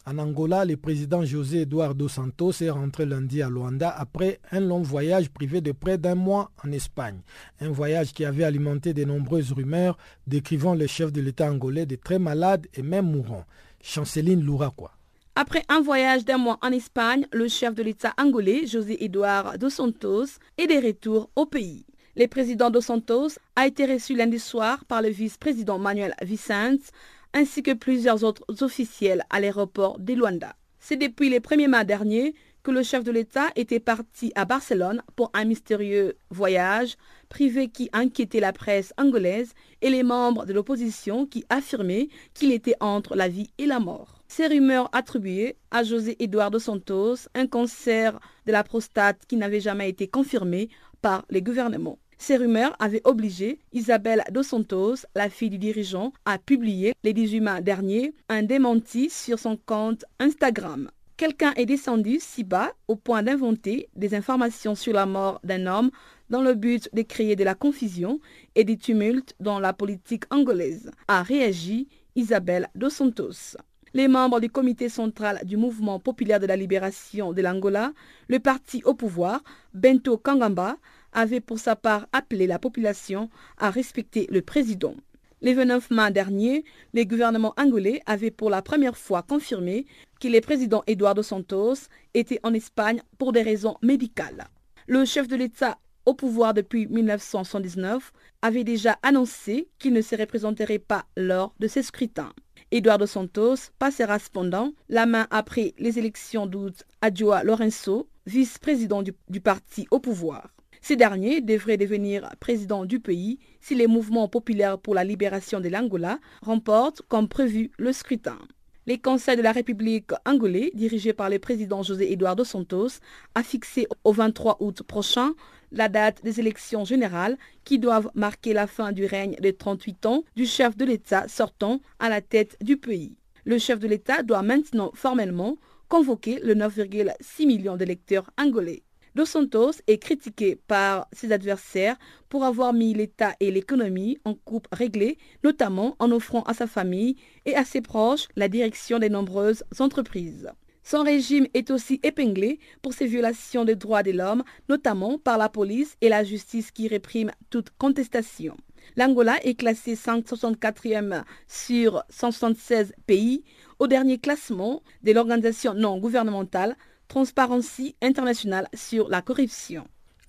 En 0.06 0.18
Angola, 0.18 0.66
le 0.66 0.76
président 0.76 1.24
José 1.24 1.62
Eduardo 1.62 2.10
Santos 2.10 2.62
est 2.62 2.70
rentré 2.70 3.06
lundi 3.06 3.42
à 3.42 3.50
Luanda 3.50 3.90
après 3.90 4.40
un 4.52 4.60
long 4.60 4.82
voyage 4.82 5.30
privé 5.30 5.62
de 5.62 5.72
près 5.72 5.98
d'un 5.98 6.16
mois 6.16 6.52
en 6.66 6.72
Espagne. 6.74 7.22
Un 7.62 7.70
voyage 7.70 8.12
qui 8.12 8.26
avait 8.26 8.44
alimenté 8.44 8.94
de 8.94 9.06
nombreuses 9.06 9.54
rumeurs 9.54 9.98
décrivant 10.28 10.76
le 10.76 10.88
chef 10.88 11.14
de 11.14 11.22
l'État 11.22 11.50
angolais 11.50 11.86
de 11.86 11.96
très 11.96 12.20
malade 12.20 12.68
et 12.74 12.82
même 12.82 13.12
mourant. 13.12 13.46
Chanceline 13.82 14.44
Louraquois. 14.44 14.92
Après 15.36 15.64
un 15.70 15.82
voyage 15.82 16.26
d'un 16.26 16.38
mois 16.38 16.60
en 16.62 16.72
Espagne, 16.72 17.26
le 17.32 17.48
chef 17.48 17.74
de 17.74 17.82
l'État 17.82 18.14
angolais, 18.18 18.68
José 18.68 19.04
Eduardo 19.04 19.58
dos 19.58 19.70
Santos, 19.70 20.38
est 20.58 20.68
de 20.68 20.86
retour 20.86 21.30
au 21.36 21.46
pays. 21.46 21.86
Le 22.16 22.28
président 22.28 22.70
dos 22.70 22.82
Santos 22.82 23.40
a 23.56 23.66
été 23.66 23.88
reçu 23.88 24.16
lundi 24.16 24.38
soir 24.38 24.86
par 24.86 25.02
le 25.02 25.10
vice-président 25.10 25.80
Manuel 25.80 26.14
Vicente 26.22 26.92
ainsi 27.34 27.64
que 27.64 27.74
plusieurs 27.74 28.24
autres 28.24 28.46
officiels 28.62 29.24
à 29.32 29.40
l'aéroport 29.40 29.98
de 29.98 30.14
Luanda. 30.14 30.56
C'est 30.80 30.96
depuis 30.96 31.32
le 31.32 31.38
1er 31.38 31.68
mai 31.68 31.84
dernier 31.86 32.36
que 32.62 32.70
le 32.70 32.84
chef 32.84 33.04
de 33.04 33.12
l'État 33.12 33.48
était 33.56 33.80
parti 33.80 34.32
à 34.36 34.46
Barcelone 34.46 35.02
pour 35.16 35.32
un 35.34 35.44
mystérieux 35.46 36.16
voyage 36.30 36.98
privé 37.30 37.68
qui 37.68 37.90
inquiétait 37.94 38.40
la 38.40 38.54
presse 38.54 38.94
angolaise 39.00 39.54
et 39.82 39.90
les 39.90 40.04
membres 40.04 40.46
de 40.46 40.54
l'opposition 40.54 41.26
qui 41.26 41.44
affirmaient 41.50 42.10
qu'il 42.36 42.52
était 42.52 42.78
entre 42.80 43.16
la 43.16 43.28
vie 43.28 43.50
et 43.58 43.66
la 43.66 43.80
mort. 43.80 44.22
Ces 44.28 44.46
rumeurs 44.46 44.88
attribuées 44.94 45.56
à 45.72 45.82
José 45.84 46.16
Eduardo 46.20 46.60
Santos 46.60 47.28
un 47.34 47.48
cancer 47.48 48.20
de 48.46 48.52
la 48.52 48.64
prostate 48.64 49.26
qui 49.28 49.36
n'avait 49.36 49.60
jamais 49.60 49.90
été 49.90 50.08
confirmé 50.08 50.70
par 51.02 51.26
les 51.32 51.42
gouvernements. 51.42 51.98
Ces 52.26 52.38
rumeurs 52.38 52.74
avaient 52.80 53.02
obligé 53.04 53.60
Isabelle 53.74 54.24
Dos 54.32 54.44
Santos, 54.44 54.96
la 55.14 55.30
fille 55.30 55.50
du 55.50 55.58
dirigeant, 55.58 56.14
à 56.24 56.38
publier 56.38 56.94
les 57.04 57.12
18 57.12 57.42
mai 57.42 57.62
dernier 57.62 58.14
un 58.30 58.44
démenti 58.44 59.10
sur 59.10 59.38
son 59.38 59.58
compte 59.58 60.06
Instagram. 60.20 60.90
Quelqu'un 61.18 61.52
est 61.58 61.66
descendu 61.66 62.20
si 62.22 62.46
bas 62.46 62.72
au 62.88 62.96
point 62.96 63.24
d'inventer 63.24 63.90
des 63.98 64.16
informations 64.16 64.74
sur 64.74 64.94
la 64.94 65.06
mort 65.06 65.42
d'un 65.44 65.68
homme 65.68 65.92
dans 66.30 66.42
le 66.42 66.54
but 66.54 66.90
de 66.94 67.02
créer 67.02 67.36
de 67.36 67.44
la 67.44 67.56
confusion 67.56 68.22
et 68.56 68.64
des 68.64 68.78
tumultes 68.78 69.36
dans 69.42 69.60
la 69.60 69.74
politique 69.74 70.24
angolaise, 70.34 70.92
a 71.10 71.24
réagi 71.24 71.90
Isabelle 72.16 72.70
Dos 72.74 72.90
Santos 72.90 73.58
les 73.94 74.08
membres 74.08 74.40
du 74.40 74.50
comité 74.50 74.90
central 74.90 75.42
du 75.44 75.56
mouvement 75.56 76.00
populaire 76.00 76.40
de 76.40 76.48
la 76.48 76.56
libération 76.56 77.32
de 77.32 77.42
l'Angola, 77.42 77.92
le 78.28 78.40
parti 78.40 78.82
au 78.86 78.96
pouvoir, 78.96 79.44
Bento 79.74 80.18
Kangamba, 80.18 80.78
avaient 81.14 81.40
pour 81.40 81.60
sa 81.60 81.76
part 81.76 82.08
appelé 82.12 82.48
la 82.48 82.60
population 82.60 83.30
à 83.58 83.70
respecter 83.70 84.28
le 84.30 84.42
président. 84.42 84.96
Le 85.42 85.54
29 85.54 85.92
mai 85.92 86.12
dernier, 86.12 86.64
le 86.94 87.04
gouvernement 87.04 87.54
angolais 87.58 88.02
avait 88.06 88.32
pour 88.32 88.50
la 88.50 88.62
première 88.62 88.98
fois 88.98 89.24
confirmé 89.24 89.86
que 90.22 90.30
le 90.30 90.40
président 90.40 90.84
Eduardo 90.88 91.22
Santos 91.22 91.90
était 92.14 92.40
en 92.44 92.54
Espagne 92.54 93.02
pour 93.18 93.34
des 93.34 93.42
raisons 93.42 93.76
médicales. 93.82 94.48
Le 94.88 95.04
chef 95.04 95.28
de 95.28 95.36
l'État 95.36 95.78
au 96.06 96.14
pouvoir 96.14 96.54
depuis 96.54 96.88
1979 96.88 98.12
avait 98.42 98.64
déjà 98.64 98.98
annoncé 99.04 99.70
qu'il 99.80 99.94
ne 99.94 100.02
se 100.02 100.16
représenterait 100.16 100.80
pas 100.80 101.06
lors 101.16 101.54
de 101.60 101.68
ces 101.68 101.84
scrutins. 101.84 102.34
Eduardo 102.72 103.06
Santos 103.06 103.70
passera 103.80 104.20
cependant 104.20 104.72
la 104.90 105.06
main 105.06 105.28
après 105.30 105.74
les 105.78 106.00
élections 106.00 106.46
d'août 106.46 106.84
à 107.02 107.14
Joa 107.14 107.44
Lourenço, 107.44 108.08
vice-président 108.26 109.04
du 109.04 109.42
parti 109.42 109.88
au 109.92 110.00
pouvoir. 110.00 110.50
Ces 110.86 110.98
derniers 110.98 111.40
devraient 111.40 111.78
devenir 111.78 112.30
président 112.42 112.84
du 112.84 113.00
pays 113.00 113.40
si 113.62 113.74
les 113.74 113.88
mouvements 113.88 114.28
populaires 114.28 114.78
pour 114.78 114.94
la 114.94 115.06
libération 115.06 115.62
de 115.62 115.70
l'Angola 115.70 116.20
remportent 116.42 117.02
comme 117.08 117.30
prévu 117.30 117.72
le 117.78 117.94
scrutin. 117.94 118.38
Les 118.86 118.98
conseils 118.98 119.38
de 119.38 119.42
la 119.42 119.54
République 119.54 120.12
angolais, 120.26 120.72
dirigé 120.74 121.14
par 121.14 121.30
le 121.30 121.40
président 121.40 121.84
José 121.84 122.12
Eduardo 122.12 122.44
Santos, 122.44 123.00
a 123.34 123.44
fixé 123.44 123.88
au 124.04 124.12
23 124.12 124.58
août 124.60 124.84
prochain 124.84 125.36
la 125.72 125.88
date 125.88 126.22
des 126.22 126.42
élections 126.42 126.84
générales 126.84 127.38
qui 127.64 127.80
doivent 127.80 128.12
marquer 128.14 128.52
la 128.52 128.68
fin 128.68 128.92
du 128.92 129.06
règne 129.06 129.38
de 129.42 129.52
38 129.52 130.06
ans 130.06 130.26
du 130.36 130.46
chef 130.46 130.76
de 130.76 130.84
l'État 130.84 131.30
sortant 131.30 131.80
à 132.00 132.10
la 132.10 132.20
tête 132.20 132.58
du 132.60 132.76
pays. 132.76 133.16
Le 133.46 133.58
chef 133.58 133.80
de 133.80 133.88
l'État 133.88 134.22
doit 134.22 134.42
maintenant 134.42 134.92
formellement 134.96 135.56
convoquer 135.88 136.42
le 136.44 136.56
9,6 136.56 137.48
millions 137.48 137.78
d'électeurs 137.78 138.30
angolais. 138.38 138.84
Dos 139.16 139.26
Santos 139.26 139.74
est 139.86 140.00
critiqué 140.00 140.56
par 140.56 141.08
ses 141.12 141.32
adversaires 141.32 141.98
pour 142.30 142.44
avoir 142.44 142.74
mis 142.74 142.96
l'État 142.96 143.36
et 143.40 143.52
l'économie 143.52 144.18
en 144.26 144.34
coupe 144.34 144.68
réglée, 144.72 145.20
notamment 145.44 145.96
en 146.00 146.12
offrant 146.12 146.42
à 146.44 146.56
sa 146.56 146.66
famille 146.66 147.16
et 147.46 147.56
à 147.56 147.64
ses 147.64 147.82
proches 147.82 148.28
la 148.36 148.48
direction 148.48 148.98
des 148.98 149.10
nombreuses 149.10 149.64
entreprises. 149.80 150.50
Son 150.84 151.04
régime 151.04 151.48
est 151.54 151.70
aussi 151.70 152.00
épinglé 152.04 152.60
pour 152.82 152.94
ses 152.94 153.06
violations 153.06 153.66
des 153.66 153.76
droits 153.76 154.04
de 154.04 154.12
l'homme, 154.12 154.44
notamment 154.68 155.20
par 155.20 155.38
la 155.38 155.48
police 155.48 155.96
et 156.02 156.10
la 156.10 156.24
justice 156.24 156.72
qui 156.72 156.88
répriment 156.88 157.32
toute 157.52 157.70
contestation. 157.78 158.58
L'Angola 158.98 159.38
est 159.46 159.54
classé 159.54 159.94
164e 159.94 161.24
sur 161.48 162.04
176 162.10 162.94
pays 163.06 163.44
au 163.80 163.88
dernier 163.88 164.18
classement 164.18 164.82
de 165.04 165.14
l'organisation 165.14 165.74
non 165.74 166.00
gouvernementale 166.00 166.76
Transparency 167.08 167.96
International 168.02 168.68
sur 168.74 169.10
la 169.10 169.22
corruption. 169.22 169.86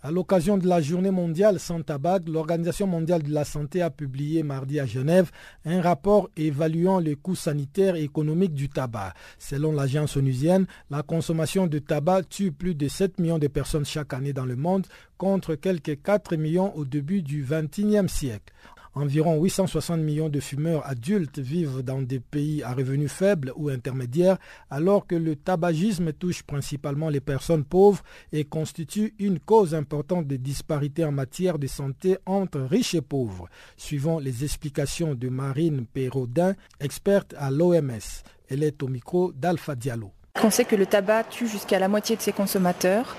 À 0.06 0.10
l'occasion 0.10 0.58
de 0.58 0.68
la 0.68 0.82
journée 0.82 1.10
mondiale 1.10 1.58
sans 1.58 1.80
tabac, 1.80 2.18
l'Organisation 2.26 2.86
mondiale 2.86 3.22
de 3.22 3.32
la 3.32 3.46
santé 3.46 3.80
a 3.80 3.88
publié 3.88 4.42
mardi 4.42 4.78
à 4.78 4.84
Genève 4.84 5.30
un 5.64 5.80
rapport 5.80 6.28
évaluant 6.36 6.98
les 6.98 7.16
coûts 7.16 7.34
sanitaires 7.34 7.96
et 7.96 8.02
économiques 8.02 8.52
du 8.52 8.68
tabac. 8.68 9.14
Selon 9.38 9.72
l'agence 9.72 10.18
onusienne, 10.18 10.66
la 10.90 11.02
consommation 11.02 11.66
de 11.66 11.78
tabac 11.78 12.24
tue 12.24 12.52
plus 12.52 12.74
de 12.74 12.86
7 12.86 13.18
millions 13.18 13.38
de 13.38 13.48
personnes 13.48 13.86
chaque 13.86 14.12
année 14.12 14.34
dans 14.34 14.44
le 14.44 14.56
monde 14.56 14.86
contre 15.16 15.54
quelques 15.54 16.02
4 16.02 16.36
millions 16.36 16.76
au 16.76 16.84
début 16.84 17.22
du 17.22 17.42
XXIe 17.42 18.06
siècle. 18.06 18.52
Environ 18.97 19.40
860 19.42 19.99
millions 20.01 20.28
de 20.28 20.38
fumeurs 20.38 20.86
adultes 20.86 21.40
vivent 21.40 21.82
dans 21.82 22.01
des 22.01 22.20
pays 22.20 22.62
à 22.62 22.72
revenus 22.72 23.11
faibles 23.11 23.53
ou 23.57 23.68
intermédiaires, 23.68 24.38
alors 24.70 25.07
que 25.07 25.16
le 25.16 25.34
tabagisme 25.34 26.12
touche 26.12 26.45
principalement 26.45 27.09
les 27.09 27.20
personnes 27.20 27.64
pauvres 27.64 28.03
et 28.32 28.45
constitue 28.45 29.12
une 29.18 29.40
cause 29.40 29.74
importante 29.74 30.28
de 30.28 30.36
disparités 30.36 31.05
en 31.05 31.11
matière 31.11 31.59
de 31.59 31.66
santé 31.66 32.18
entre 32.24 32.61
riches 32.61 32.95
et 32.95 33.01
pauvres, 33.01 33.49
suivant 33.76 34.20
les 34.20 34.45
explications 34.45 35.14
de 35.14 35.28
Marine 35.28 35.86
Perraudin, 35.92 36.55
experte 36.78 37.34
à 37.36 37.51
l'OMS. 37.51 38.22
Elle 38.49 38.62
est 38.62 38.80
au 38.82 38.88
micro 38.88 39.32
d'Alpha 39.32 39.74
Diallo. 39.74 40.12
On 40.42 40.51
sait 40.51 40.64
que 40.64 40.76
le 40.76 40.86
tabac 40.86 41.24
tue 41.24 41.49
jusqu'à 41.49 41.80
la 41.80 41.88
moitié 41.88 42.14
de 42.14 42.20
ses 42.20 42.32
consommateurs 42.32 43.16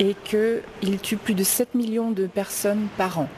et 0.00 0.16
qu'il 0.24 0.98
tue 1.00 1.16
plus 1.16 1.34
de 1.34 1.44
7 1.44 1.74
millions 1.74 2.10
de 2.10 2.26
personnes 2.26 2.88
par 2.96 3.20
an. 3.20 3.28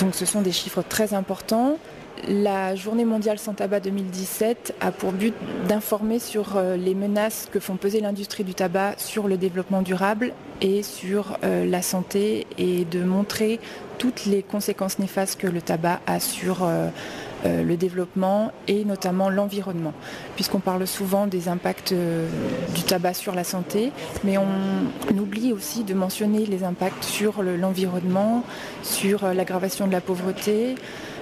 Donc 0.00 0.14
ce 0.14 0.26
sont 0.26 0.40
des 0.40 0.52
chiffres 0.52 0.82
très 0.82 1.14
importants. 1.14 1.78
La 2.28 2.74
journée 2.74 3.04
mondiale 3.04 3.38
sans 3.38 3.54
tabac 3.54 3.80
2017 3.80 4.76
a 4.80 4.92
pour 4.92 5.12
but 5.12 5.34
d'informer 5.68 6.18
sur 6.18 6.56
euh, 6.56 6.76
les 6.76 6.94
menaces 6.94 7.48
que 7.50 7.60
font 7.60 7.76
peser 7.76 8.00
l'industrie 8.00 8.44
du 8.44 8.54
tabac 8.54 8.94
sur 8.98 9.28
le 9.28 9.36
développement 9.36 9.82
durable 9.82 10.32
et 10.60 10.82
sur 10.82 11.36
euh, 11.44 11.66
la 11.66 11.82
santé 11.82 12.46
et 12.56 12.84
de 12.84 13.02
montrer 13.02 13.60
toutes 13.98 14.26
les 14.26 14.42
conséquences 14.42 14.98
néfastes 14.98 15.38
que 15.38 15.46
le 15.46 15.60
tabac 15.60 16.00
a 16.06 16.20
sur 16.20 16.62
euh, 16.62 16.88
le 17.44 17.76
développement 17.76 18.52
et 18.68 18.84
notamment 18.84 19.28
l'environnement. 19.28 19.92
Puisqu'on 20.34 20.60
parle 20.60 20.86
souvent 20.86 21.26
des 21.26 21.48
impacts 21.48 21.94
du 21.94 22.82
tabac 22.82 23.14
sur 23.14 23.34
la 23.34 23.44
santé, 23.44 23.92
mais 24.24 24.38
on 24.38 25.18
oublie 25.18 25.52
aussi 25.52 25.84
de 25.84 25.94
mentionner 25.94 26.46
les 26.46 26.64
impacts 26.64 27.04
sur 27.04 27.42
l'environnement, 27.42 28.44
sur 28.82 29.26
l'aggravation 29.34 29.86
de 29.86 29.92
la 29.92 30.00
pauvreté, 30.00 30.76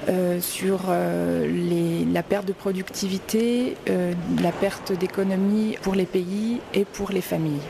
euh, 0.08 0.40
sur 0.40 0.80
euh, 0.88 2.04
la 2.12 2.24
perte 2.24 2.46
de 2.46 2.52
productivité, 2.52 3.76
euh, 3.88 4.12
la 4.42 4.50
perte 4.50 4.90
d'économie 4.92 5.76
pour 5.80 5.94
les 5.94 6.06
pays 6.06 6.58
et 6.74 6.84
pour 6.84 7.12
les 7.12 7.20
familles. 7.20 7.60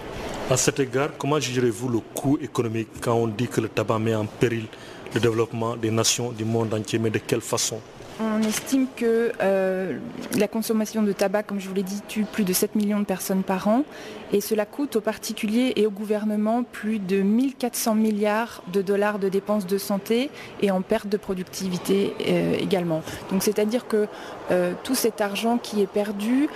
À 0.51 0.57
cet 0.57 0.81
égard, 0.81 1.11
comment 1.19 1.39
jugerez-vous 1.39 1.89
le 1.91 1.99
coût 1.99 2.39
économique 2.41 2.89
quand 3.03 3.15
on 3.15 3.27
dit 3.27 3.49
que 3.49 3.61
le 3.61 3.69
tabac 3.69 3.99
met 3.99 4.15
en 4.15 4.25
péril 4.25 4.65
le 5.15 5.21
développement 5.21 5.77
des 5.77 5.91
nations 5.91 6.33
du 6.33 6.47
monde 6.47 6.73
entier, 6.73 6.99
mais 6.99 7.11
de 7.11 7.19
quelle 7.19 7.43
façon? 7.43 7.81
On 8.21 8.43
estime 8.43 8.87
que 8.97 9.33
euh, 9.41 9.99
la 10.39 10.49
consommation 10.49 11.03
de 11.03 11.13
tabac, 11.13 11.43
comme 11.45 11.61
je 11.61 11.69
vous 11.69 11.75
l'ai 11.75 11.83
dit, 11.83 12.03
tue 12.09 12.25
plus 12.25 12.45
de 12.45 12.53
7 12.53 12.75
millions 12.75 13.01
de 13.01 13.05
personnes 13.05 13.43
par 13.43 13.69
an 13.69 13.85
et 14.33 14.41
cela 14.41 14.67
coûte 14.67 14.97
aux 14.97 15.01
particuliers 15.01 15.73
et 15.77 15.87
au 15.87 15.91
gouvernement 15.91 16.63
plus 16.63 16.99
de 16.99 17.23
1400 17.23 17.95
milliards 17.95 18.63
de 18.73 18.83
dollars 18.83 19.19
de 19.19 19.29
dépenses 19.29 19.67
de 19.67 19.79
santé 19.79 20.31
et 20.61 20.71
en 20.71 20.83
perte 20.83 21.09
de 21.09 21.17
productivité 21.17 22.15
euh, 22.29 22.55
également. 22.59 23.03
Donc 23.31 23.43
c'est-à-dire 23.43 23.87
que 23.87 24.07
euh, 24.51 24.73
tout 24.83 24.95
cet 24.95 25.21
argent 25.21 25.59
qui 25.59 25.81
est 25.83 25.87
perdu 25.87 26.49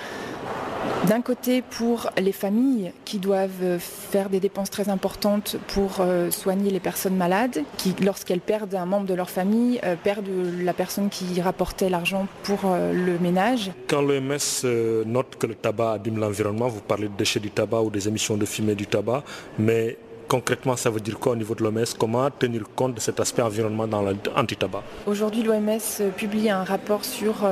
d'un 1.09 1.21
côté 1.21 1.63
pour 1.63 2.11
les 2.19 2.33
familles 2.33 2.93
qui 3.05 3.19
doivent 3.19 3.79
faire 3.79 4.29
des 4.29 4.41
dépenses 4.41 4.71
très 4.71 4.89
importantes 4.89 5.57
pour 5.69 5.99
euh, 6.01 6.31
soigner 6.31 6.71
les 6.71 6.81
personnes 6.81 7.17
malades, 7.17 7.63
qui 7.77 7.95
lorsqu'elles 8.03 8.41
perdent 8.41 8.75
un 8.75 8.87
membre 8.87 9.07
de 9.07 9.15
leur 9.15 9.31
famille, 9.31 9.81
euh, 9.85 9.95
perdent 10.03 10.29
la 10.61 10.73
personne 10.73 11.09
qui 11.09 11.41
rapportait 11.41 11.89
l'argent 11.91 12.27
pour 12.43 12.59
euh, 12.65 12.93
le 12.93 13.19
ménage. 13.19 13.71
Quand 13.89 14.03
l'OMS 14.03 15.05
note 15.07 15.37
que 15.39 15.47
le 15.47 15.55
tabac 15.55 15.93
abîme 15.93 16.19
l'environnement, 16.19 16.69
vous 16.69 16.81
parlez 16.81 17.09
de 17.09 17.17
déchets 17.17 17.41
du 17.41 17.51
tabac 17.51 17.66
ou 17.75 17.91
des 17.91 18.09
émissions 18.09 18.37
de 18.37 18.45
fumée 18.45 18.75
du 18.75 18.87
tabac, 18.87 19.23
mais 19.59 19.99
concrètement, 20.29 20.77
ça 20.77 20.91
veut 20.91 21.01
dire 21.01 21.19
quoi 21.19 21.33
au 21.33 21.37
niveau 21.37 21.55
de 21.55 21.63
l'OMS 21.63 21.85
Comment 21.99 22.31
tenir 22.31 22.63
compte 22.75 22.95
de 22.95 23.01
cet 23.01 23.21
aspect 23.21 23.43
environnement 23.43 23.87
dans 23.87 24.03
l'anti-tabac 24.03 24.83
Aujourd'hui, 25.07 25.43
l'OMS 25.43 26.13
publie 26.17 26.51
un 26.51 26.65
rapport 26.65 27.05
sur 27.05 27.47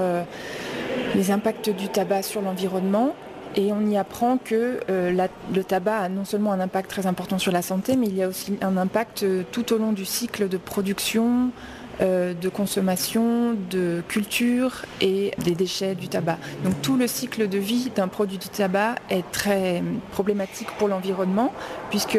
les 1.14 1.30
impacts 1.30 1.70
du 1.70 1.88
tabac 1.88 2.22
sur 2.22 2.42
l'environnement. 2.42 3.14
Et 3.56 3.72
on 3.72 3.86
y 3.86 3.96
apprend 3.96 4.38
que 4.38 4.80
euh, 4.90 5.26
le 5.54 5.64
tabac 5.64 5.98
a 5.98 6.08
non 6.08 6.24
seulement 6.24 6.52
un 6.52 6.60
impact 6.60 6.90
très 6.90 7.06
important 7.06 7.38
sur 7.38 7.52
la 7.52 7.62
santé, 7.62 7.96
mais 7.96 8.08
il 8.08 8.16
y 8.16 8.22
a 8.22 8.28
aussi 8.28 8.58
un 8.62 8.76
impact 8.76 9.22
euh, 9.22 9.42
tout 9.52 9.72
au 9.72 9.78
long 9.78 9.92
du 9.92 10.04
cycle 10.04 10.48
de 10.48 10.56
production, 10.56 11.50
euh, 11.50 11.83
de 12.00 12.48
consommation, 12.48 13.56
de 13.70 14.02
culture 14.08 14.82
et 15.00 15.32
des 15.38 15.54
déchets 15.54 15.94
du 15.94 16.08
tabac. 16.08 16.38
Donc 16.64 16.80
tout 16.82 16.96
le 16.96 17.06
cycle 17.06 17.48
de 17.48 17.58
vie 17.58 17.90
d'un 17.94 18.08
produit 18.08 18.38
du 18.38 18.48
tabac 18.48 18.96
est 19.10 19.30
très 19.30 19.82
problématique 20.12 20.68
pour 20.78 20.88
l'environnement, 20.88 21.52
puisque 21.90 22.18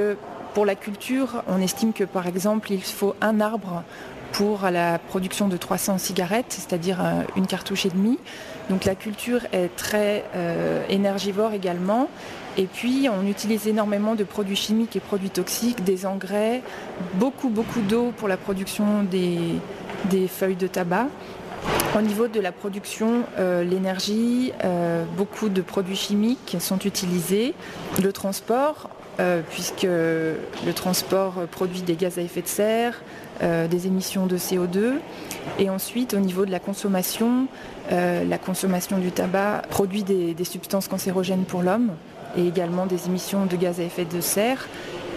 pour 0.53 0.65
la 0.65 0.75
culture, 0.75 1.43
on 1.47 1.61
estime 1.61 1.91
que 1.91 2.05
par 2.05 2.27
exemple, 2.27 2.71
il 2.71 2.81
faut 2.81 3.15
un 3.21 3.41
arbre 3.41 3.83
pour 4.31 4.69
la 4.69 4.99
production 4.99 5.47
de 5.47 5.57
300 5.57 5.97
cigarettes, 5.97 6.47
c'est-à-dire 6.49 6.99
une 7.35 7.47
cartouche 7.47 7.85
et 7.85 7.89
demie. 7.89 8.19
Donc 8.69 8.85
la 8.85 8.95
culture 8.95 9.41
est 9.51 9.75
très 9.75 10.25
euh, 10.35 10.83
énergivore 10.89 11.53
également. 11.53 12.09
Et 12.57 12.65
puis 12.65 13.07
on 13.11 13.27
utilise 13.27 13.67
énormément 13.67 14.15
de 14.15 14.23
produits 14.23 14.55
chimiques 14.55 14.95
et 14.95 14.99
produits 14.99 15.29
toxiques, 15.29 15.83
des 15.83 16.05
engrais, 16.05 16.61
beaucoup 17.15 17.49
beaucoup 17.49 17.81
d'eau 17.81 18.13
pour 18.15 18.27
la 18.27 18.37
production 18.37 19.03
des, 19.03 19.59
feuilles 20.27 20.55
de 20.55 20.67
tabac. 20.67 21.07
Au 21.97 22.01
niveau 22.01 22.27
de 22.27 22.39
la 22.39 22.51
production, 22.51 23.23
euh, 23.39 23.63
l'énergie, 23.63 24.51
euh, 24.63 25.03
beaucoup 25.17 25.49
de 25.49 25.61
produits 25.61 25.95
chimiques 25.95 26.57
sont 26.59 26.79
utilisés. 26.79 27.53
Le 28.01 28.11
transport, 28.11 28.89
puisque 29.49 29.83
le 29.83 30.73
transport 30.75 31.35
produit 31.49 31.81
des 31.81 31.95
gaz 31.95 32.17
à 32.17 32.21
effet 32.21 32.41
de 32.41 32.47
serre, 32.49 33.01
des 33.41 33.87
émissions 33.87 34.27
de 34.27 34.37
CO2. 34.37 34.93
Et 35.59 35.69
ensuite, 35.69 36.13
au 36.13 36.19
niveau 36.19 36.45
de 36.45 36.51
la 36.51 36.59
consommation, 36.59 37.47
euh, 37.91 38.23
la 38.25 38.37
consommation 38.37 38.97
du 38.97 39.11
tabac 39.11 39.61
produit 39.69 40.03
des, 40.03 40.35
substances 40.43 40.87
cancérogènes 40.87 41.43
pour 41.43 41.61
l'homme 41.61 41.91
et 42.37 42.47
également 42.47 42.85
des 42.85 43.05
émissions 43.05 43.45
de 43.45 43.55
gaz 43.55 43.79
à 43.79 43.83
effet 43.83 44.05
de 44.05 44.21
serre. 44.21 44.67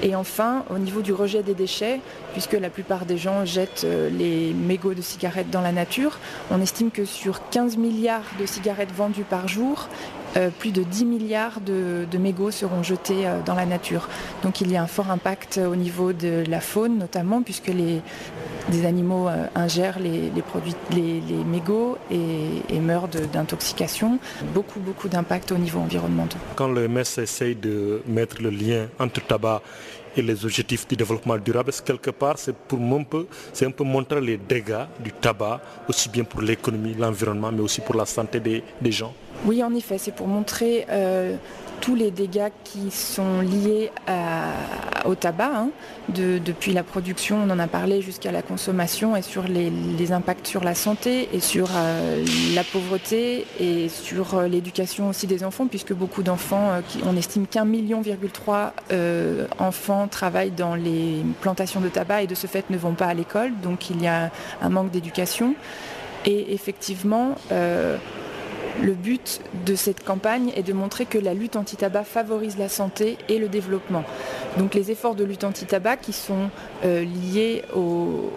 Et 0.02 0.14
enfin, 0.14 0.64
au 0.70 0.78
niveau 0.78 1.00
du 1.00 1.12
rejet 1.12 1.42
des 1.42 1.54
déchets, 1.54 2.00
puisque 2.32 2.52
la 2.52 2.70
plupart 2.70 3.04
des 3.04 3.18
gens 3.18 3.44
jettent 3.44 3.82
euh, 3.84 4.08
les 4.10 4.52
mégots 4.52 4.94
de 4.94 5.02
cigarettes 5.02 5.50
dans 5.50 5.60
la 5.60 5.72
nature, 5.72 6.18
on 6.52 6.60
estime 6.60 6.90
que 6.90 7.04
sur 7.04 7.48
15 7.48 7.76
milliards 7.78 8.30
de 8.38 8.46
cigarettes 8.46 8.94
vendues 8.94 9.24
par 9.28 9.48
jour, 9.48 9.88
euh, 9.88 10.17
plus 10.58 10.72
de 10.72 10.82
10 10.82 11.04
milliards 11.04 11.60
de, 11.60 12.06
mégots 12.18 12.50
seront 12.50 12.82
jetés 12.82 13.26
dans 13.46 13.54
la 13.54 13.66
nature. 13.66 14.08
Donc 14.42 14.60
il 14.60 14.70
y 14.70 14.76
a 14.76 14.82
un 14.82 14.86
fort 14.86 15.10
impact 15.10 15.58
au 15.58 15.76
niveau 15.76 16.12
de 16.12 16.44
la 16.48 16.60
faune 16.60 16.98
notamment, 16.98 17.42
puisque 17.42 17.68
les, 17.68 18.00
des 18.70 18.86
animaux 18.86 19.28
euh, 19.28 19.46
ingèrent 19.54 19.98
les, 19.98 20.30
mégots 21.44 21.96
et, 22.10 22.80
meurent 22.80 23.08
d'intoxication. 23.08 24.18
Beaucoup, 24.54 24.80
beaucoup 24.80 25.08
d'impact 25.08 25.52
au 25.52 25.58
niveau 25.58 25.80
environnemental. 25.80 26.40
Quand 26.56 26.68
le 26.68 26.88
MS 26.88 27.18
essaye 27.18 27.54
de 27.54 28.02
mettre 28.06 28.42
le 28.42 28.50
lien 28.50 28.86
entre 28.98 29.20
tabac 29.26 29.62
et 30.18 30.22
les 30.22 30.44
objectifs 30.44 30.86
du 30.86 30.96
développement 30.96 31.38
durable, 31.38 31.72
quelque 31.84 32.10
part 32.10 32.38
c'est 32.38 32.54
pour 32.54 32.80
un 32.80 33.02
peu, 33.04 33.26
c'est 33.52 33.66
un 33.66 33.70
peu 33.70 33.84
montrer 33.84 34.20
les 34.20 34.36
dégâts 34.36 34.86
du 35.00 35.12
tabac, 35.12 35.60
aussi 35.88 36.08
bien 36.08 36.24
pour 36.24 36.42
l'économie, 36.42 36.94
l'environnement, 36.94 37.50
mais 37.52 37.60
aussi 37.60 37.80
pour 37.80 37.94
la 37.94 38.06
santé 38.06 38.40
des, 38.40 38.62
gens. 38.90 39.12
Oui, 39.44 39.62
en 39.62 39.74
effet, 39.74 39.98
c'est 39.98 40.14
pour 40.14 40.26
montrer 40.26 40.86
euh, 40.90 41.36
tous 41.80 41.94
les 41.94 42.10
dégâts 42.10 42.50
qui 42.64 42.90
sont 42.90 43.40
liés 43.40 43.90
au 45.04 45.14
tabac, 45.14 45.50
hein, 45.54 45.70
depuis 46.08 46.72
la 46.72 46.82
production, 46.82 47.38
on 47.44 47.50
en 47.50 47.58
a 47.58 47.66
parlé, 47.66 48.00
jusqu'à 48.02 48.32
la 48.32 48.42
consommation 48.42 49.16
et 49.16 49.22
sur 49.22 49.44
les, 49.44 50.12
impacts 50.12 50.46
sur 50.46 50.64
la 50.64 50.74
santé 50.74 51.28
et 51.34 51.40
sur 51.40 51.68
euh, 51.74 52.24
la 52.54 52.64
pauvreté 52.64 53.46
et 53.60 53.88
sur 53.88 54.34
euh, 54.34 54.48
l'éducation 54.48 55.10
aussi 55.10 55.26
des 55.26 55.44
enfants, 55.44 55.66
puisque 55.66 55.92
beaucoup 55.92 56.22
d'enfants, 56.22 56.80
on 57.04 57.16
estime 57.16 57.46
qu'un 57.46 57.66
million 57.66 58.00
virgule 58.00 58.30
trois 58.30 58.72
travaillent 60.08 60.50
dans 60.50 60.74
les 60.74 61.24
plantations 61.40 61.80
de 61.80 61.88
tabac 61.88 62.22
et 62.22 62.26
de 62.26 62.34
ce 62.34 62.46
fait 62.46 62.68
ne 62.70 62.76
vont 62.76 62.94
pas 62.94 63.06
à 63.06 63.14
l'école, 63.14 63.52
donc 63.62 63.90
il 63.90 64.02
y 64.02 64.06
a 64.06 64.30
un 64.60 64.68
manque 64.68 64.90
d'éducation. 64.90 65.54
Et 66.24 66.52
effectivement, 66.52 67.36
le 68.82 68.92
but 68.92 69.40
de 69.66 69.74
cette 69.74 70.04
campagne 70.04 70.52
est 70.54 70.62
de 70.62 70.72
montrer 70.72 71.04
que 71.04 71.18
la 71.18 71.34
lutte 71.34 71.56
anti-tabac 71.56 72.04
favorise 72.04 72.58
la 72.58 72.68
santé 72.68 73.18
et 73.28 73.38
le 73.38 73.48
développement. 73.48 74.04
Donc 74.56 74.74
les 74.74 74.90
efforts 74.90 75.14
de 75.14 75.24
lutte 75.24 75.44
anti-tabac 75.44 75.96
qui 75.96 76.12
sont 76.12 76.50
euh, 76.84 77.04
liés 77.04 77.62
aux, 77.74 78.30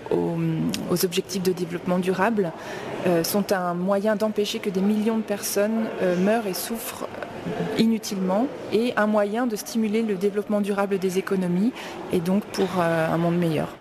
objectifs 1.04 1.42
de 1.42 1.52
développement 1.52 2.00
durable 2.00 2.52
euh, 3.08 3.24
sont 3.24 3.52
un 3.54 3.74
moyen 3.74 4.16
d'empêcher 4.16 4.60
que 4.60 4.70
des 4.70 4.82
millions 4.82 5.18
de 5.18 5.24
personnes 5.24 5.86
euh, 6.02 6.16
meurent 6.18 6.48
et 6.48 6.54
souffrent 6.54 7.08
inutilement 7.80 8.46
et 8.72 8.94
un 8.98 9.08
moyen 9.08 9.48
de 9.48 9.56
stimuler 9.56 10.04
le 10.04 10.16
développement 10.16 10.62
durable 10.62 11.00
des 11.00 11.18
économies 11.18 11.72
et 12.14 12.20
donc 12.20 12.44
pour 12.44 12.80
un 12.80 13.18
monde 13.18 13.38
meilleur. 13.38 13.81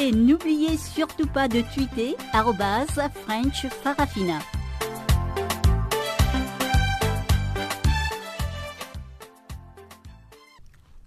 Et 0.00 0.12
n'oubliez 0.12 0.78
surtout 0.78 1.26
pas 1.26 1.46
de 1.46 1.60
tweeter 1.74 2.16
French 2.32 3.66
Farafina. 3.82 4.38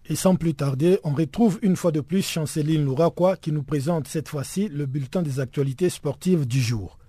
Et 0.05 0.15
sans 0.15 0.35
plus 0.35 0.53
tarder, 0.53 0.99
on 1.03 1.13
retrouve 1.13 1.57
une 1.63 1.75
fois 1.75 1.91
de 1.91 2.01
plus 2.01 2.21
Chanceline 2.21 2.85
Louraquois 2.85 3.35
qui 3.35 3.51
nous 3.51 3.63
présente 3.63 4.07
cette 4.07 4.29
fois-ci 4.29 4.67
le 4.67 4.85
bulletin 4.85 5.23
des 5.23 5.39
actualités 5.39 5.89
sportives 5.89 6.45
du 6.45 6.61
jour. 6.61 6.99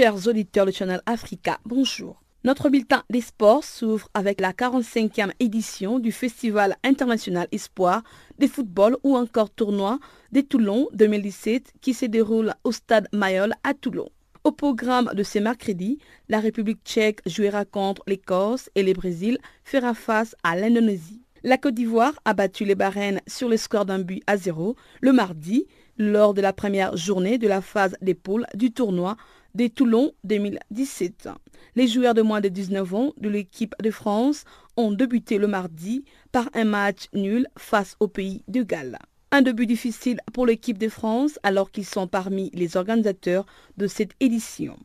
Chers 0.00 0.28
auditeurs 0.28 0.64
de 0.64 0.70
Channel 0.70 1.02
Africa, 1.04 1.60
bonjour. 1.66 2.22
Notre 2.42 2.70
bulletin 2.70 3.02
des 3.10 3.20
sports 3.20 3.64
s'ouvre 3.64 4.08
avec 4.14 4.40
la 4.40 4.54
45e 4.54 5.30
édition 5.40 5.98
du 5.98 6.10
Festival 6.10 6.74
international 6.82 7.48
Espoir 7.52 8.02
de 8.38 8.46
football 8.46 8.96
ou 9.02 9.14
encore 9.14 9.50
tournoi 9.50 9.98
de 10.32 10.40
Toulon 10.40 10.88
2017 10.94 11.74
qui 11.82 11.92
se 11.92 12.06
déroule 12.06 12.54
au 12.64 12.72
stade 12.72 13.08
Mayol 13.12 13.52
à 13.62 13.74
Toulon. 13.74 14.08
Au 14.42 14.52
programme 14.52 15.10
de 15.12 15.22
ce 15.22 15.38
mercredi, 15.38 15.98
la 16.30 16.40
République 16.40 16.80
tchèque 16.82 17.20
jouera 17.26 17.66
contre 17.66 18.02
l'Écosse 18.06 18.70
et 18.74 18.82
le 18.82 18.94
Brésil 18.94 19.36
fera 19.64 19.92
face 19.92 20.34
à 20.42 20.56
l'Indonésie. 20.56 21.20
La 21.42 21.58
Côte 21.58 21.74
d'Ivoire 21.74 22.14
a 22.24 22.32
battu 22.32 22.64
les 22.64 22.74
Bahreïn 22.74 23.20
sur 23.26 23.50
le 23.50 23.58
score 23.58 23.84
d'un 23.84 23.98
but 23.98 24.22
à 24.26 24.38
zéro 24.38 24.76
le 25.02 25.12
mardi 25.12 25.66
lors 25.98 26.32
de 26.32 26.40
la 26.40 26.54
première 26.54 26.96
journée 26.96 27.36
de 27.36 27.46
la 27.46 27.60
phase 27.60 27.96
des 28.00 28.14
poules 28.14 28.46
du 28.54 28.72
tournoi 28.72 29.16
des 29.54 29.70
Toulon 29.70 30.12
2017. 30.24 31.28
Les 31.76 31.88
joueurs 31.88 32.14
de 32.14 32.22
moins 32.22 32.40
de 32.40 32.48
19 32.48 32.94
ans 32.94 33.12
de 33.16 33.28
l'équipe 33.28 33.74
de 33.82 33.90
France 33.90 34.44
ont 34.76 34.92
débuté 34.92 35.38
le 35.38 35.46
mardi 35.46 36.04
par 36.32 36.48
un 36.54 36.64
match 36.64 37.06
nul 37.12 37.46
face 37.56 37.96
au 38.00 38.08
pays 38.08 38.42
de 38.48 38.62
Galles. 38.62 38.98
Un 39.32 39.42
début 39.42 39.66
difficile 39.66 40.20
pour 40.32 40.46
l'équipe 40.46 40.78
de 40.78 40.88
France 40.88 41.38
alors 41.42 41.70
qu'ils 41.70 41.86
sont 41.86 42.08
parmi 42.08 42.50
les 42.52 42.76
organisateurs 42.76 43.46
de 43.76 43.86
cette 43.86 44.12
édition. 44.20 44.76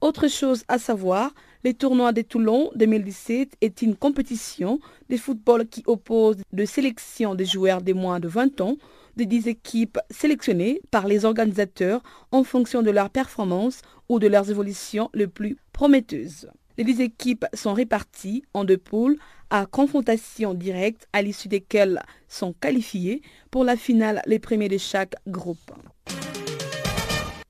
Autre 0.00 0.28
chose 0.28 0.64
à 0.68 0.78
savoir, 0.78 1.32
le 1.64 1.72
tournoi 1.72 2.12
de 2.12 2.20
Toulon 2.20 2.70
2017 2.74 3.56
est 3.62 3.80
une 3.80 3.96
compétition 3.96 4.80
de 5.08 5.16
football 5.16 5.66
qui 5.66 5.82
oppose 5.86 6.36
de 6.52 6.64
sélections 6.64 7.34
de 7.34 7.44
joueurs 7.44 7.80
de 7.80 7.92
moins 7.94 8.20
de 8.20 8.28
20 8.28 8.60
ans 8.60 8.76
de 9.16 9.24
10 9.24 9.48
équipes 9.48 9.98
sélectionnées 10.10 10.80
par 10.90 11.06
les 11.06 11.24
organisateurs 11.24 12.02
en 12.32 12.44
fonction 12.44 12.82
de 12.82 12.90
leur 12.90 13.10
performance 13.10 13.80
ou 14.08 14.18
de 14.18 14.26
leurs 14.26 14.50
évolutions 14.50 15.10
les 15.14 15.26
plus 15.26 15.56
prometteuses. 15.72 16.48
Les 16.76 16.84
10 16.84 17.00
équipes 17.02 17.46
sont 17.54 17.72
réparties 17.72 18.44
en 18.52 18.64
deux 18.64 18.78
poules 18.78 19.16
à 19.50 19.66
confrontation 19.66 20.54
directe 20.54 21.06
à 21.12 21.22
l'issue 21.22 21.48
desquelles 21.48 22.02
sont 22.28 22.52
qualifiés 22.52 23.22
pour 23.50 23.64
la 23.64 23.76
finale 23.76 24.22
les 24.26 24.40
premiers 24.40 24.68
de 24.68 24.78
chaque 24.78 25.14
groupe. 25.28 25.70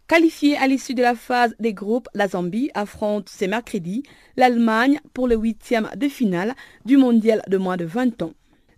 Qualifiée 0.07 0.59
à 0.59 0.67
l'issue 0.67 0.93
de 0.93 1.01
la 1.01 1.15
phase 1.15 1.55
des 1.59 1.73
groupes, 1.73 2.09
la 2.13 2.29
Zambie 2.29 2.71
affronte 2.75 3.31
ce 3.31 3.47
mercredi 3.47 4.03
l'Allemagne 4.37 5.01
pour 5.15 5.27
le 5.27 5.35
huitième 5.35 5.89
de 5.97 6.09
finale 6.09 6.55
du 6.85 6.99
mondial 6.99 7.41
de 7.49 7.57
moins 7.57 7.79
de 7.79 7.87
20 7.87 8.21
ans. 8.21 8.35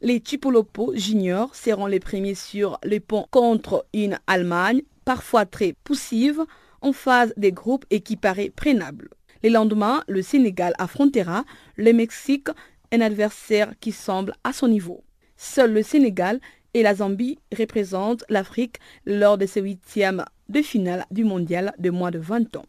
Les 0.07 0.21
Chipolopo 0.25 0.93
juniors 0.95 1.53
seront 1.57 1.87
les 1.87 1.99
premiers 1.99 2.37
sur 2.37 2.79
le 2.85 3.01
pont 3.01 3.27
contre 3.33 3.87
une 3.93 4.21
Allemagne 4.29 4.83
parfois 5.05 5.47
très 5.47 5.73
poussive 5.83 6.45
en 6.81 6.93
phase 6.93 7.35
des 7.37 7.51
groupes 7.51 7.85
et 7.91 7.99
qui 8.03 8.15
paraît 8.15 8.51
prénable. 8.51 9.09
Le 9.43 9.49
lendemain, 9.51 10.05
le 10.07 10.23
Sénégal 10.23 10.75
affrontera 10.79 11.45
le 11.75 11.93
Mexique, 11.93 12.47
un 12.93 13.01
adversaire 13.01 13.75
qui 13.81 13.91
semble 13.91 14.33
à 14.45 14.53
son 14.53 14.69
niveau. 14.69 15.03
Seul 15.37 15.73
le 15.73 15.83
Sénégal 15.83 16.39
et 16.73 16.85
la 16.85 16.95
Zambie 16.95 17.41
représentent 17.59 18.23
l'Afrique 18.29 18.77
lors 19.07 19.39
de 19.39 19.47
ce 19.47 19.59
huitième 19.59 20.25
de 20.49 20.63
finale 20.63 21.05
du 21.11 21.25
mondial 21.25 21.75
de 21.81 21.91
moins 21.91 22.13
de 22.13 22.21
20 22.21 22.55
ans. 22.55 22.67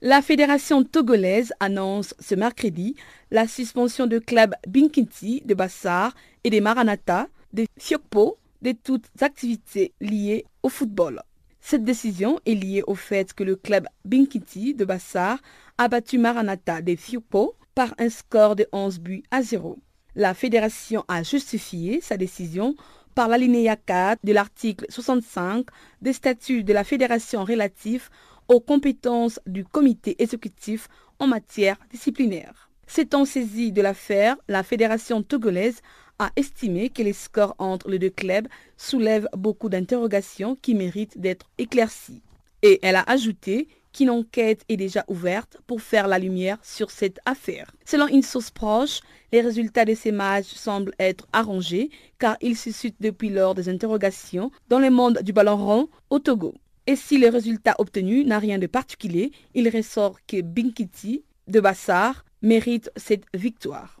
La 0.00 0.22
fédération 0.22 0.84
togolaise 0.84 1.52
annonce 1.58 2.14
ce 2.20 2.36
mercredi 2.36 2.94
la 3.32 3.48
suspension 3.48 4.06
de 4.06 4.20
clubs 4.20 4.54
Binkinti 4.68 5.42
de 5.44 5.54
Bassar 5.54 6.14
et 6.44 6.50
des 6.50 6.60
Maranata 6.60 7.26
de 7.52 7.66
Fiokpo 7.80 8.38
de 8.62 8.70
toutes 8.70 9.06
activités 9.20 9.92
liées 10.00 10.44
au 10.62 10.68
football. 10.68 11.20
Cette 11.60 11.82
décision 11.82 12.38
est 12.46 12.54
liée 12.54 12.84
au 12.86 12.94
fait 12.94 13.32
que 13.32 13.42
le 13.42 13.56
club 13.56 13.88
Binkinti 14.04 14.72
de 14.72 14.84
Bassar 14.84 15.40
a 15.78 15.88
battu 15.88 16.18
Maranata 16.18 16.80
de 16.80 16.94
Fiokpo 16.94 17.56
par 17.74 17.92
un 17.98 18.08
score 18.08 18.54
de 18.54 18.68
11 18.70 19.00
buts 19.00 19.24
à 19.32 19.42
0. 19.42 19.80
La 20.14 20.32
fédération 20.32 21.04
a 21.08 21.24
justifié 21.24 22.00
sa 22.00 22.16
décision 22.16 22.76
par 23.16 23.26
l'alinéa 23.26 23.74
4 23.74 24.20
de 24.22 24.32
l'article 24.32 24.86
65 24.90 25.66
des 26.02 26.12
statuts 26.12 26.62
de 26.62 26.72
la 26.72 26.84
fédération 26.84 27.42
relatifs 27.42 28.10
aux 28.48 28.60
compétences 28.60 29.40
du 29.46 29.64
comité 29.64 30.20
exécutif 30.22 30.88
en 31.18 31.26
matière 31.26 31.76
disciplinaire. 31.90 32.70
S'étant 32.86 33.26
saisi 33.26 33.70
de 33.70 33.82
l'affaire, 33.82 34.36
la 34.48 34.62
fédération 34.62 35.22
togolaise 35.22 35.82
a 36.18 36.30
estimé 36.36 36.88
que 36.88 37.02
les 37.02 37.12
scores 37.12 37.54
entre 37.58 37.88
les 37.90 37.98
deux 37.98 38.10
clubs 38.10 38.48
soulèvent 38.76 39.28
beaucoup 39.36 39.68
d'interrogations 39.68 40.56
qui 40.60 40.74
méritent 40.74 41.18
d'être 41.18 41.46
éclaircies. 41.58 42.22
Et 42.62 42.80
elle 42.82 42.96
a 42.96 43.04
ajouté 43.06 43.68
qu'une 43.92 44.10
enquête 44.10 44.64
est 44.68 44.76
déjà 44.76 45.04
ouverte 45.08 45.58
pour 45.66 45.80
faire 45.80 46.08
la 46.08 46.18
lumière 46.18 46.58
sur 46.62 46.90
cette 46.90 47.20
affaire. 47.24 47.70
Selon 47.84 48.08
une 48.08 48.22
source 48.22 48.50
proche, 48.50 49.00
les 49.32 49.42
résultats 49.42 49.84
de 49.84 49.94
ces 49.94 50.12
matchs 50.12 50.54
semblent 50.54 50.94
être 50.98 51.26
arrangés 51.32 51.90
car 52.18 52.36
ils 52.40 52.56
suscitent 52.56 53.00
depuis 53.00 53.28
lors 53.28 53.54
des 53.54 53.68
interrogations 53.68 54.50
dans 54.68 54.78
le 54.78 54.90
monde 54.90 55.20
du 55.22 55.32
ballon 55.32 55.56
rond 55.56 55.88
au 56.10 56.18
Togo. 56.18 56.54
Et 56.88 56.96
si 56.96 57.18
le 57.18 57.28
résultat 57.28 57.74
obtenu 57.76 58.24
n'a 58.24 58.38
rien 58.38 58.58
de 58.58 58.66
particulier, 58.66 59.30
il 59.52 59.68
ressort 59.68 60.16
que 60.26 60.40
Binkiti 60.40 61.22
de 61.46 61.60
Bassar 61.60 62.24
mérite 62.40 62.90
cette 62.96 63.24
victoire. 63.34 64.00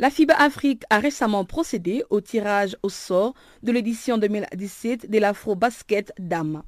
La 0.00 0.10
FIBA 0.10 0.34
Afrique 0.34 0.82
a 0.90 0.98
récemment 0.98 1.44
procédé 1.44 2.02
au 2.10 2.20
tirage 2.20 2.76
au 2.82 2.88
sort 2.88 3.34
de 3.62 3.70
l'édition 3.70 4.18
2017 4.18 5.08
de 5.08 5.18
l'Afro 5.18 5.54
Basket 5.54 6.12
Dame. 6.18 6.64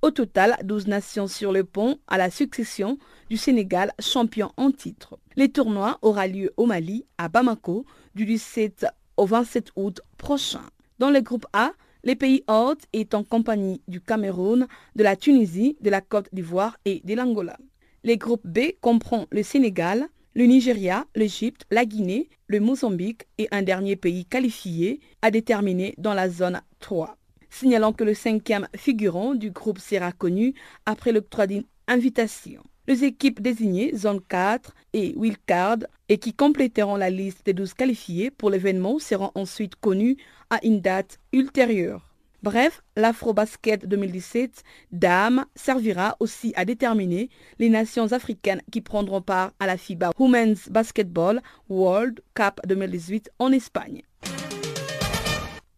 Au 0.00 0.10
total, 0.10 0.56
12 0.64 0.86
nations 0.86 1.26
sur 1.26 1.52
le 1.52 1.62
pont 1.62 1.98
à 2.06 2.16
la 2.16 2.30
succession 2.30 2.96
du 3.28 3.36
Sénégal 3.36 3.92
champion 4.00 4.52
en 4.56 4.70
titre. 4.70 5.18
Le 5.36 5.48
tournoi 5.48 5.98
aura 6.00 6.26
lieu 6.26 6.50
au 6.56 6.64
Mali, 6.64 7.04
à 7.18 7.28
Bamako, 7.28 7.84
du 8.14 8.24
17 8.24 8.86
au 9.18 9.26
27 9.26 9.72
août 9.76 10.00
prochain. 10.16 10.62
Dans 10.98 11.10
le 11.10 11.20
groupe 11.20 11.44
A, 11.52 11.72
les 12.06 12.14
pays 12.14 12.44
hôtes 12.46 12.86
en 13.12 13.24
compagnie 13.24 13.82
du 13.88 14.00
Cameroun, 14.00 14.68
de 14.94 15.02
la 15.02 15.16
Tunisie, 15.16 15.76
de 15.80 15.90
la 15.90 16.00
Côte 16.00 16.28
d'Ivoire 16.32 16.78
et 16.84 17.02
de 17.04 17.14
l'Angola. 17.14 17.58
Les 18.04 18.16
groupes 18.16 18.46
B 18.46 18.76
comprend 18.80 19.26
le 19.30 19.42
Sénégal, 19.42 20.06
le 20.34 20.44
Nigeria, 20.44 21.06
l'Égypte, 21.16 21.66
la 21.72 21.84
Guinée, 21.84 22.28
le 22.46 22.60
Mozambique 22.60 23.26
et 23.38 23.48
un 23.50 23.62
dernier 23.62 23.96
pays 23.96 24.24
qualifié 24.24 25.00
à 25.20 25.32
déterminer 25.32 25.94
dans 25.98 26.14
la 26.14 26.30
zone 26.30 26.62
3. 26.78 27.16
Signalons 27.50 27.92
que 27.92 28.04
le 28.04 28.14
cinquième 28.14 28.68
figurant 28.76 29.34
du 29.34 29.50
groupe 29.50 29.80
sera 29.80 30.12
connu 30.12 30.54
après 30.84 31.10
l'octroi 31.10 31.48
d'une 31.48 31.64
invitation. 31.88 32.62
Les 32.86 33.02
équipes 33.02 33.42
désignées 33.42 33.96
zone 33.96 34.20
4 34.20 34.72
et 34.92 35.12
wildcard 35.16 35.78
et 36.08 36.18
qui 36.18 36.32
compléteront 36.32 36.94
la 36.94 37.10
liste 37.10 37.44
des 37.44 37.52
12 37.52 37.74
qualifiés 37.74 38.30
pour 38.30 38.48
l'événement 38.48 39.00
seront 39.00 39.32
ensuite 39.34 39.74
connues 39.74 40.16
à 40.50 40.64
une 40.64 40.80
date 40.80 41.18
ultérieure. 41.32 42.16
Bref, 42.42 42.82
l'Afro-Basket 42.96 43.86
2017 43.86 44.62
Dame 44.92 45.46
servira 45.54 46.16
aussi 46.20 46.52
à 46.54 46.64
déterminer 46.64 47.28
les 47.58 47.68
nations 47.68 48.12
africaines 48.12 48.62
qui 48.70 48.80
prendront 48.80 49.22
part 49.22 49.52
à 49.58 49.66
la 49.66 49.76
FIBA 49.76 50.12
Women's 50.18 50.68
Basketball 50.68 51.42
World 51.68 52.20
Cup 52.34 52.60
2018 52.66 53.30
en 53.38 53.50
Espagne. 53.52 54.02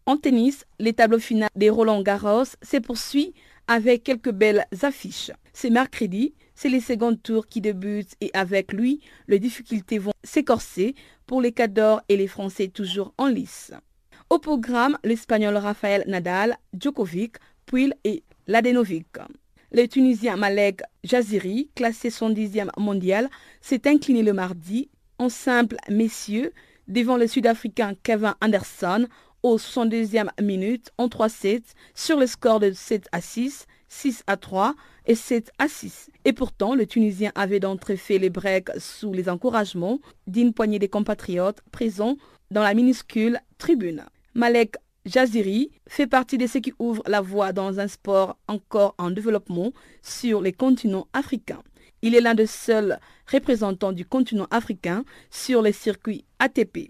En 0.05 0.17
tennis, 0.17 0.65
les 0.79 0.93
tableaux 0.93 1.19
finaux 1.19 1.47
des 1.55 1.69
Roland 1.69 2.01
Garros 2.01 2.43
se 2.61 2.77
poursuit 2.77 3.33
avec 3.67 4.03
quelques 4.03 4.31
belles 4.31 4.65
affiches. 4.81 5.31
C'est 5.53 5.69
mercredi, 5.69 6.33
c'est 6.55 6.69
les 6.69 6.81
second 6.81 7.15
tours 7.15 7.47
qui 7.47 7.61
débutent 7.61 8.15
et 8.19 8.31
avec 8.33 8.73
lui, 8.73 9.01
les 9.27 9.39
difficultés 9.39 9.97
vont 9.97 10.13
s'écorcer 10.23 10.95
pour 11.25 11.41
les 11.41 11.51
Cadors 11.51 12.01
et 12.09 12.17
les 12.17 12.27
Français 12.27 12.67
toujours 12.67 13.13
en 13.17 13.27
lice. 13.27 13.71
Au 14.31 14.37
programme, 14.37 14.95
l'Espagnol 15.03 15.57
Rafael 15.57 16.03
Nadal, 16.05 16.55
Djokovic, 16.79 17.37
Puil 17.65 17.95
et 18.03 18.21
Ladenovic. 18.45 19.07
Le 19.71 19.87
Tunisien 19.87 20.35
Malek 20.35 20.83
Jaziri, 21.03 21.71
classé 21.73 22.09
110e 22.09 22.69
mondial, 22.77 23.27
s'est 23.59 23.87
incliné 23.87 24.21
le 24.21 24.33
mardi 24.33 24.91
en 25.17 25.29
simple 25.29 25.77
messieurs 25.89 26.53
devant 26.87 27.17
le 27.17 27.25
Sud-Africain 27.25 27.93
Kevin 28.03 28.35
Anderson 28.39 29.07
au 29.41 29.57
62e 29.57 30.29
minute 30.39 30.91
en 30.99 31.07
3-7 31.07 31.63
sur 31.95 32.19
le 32.19 32.27
score 32.27 32.59
de 32.59 32.71
7 32.71 33.09
à 33.11 33.21
6, 33.21 33.65
6 33.87 34.23
à 34.27 34.37
3 34.37 34.75
et 35.07 35.15
7 35.15 35.51
à 35.57 35.67
6. 35.67 36.11
Et 36.25 36.33
pourtant, 36.33 36.75
le 36.75 36.85
Tunisien 36.85 37.31
avait 37.33 37.59
d'entrée 37.59 37.97
fait 37.97 38.19
les 38.19 38.29
breaks 38.29 38.69
sous 38.77 39.11
les 39.11 39.27
encouragements 39.27 39.99
d'une 40.27 40.53
poignée 40.53 40.77
des 40.77 40.87
compatriotes 40.87 41.61
présents 41.71 42.15
dans 42.51 42.61
la 42.61 42.75
minuscule 42.75 43.39
tribune. 43.57 44.05
Malek 44.39 44.77
Jaziri 45.05 45.69
fait 45.85 46.07
partie 46.07 46.37
de 46.37 46.47
ceux 46.47 46.61
qui 46.61 46.71
ouvrent 46.79 47.03
la 47.05 47.19
voie 47.19 47.51
dans 47.51 47.81
un 47.81 47.89
sport 47.89 48.37
encore 48.47 48.95
en 48.97 49.11
développement 49.11 49.73
sur 50.01 50.39
les 50.39 50.53
continents 50.53 51.09
africains. 51.11 51.61
Il 52.01 52.15
est 52.15 52.21
l'un 52.21 52.35
des 52.35 52.47
seuls 52.47 53.01
représentants 53.29 53.91
du 53.91 54.05
continent 54.05 54.47
africain 54.49 55.03
sur 55.29 55.61
les 55.61 55.73
circuits 55.73 56.23
ATP. 56.39 56.89